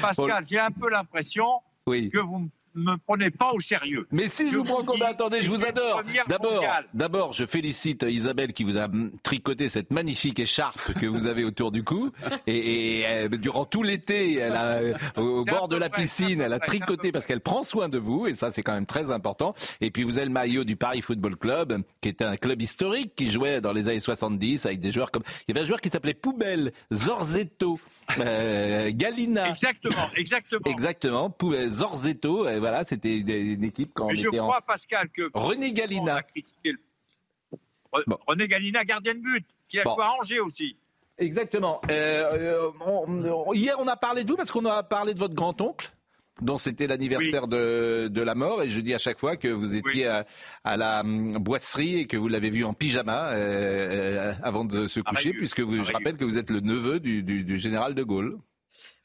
[0.00, 2.10] Pascal, j'ai un peu l'impression Oui.
[2.10, 4.06] que vous ne me prenez pas au sérieux.
[4.10, 6.02] Mais si je vous prends comme attendez, je vous adore.
[6.28, 8.88] D'abord, d'abord, je félicite Isabelle qui vous a
[9.22, 12.10] tricoté cette magnifique écharpe que vous avez autour du cou.
[12.46, 16.40] Et, et, euh, durant tout l'été, elle a, euh, au bord de la près, piscine,
[16.40, 18.26] elle a tricoté parce qu'elle prend soin de vous.
[18.26, 19.54] Et ça, c'est quand même très important.
[19.80, 23.14] Et puis, vous avez le maillot du Paris Football Club, qui était un club historique
[23.14, 25.80] qui jouait dans les années 70 avec des joueurs comme, il y avait un joueur
[25.80, 27.78] qui s'appelait Poubelle, Zorzetto,
[28.18, 29.48] euh, Galina.
[29.48, 30.60] Exactement, exactement.
[30.70, 31.30] Exactement,
[31.68, 34.46] Zorzetto, et voilà, c'était une, équipe quand on Mais je était en...
[34.48, 36.20] crois, Pascal, que René Galina.
[36.64, 36.74] le-
[38.26, 39.94] René Galina, gardien de but, qui a Bon.
[39.94, 40.76] joué à Angers aussi.
[41.16, 41.80] Exactement.
[41.90, 45.18] Euh, euh, on- on- hier, on a parlé de vous parce qu'on a parlé de
[45.20, 45.92] votre grand-oncle
[46.40, 49.76] dont c'était l'anniversaire de, de la mort et je dis à chaque fois que vous
[49.76, 50.26] étiez à,
[50.64, 53.36] à la hum, boisserie et que vous l'avez vu en pyjama euh,
[54.30, 56.60] euh, avant de se coucher Réus, puisque vous, à je rappelle que vous êtes le
[56.60, 58.38] neveu du, du- du général de Gaulle.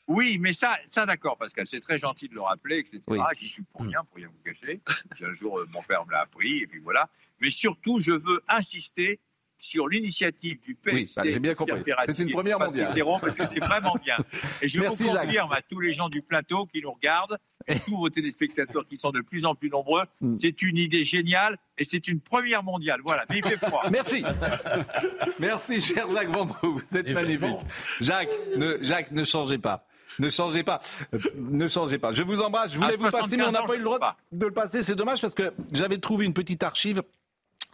[0.07, 2.99] Oui, mais ça, ça d'accord, Pascal, c'est très gentil de le rappeler, etc.
[3.07, 3.19] Oui.
[3.37, 4.79] J'y suis pour rien, pour rien vous cacher.
[5.21, 7.07] Un jour, euh, mon père me l'a appris, et puis voilà.
[7.41, 9.19] Mais surtout, je veux insister
[9.59, 10.95] sur l'initiative du PFC.
[10.97, 11.81] Oui, bah, j'ai bien compris.
[12.07, 12.87] C'est une première et mondiale.
[13.21, 14.17] Parce que c'est vraiment bien.
[14.61, 15.25] Et je Merci, vous Jacques.
[15.25, 17.37] confirme à tous les gens du plateau qui nous regardent,
[17.67, 20.35] et tous vos téléspectateurs qui sont de plus en plus nombreux, Mm.
[20.35, 23.01] c'est une idée géniale et c'est une première mondiale.
[23.03, 23.83] Voilà, mais il fait froid.
[23.91, 24.23] Merci.
[25.39, 26.81] Merci, cher Jacques Vendroux.
[26.91, 27.57] Vous êtes magnifique.
[28.01, 29.85] Jacques, ne, Jacques, ne changez pas.
[30.19, 30.81] Ne changez pas.
[31.35, 32.11] Ne changez pas.
[32.11, 32.71] Je vous embrasse.
[32.73, 34.51] Je voulais À vous passer, mais on n'a 75 pas eu le droit de le
[34.51, 34.83] passer.
[34.83, 37.01] C'est dommage parce que j'avais trouvé une petite archive.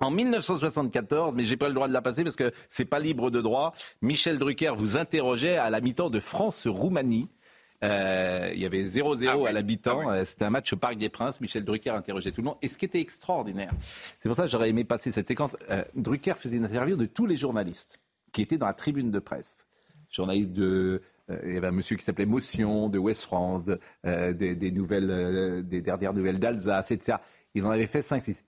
[0.01, 3.31] En 1974, mais j'ai pas le droit de la passer parce que c'est pas libre
[3.31, 3.73] de droit.
[4.01, 7.29] Michel Drucker vous interrogeait à la mi-temps de France-Roumanie.
[7.83, 10.09] Euh, il y avait 0-0 à la mi-temps.
[10.11, 11.39] Euh, C'était un match au Parc des Princes.
[11.39, 12.57] Michel Drucker interrogeait tout le monde.
[12.61, 13.71] Et ce qui était extraordinaire,
[14.19, 15.55] c'est pour ça que j'aurais aimé passer cette séquence.
[15.69, 17.99] Euh, Drucker faisait une interview de tous les journalistes
[18.33, 19.65] qui étaient dans la tribune de presse.
[20.09, 23.79] Journalistes de, euh, il y avait un monsieur qui s'appelait Motion, de West France, de,
[24.03, 27.17] des, des nouvelles, des dernières nouvelles d'Alsace, etc.
[27.53, 28.43] Il en avait fait 5-6.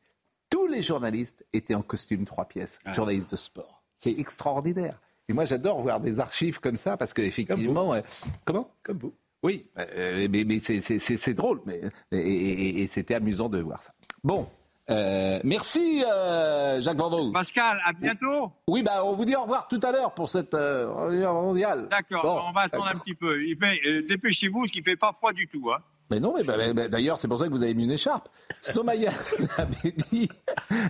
[0.49, 3.81] Tous les journalistes étaient en costume trois pièces, journalistes de sport.
[3.95, 4.99] C'est extraordinaire.
[5.29, 7.93] Et moi, j'adore voir des archives comme ça parce qu'effectivement.
[7.93, 8.01] euh,
[8.45, 8.71] comment?
[8.83, 9.13] Comme vous.
[9.43, 11.61] Oui, euh, mais, mais c'est- c'est c'est- c'est drôle.
[11.65, 11.79] Mais,
[12.11, 13.91] et et- et c'était amusant de voir ça.
[14.23, 14.47] Bon,
[14.89, 17.31] euh, merci euh, Jacques Vendroux.
[17.33, 18.51] Pascal, à bientôt.
[18.67, 21.87] Oui, bah, on vous dit au revoir tout à l'heure pour cette euh, réunion mondiale.
[21.91, 22.41] D'accord, Bon.
[22.49, 23.43] on va attendre un petit peu.
[23.43, 25.69] Il fait- euh, Dépêchez-vous, ce qui fait pas froid du tout.
[25.71, 25.79] Hein.
[26.09, 27.91] Mais non, mais, bah, bah, bah, d'ailleurs, c'est pour ça que vous avez mis une
[27.91, 28.29] écharpe.
[28.61, 29.11] Somaya
[29.57, 30.29] Labedi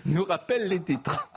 [0.06, 1.30] nous rappelle les titres.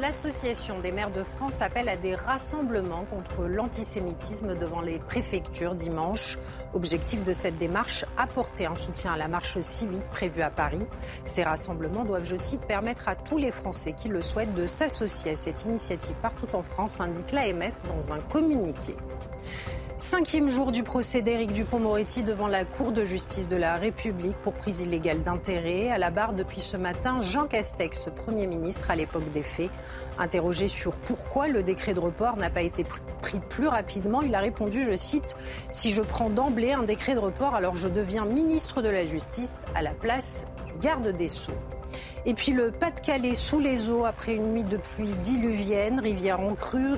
[0.00, 6.38] L'Association des maires de France appelle à des rassemblements contre l'antisémitisme devant les préfectures dimanche.
[6.72, 10.86] Objectif de cette démarche, apporter un soutien à la marche civique prévue à Paris.
[11.26, 15.32] Ces rassemblements doivent, je cite, permettre à tous les Français qui le souhaitent de s'associer
[15.32, 18.94] à cette initiative partout en France, indique l'AMF dans un communiqué.
[19.98, 24.52] Cinquième jour du procès d'Éric Dupont-Moretti devant la Cour de justice de la République pour
[24.52, 25.90] prise illégale d'intérêt.
[25.90, 29.70] À la barre depuis ce matin, Jean Castex, Premier ministre à l'époque des faits.
[30.18, 32.84] Interrogé sur pourquoi le décret de report n'a pas été
[33.22, 35.36] pris plus rapidement, il a répondu, je cite,
[35.70, 39.64] Si je prends d'emblée un décret de report, alors je deviens ministre de la Justice
[39.74, 41.52] à la place du garde des Sceaux.
[42.26, 46.54] Et puis le Pas-de-Calais sous les eaux après une nuit de pluie diluvienne, rivière en
[46.54, 46.94] crue,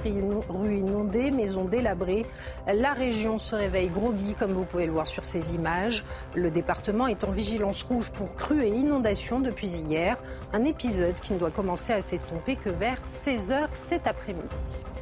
[0.48, 2.24] rue inondée, maisons délabrées.
[2.72, 6.04] La région se réveille groggy comme vous pouvez le voir sur ces images.
[6.34, 10.16] Le département est en vigilance rouge pour crues et inondations depuis hier.
[10.52, 14.95] Un épisode qui ne doit commencer à s'estomper que vers 16h cet après-midi.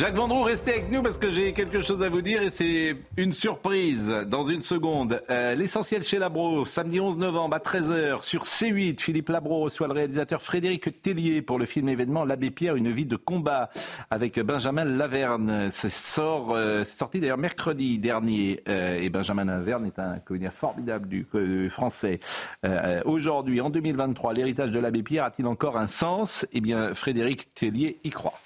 [0.00, 2.96] Jacques Vendroux, restez avec nous parce que j'ai quelque chose à vous dire et c'est
[3.18, 5.22] une surprise dans une seconde.
[5.28, 8.98] Euh, l'essentiel chez Labro, samedi 11 novembre à 13h sur C8.
[8.98, 13.04] Philippe Labro reçoit le réalisateur Frédéric Tellier pour le film événement L'Abbé Pierre, une vie
[13.04, 13.68] de combat
[14.10, 15.68] avec Benjamin Laverne.
[15.70, 21.26] C'est euh, sorti d'ailleurs mercredi dernier euh, et Benjamin Laverne est un comédien formidable du
[21.68, 22.20] français.
[23.04, 26.46] Aujourd'hui, en 2023, l'héritage de l'Abbé Pierre a-t-il encore un sens?
[26.54, 28.40] Eh bien, Frédéric Tellier y croit.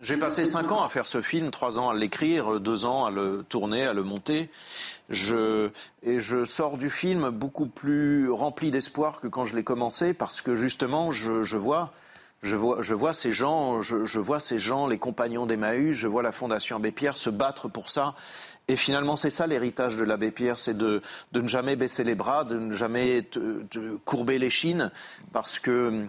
[0.00, 3.10] J'ai passé cinq ans à faire ce film, trois ans à l'écrire, deux ans à
[3.10, 4.48] le tourner, à le monter.
[5.10, 5.70] Je,
[6.04, 10.40] et je sors du film beaucoup plus rempli d'espoir que quand je l'ai commencé, parce
[10.40, 11.92] que justement, je, je vois,
[12.44, 16.06] je vois, je vois ces gens, je, je vois ces gens, les compagnons d'Emmaüs, je
[16.06, 18.14] vois la Fondation Abbé Pierre se battre pour ça.
[18.68, 21.02] Et finalement, c'est ça l'héritage de l'abbé Pierre, c'est de,
[21.32, 24.92] de, ne jamais baisser les bras, de ne jamais te, te courber les chines,
[25.32, 26.06] parce que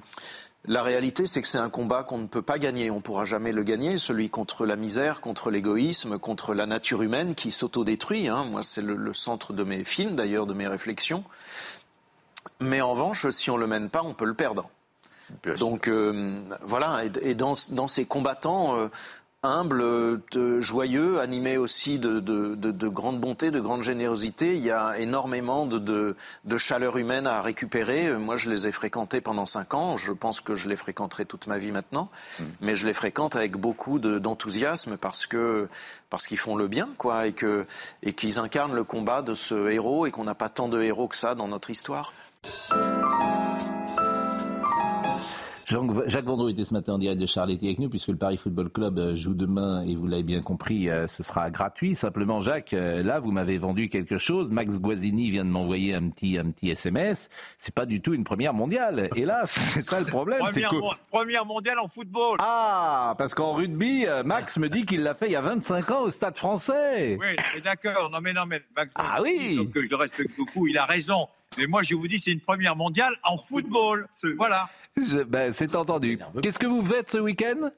[0.65, 2.91] la réalité, c'est que c'est un combat qu'on ne peut pas gagner.
[2.91, 7.01] On ne pourra jamais le gagner, celui contre la misère, contre l'égoïsme, contre la nature
[7.01, 8.27] humaine qui s'autodétruit.
[8.27, 8.43] Hein.
[8.43, 11.23] Moi, c'est le, centre de mes films, d'ailleurs, de mes réflexions.
[12.59, 14.69] Mais en revanche, si on ne le mène pas, on peut le perdre.
[15.59, 18.87] Donc euh, voilà, et, dans, dans, ces combattants, euh,
[19.41, 24.55] humble, de, joyeux, animé aussi de, de, de, grande bonté, de grande générosité.
[24.55, 26.15] Il y a énormément de,
[26.57, 28.11] chaleur humaine à récupérer.
[28.11, 29.95] Moi, je les ai fréquentés pendant cinq ans.
[29.95, 32.09] Je pense que je les fréquenterai toute ma vie maintenant.
[32.39, 32.45] Hmm.
[32.61, 35.69] Mais je les fréquente avec beaucoup d'enthousiasme parce que
[36.09, 37.65] parce qu'ils font le bien, quoi, et que
[38.03, 41.07] et qu'ils incarnent le combat de ce héros et qu'on n'a pas tant de héros
[41.07, 42.13] que ça dans notre histoire.
[45.69, 48.71] Jacques Vendroux était ce matin en direct de Charletti avec nous, puisque le Paris Football
[48.71, 51.93] Club euh, joue demain, et vous l'avez bien compris, euh, ce sera gratuit.
[51.93, 54.49] Simplement, Jacques, euh, là, vous m'avez vendu quelque chose.
[54.49, 57.29] Max Guazzini vient de m'envoyer un petit, un petit SMS.
[57.59, 59.09] C'est pas du tout une première mondiale.
[59.29, 60.39] Là, c'est ça le problème.
[60.39, 60.71] première,
[61.11, 62.37] première mondiale en football.
[62.39, 66.01] Ah, parce qu'en rugby, Max me dit qu'il l'a fait il y a 25 ans
[66.01, 67.19] au Stade français.
[67.21, 68.09] Oui, d'accord.
[68.09, 69.69] Non, mais non, mais Max ah oui.
[69.71, 71.27] que je respecte beaucoup, il a raison.
[71.57, 74.07] Mais moi, je vous dis, c'est une première mondiale en football.
[74.37, 74.69] Voilà.
[75.27, 76.19] Ben, c'est entendu.
[76.41, 77.71] Qu'est-ce que vous faites ce week-end?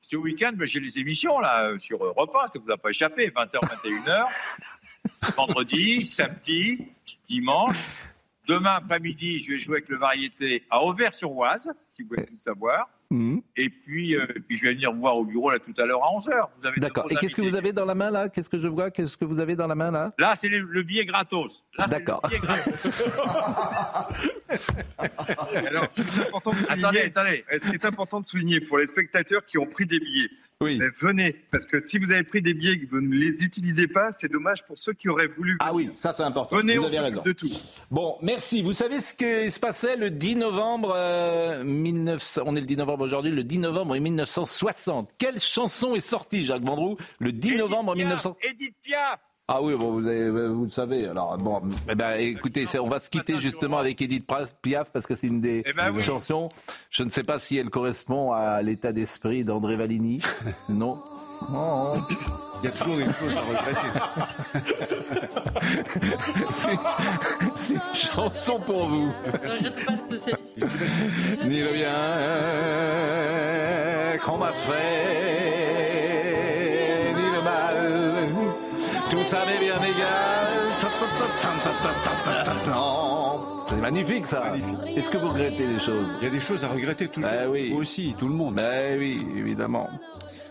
[0.00, 3.30] Ce week-end, ben, j'ai les émissions là sur Europe 1, ça vous a pas échappé,
[3.30, 4.26] 20h, 21h.
[5.34, 6.86] vendredi, samedi,
[7.28, 7.78] dimanche.
[8.46, 12.90] Demain après-midi, je vais jouer avec le variété à Auvers-sur-Oise, si vous voulez tout savoir.
[13.14, 13.42] Mhm.
[13.56, 16.02] Et puis, euh, puis, je vais venir vous voir au bureau là tout à l'heure
[16.02, 16.48] à 11h.
[16.78, 17.06] D'accord.
[17.10, 18.28] Et qu'est-ce que vous avez dans la main là?
[18.28, 18.90] Qu'est-ce que je vois?
[18.90, 20.12] Qu'est-ce que vous avez dans la main là?
[20.18, 21.64] Là, c'est le, billet gratos.
[21.88, 22.20] D'accord.
[25.54, 26.84] Alors, c'est important de souligner.
[26.84, 27.44] Attendez, attendez.
[27.70, 30.30] C'est important de souligner pour les spectateurs qui ont pris des billets.
[30.64, 30.80] Oui.
[31.00, 33.86] venez, parce que si vous avez pris des billets et que vous ne les utilisez
[33.86, 35.58] pas, c'est dommage pour ceux qui auraient voulu.
[35.60, 36.56] Ah oui, ça c'est important.
[36.56, 37.50] Venez, vous on avez de tout.
[37.90, 38.62] Bon, merci.
[38.62, 40.94] Vous savez ce qui se passait le 10 novembre
[41.64, 45.10] 1900, euh, On est le 10 novembre aujourd'hui, le 10 novembre 1960.
[45.18, 49.92] Quelle chanson est sortie, Jacques Vendroux, le 10 novembre 1960 Edith Piaf ah oui, bon,
[49.92, 51.06] vous, avez, vous le savez.
[51.06, 51.60] Alors bon,
[51.90, 54.26] eh ben, écoutez, on va se quitter justement avec Edith
[54.62, 56.48] Piaf parce que c'est une des eh ben chansons.
[56.90, 60.22] Je ne sais pas si elle correspond à l'état d'esprit d'André Valigny.
[60.70, 60.98] non.
[62.62, 64.00] Il y a toujours des choses à regretter.
[67.54, 69.12] c'est une chanson pour vous.
[71.44, 71.92] Ni le bien
[74.24, 75.53] qu'on m'a fait
[79.14, 80.46] tout ça m'est bien égal.
[83.64, 84.54] C'est magnifique ça.
[84.86, 87.30] Est-ce que vous regrettez les choses Il y a des choses à regretter toujours.
[87.30, 87.70] Ben oui.
[87.70, 88.56] Vous aussi, tout le monde.
[88.56, 89.88] Ben oui, évidemment.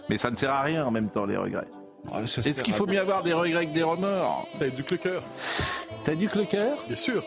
[0.09, 1.67] Mais ça ne sert à rien en même temps les regrets.
[2.11, 5.23] Ah, Est-ce qu'il faut mieux avoir des regrets que des remords Ça éduque le cœur.
[6.01, 7.23] Ça éduque le cœur Bien sûr.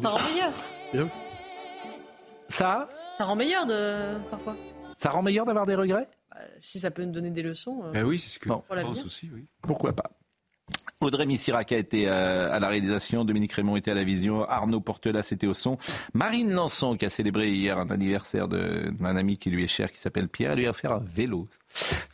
[0.00, 0.52] Ça rend meilleur.
[0.92, 1.08] Bien.
[2.48, 4.56] Ça Ça rend meilleur de parfois.
[4.96, 7.82] Ça rend meilleur d'avoir des regrets bah, Si ça peut nous donner des leçons.
[7.92, 9.30] Ben oui, c'est ce que je pense aussi.
[9.32, 9.46] Oui.
[9.62, 10.10] Pourquoi pas
[11.02, 14.80] Audrey Missirac a été euh, à la réalisation, Dominique Raymond était à la vision, Arnaud
[14.80, 15.78] Portelas était au son,
[16.12, 19.98] Marine Lançon qui a célébré hier un anniversaire d'un ami qui lui est cher qui
[19.98, 21.46] s'appelle Pierre, elle lui a offert un vélo.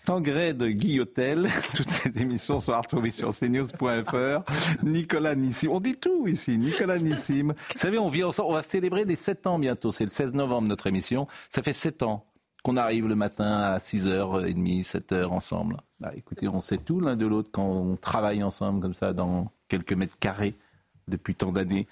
[0.05, 4.45] Tangré de Guillotel, toutes ces émissions sont à retrouver sur cnews.fr.
[4.85, 7.55] Nicolas Nissim, on dit tout ici, Nicolas Nissim.
[7.55, 10.33] Vous savez, on vit ensemble, on va célébrer les 7 ans bientôt, c'est le 16
[10.35, 12.25] novembre notre émission, ça fait 7 ans
[12.63, 15.79] qu'on arrive le matin à 6h30, 7h ensemble.
[15.99, 19.51] Bah, écoutez, on sait tout l'un de l'autre quand on travaille ensemble comme ça dans
[19.69, 20.55] quelques mètres carrés
[21.09, 21.87] depuis tant d'années.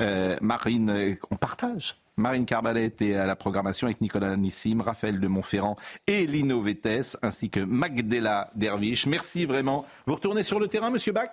[0.00, 1.96] Euh, Marine, on partage.
[2.16, 5.76] Marine Carbalet était à la programmation avec Nicolas Nissim, Raphaël de Montferrand
[6.06, 9.06] et Lino Vettes, ainsi que Magdela Derviche.
[9.06, 9.84] Merci vraiment.
[10.06, 11.30] Vous retournez sur le terrain, monsieur Bach?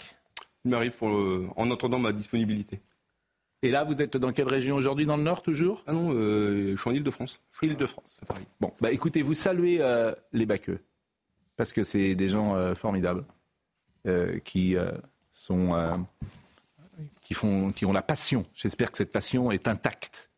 [0.66, 1.10] Il m'arrive pour
[1.56, 2.82] en entendant ma disponibilité.
[3.64, 5.06] Et là, vous êtes dans quelle région aujourd'hui?
[5.06, 5.84] Dans le Nord toujours?
[5.88, 7.42] Ah non, je suis en Ile-de-France.
[7.52, 8.20] Je suis Ile-de-France.
[8.60, 9.82] Bon, bah écoutez, vous saluez
[10.32, 10.80] les Baqueux,
[11.58, 13.26] parce que c'est des gens formidables.
[14.08, 14.92] Euh, qui euh,
[15.34, 15.98] sont euh,
[17.22, 18.46] qui font qui ont la passion.
[18.54, 20.30] J'espère que cette passion est intacte.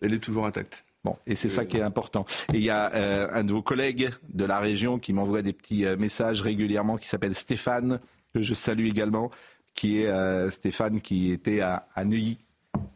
[0.00, 0.86] Elle est toujours intacte.
[1.04, 2.24] Bon, et c'est ça qui est important.
[2.54, 5.84] Et il y a un de vos collègues de la région qui m'envoie des petits
[5.96, 8.00] messages régulièrement, qui s'appelle Stéphane,
[8.32, 9.30] que je salue également,
[9.74, 12.38] qui est Stéphane qui était à, à Neuilly.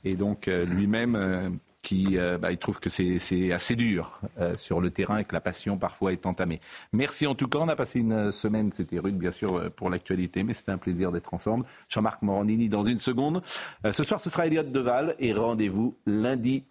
[0.05, 4.91] Et donc lui-même qui euh, bah, il trouve que c'est assez dur euh, sur le
[4.91, 6.61] terrain et que la passion parfois est entamée.
[6.93, 7.59] Merci en tout cas.
[7.59, 10.79] On a passé une semaine, c'était rude bien sûr euh, pour l'actualité, mais c'était un
[10.79, 11.67] plaisir d'être ensemble.
[11.89, 13.43] Jean-Marc Morandini dans une seconde.
[13.91, 16.65] ce soir, ce sera Elliott Deval et rendez-vous lundi.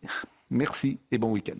[0.50, 1.60] Merci et bon week-end.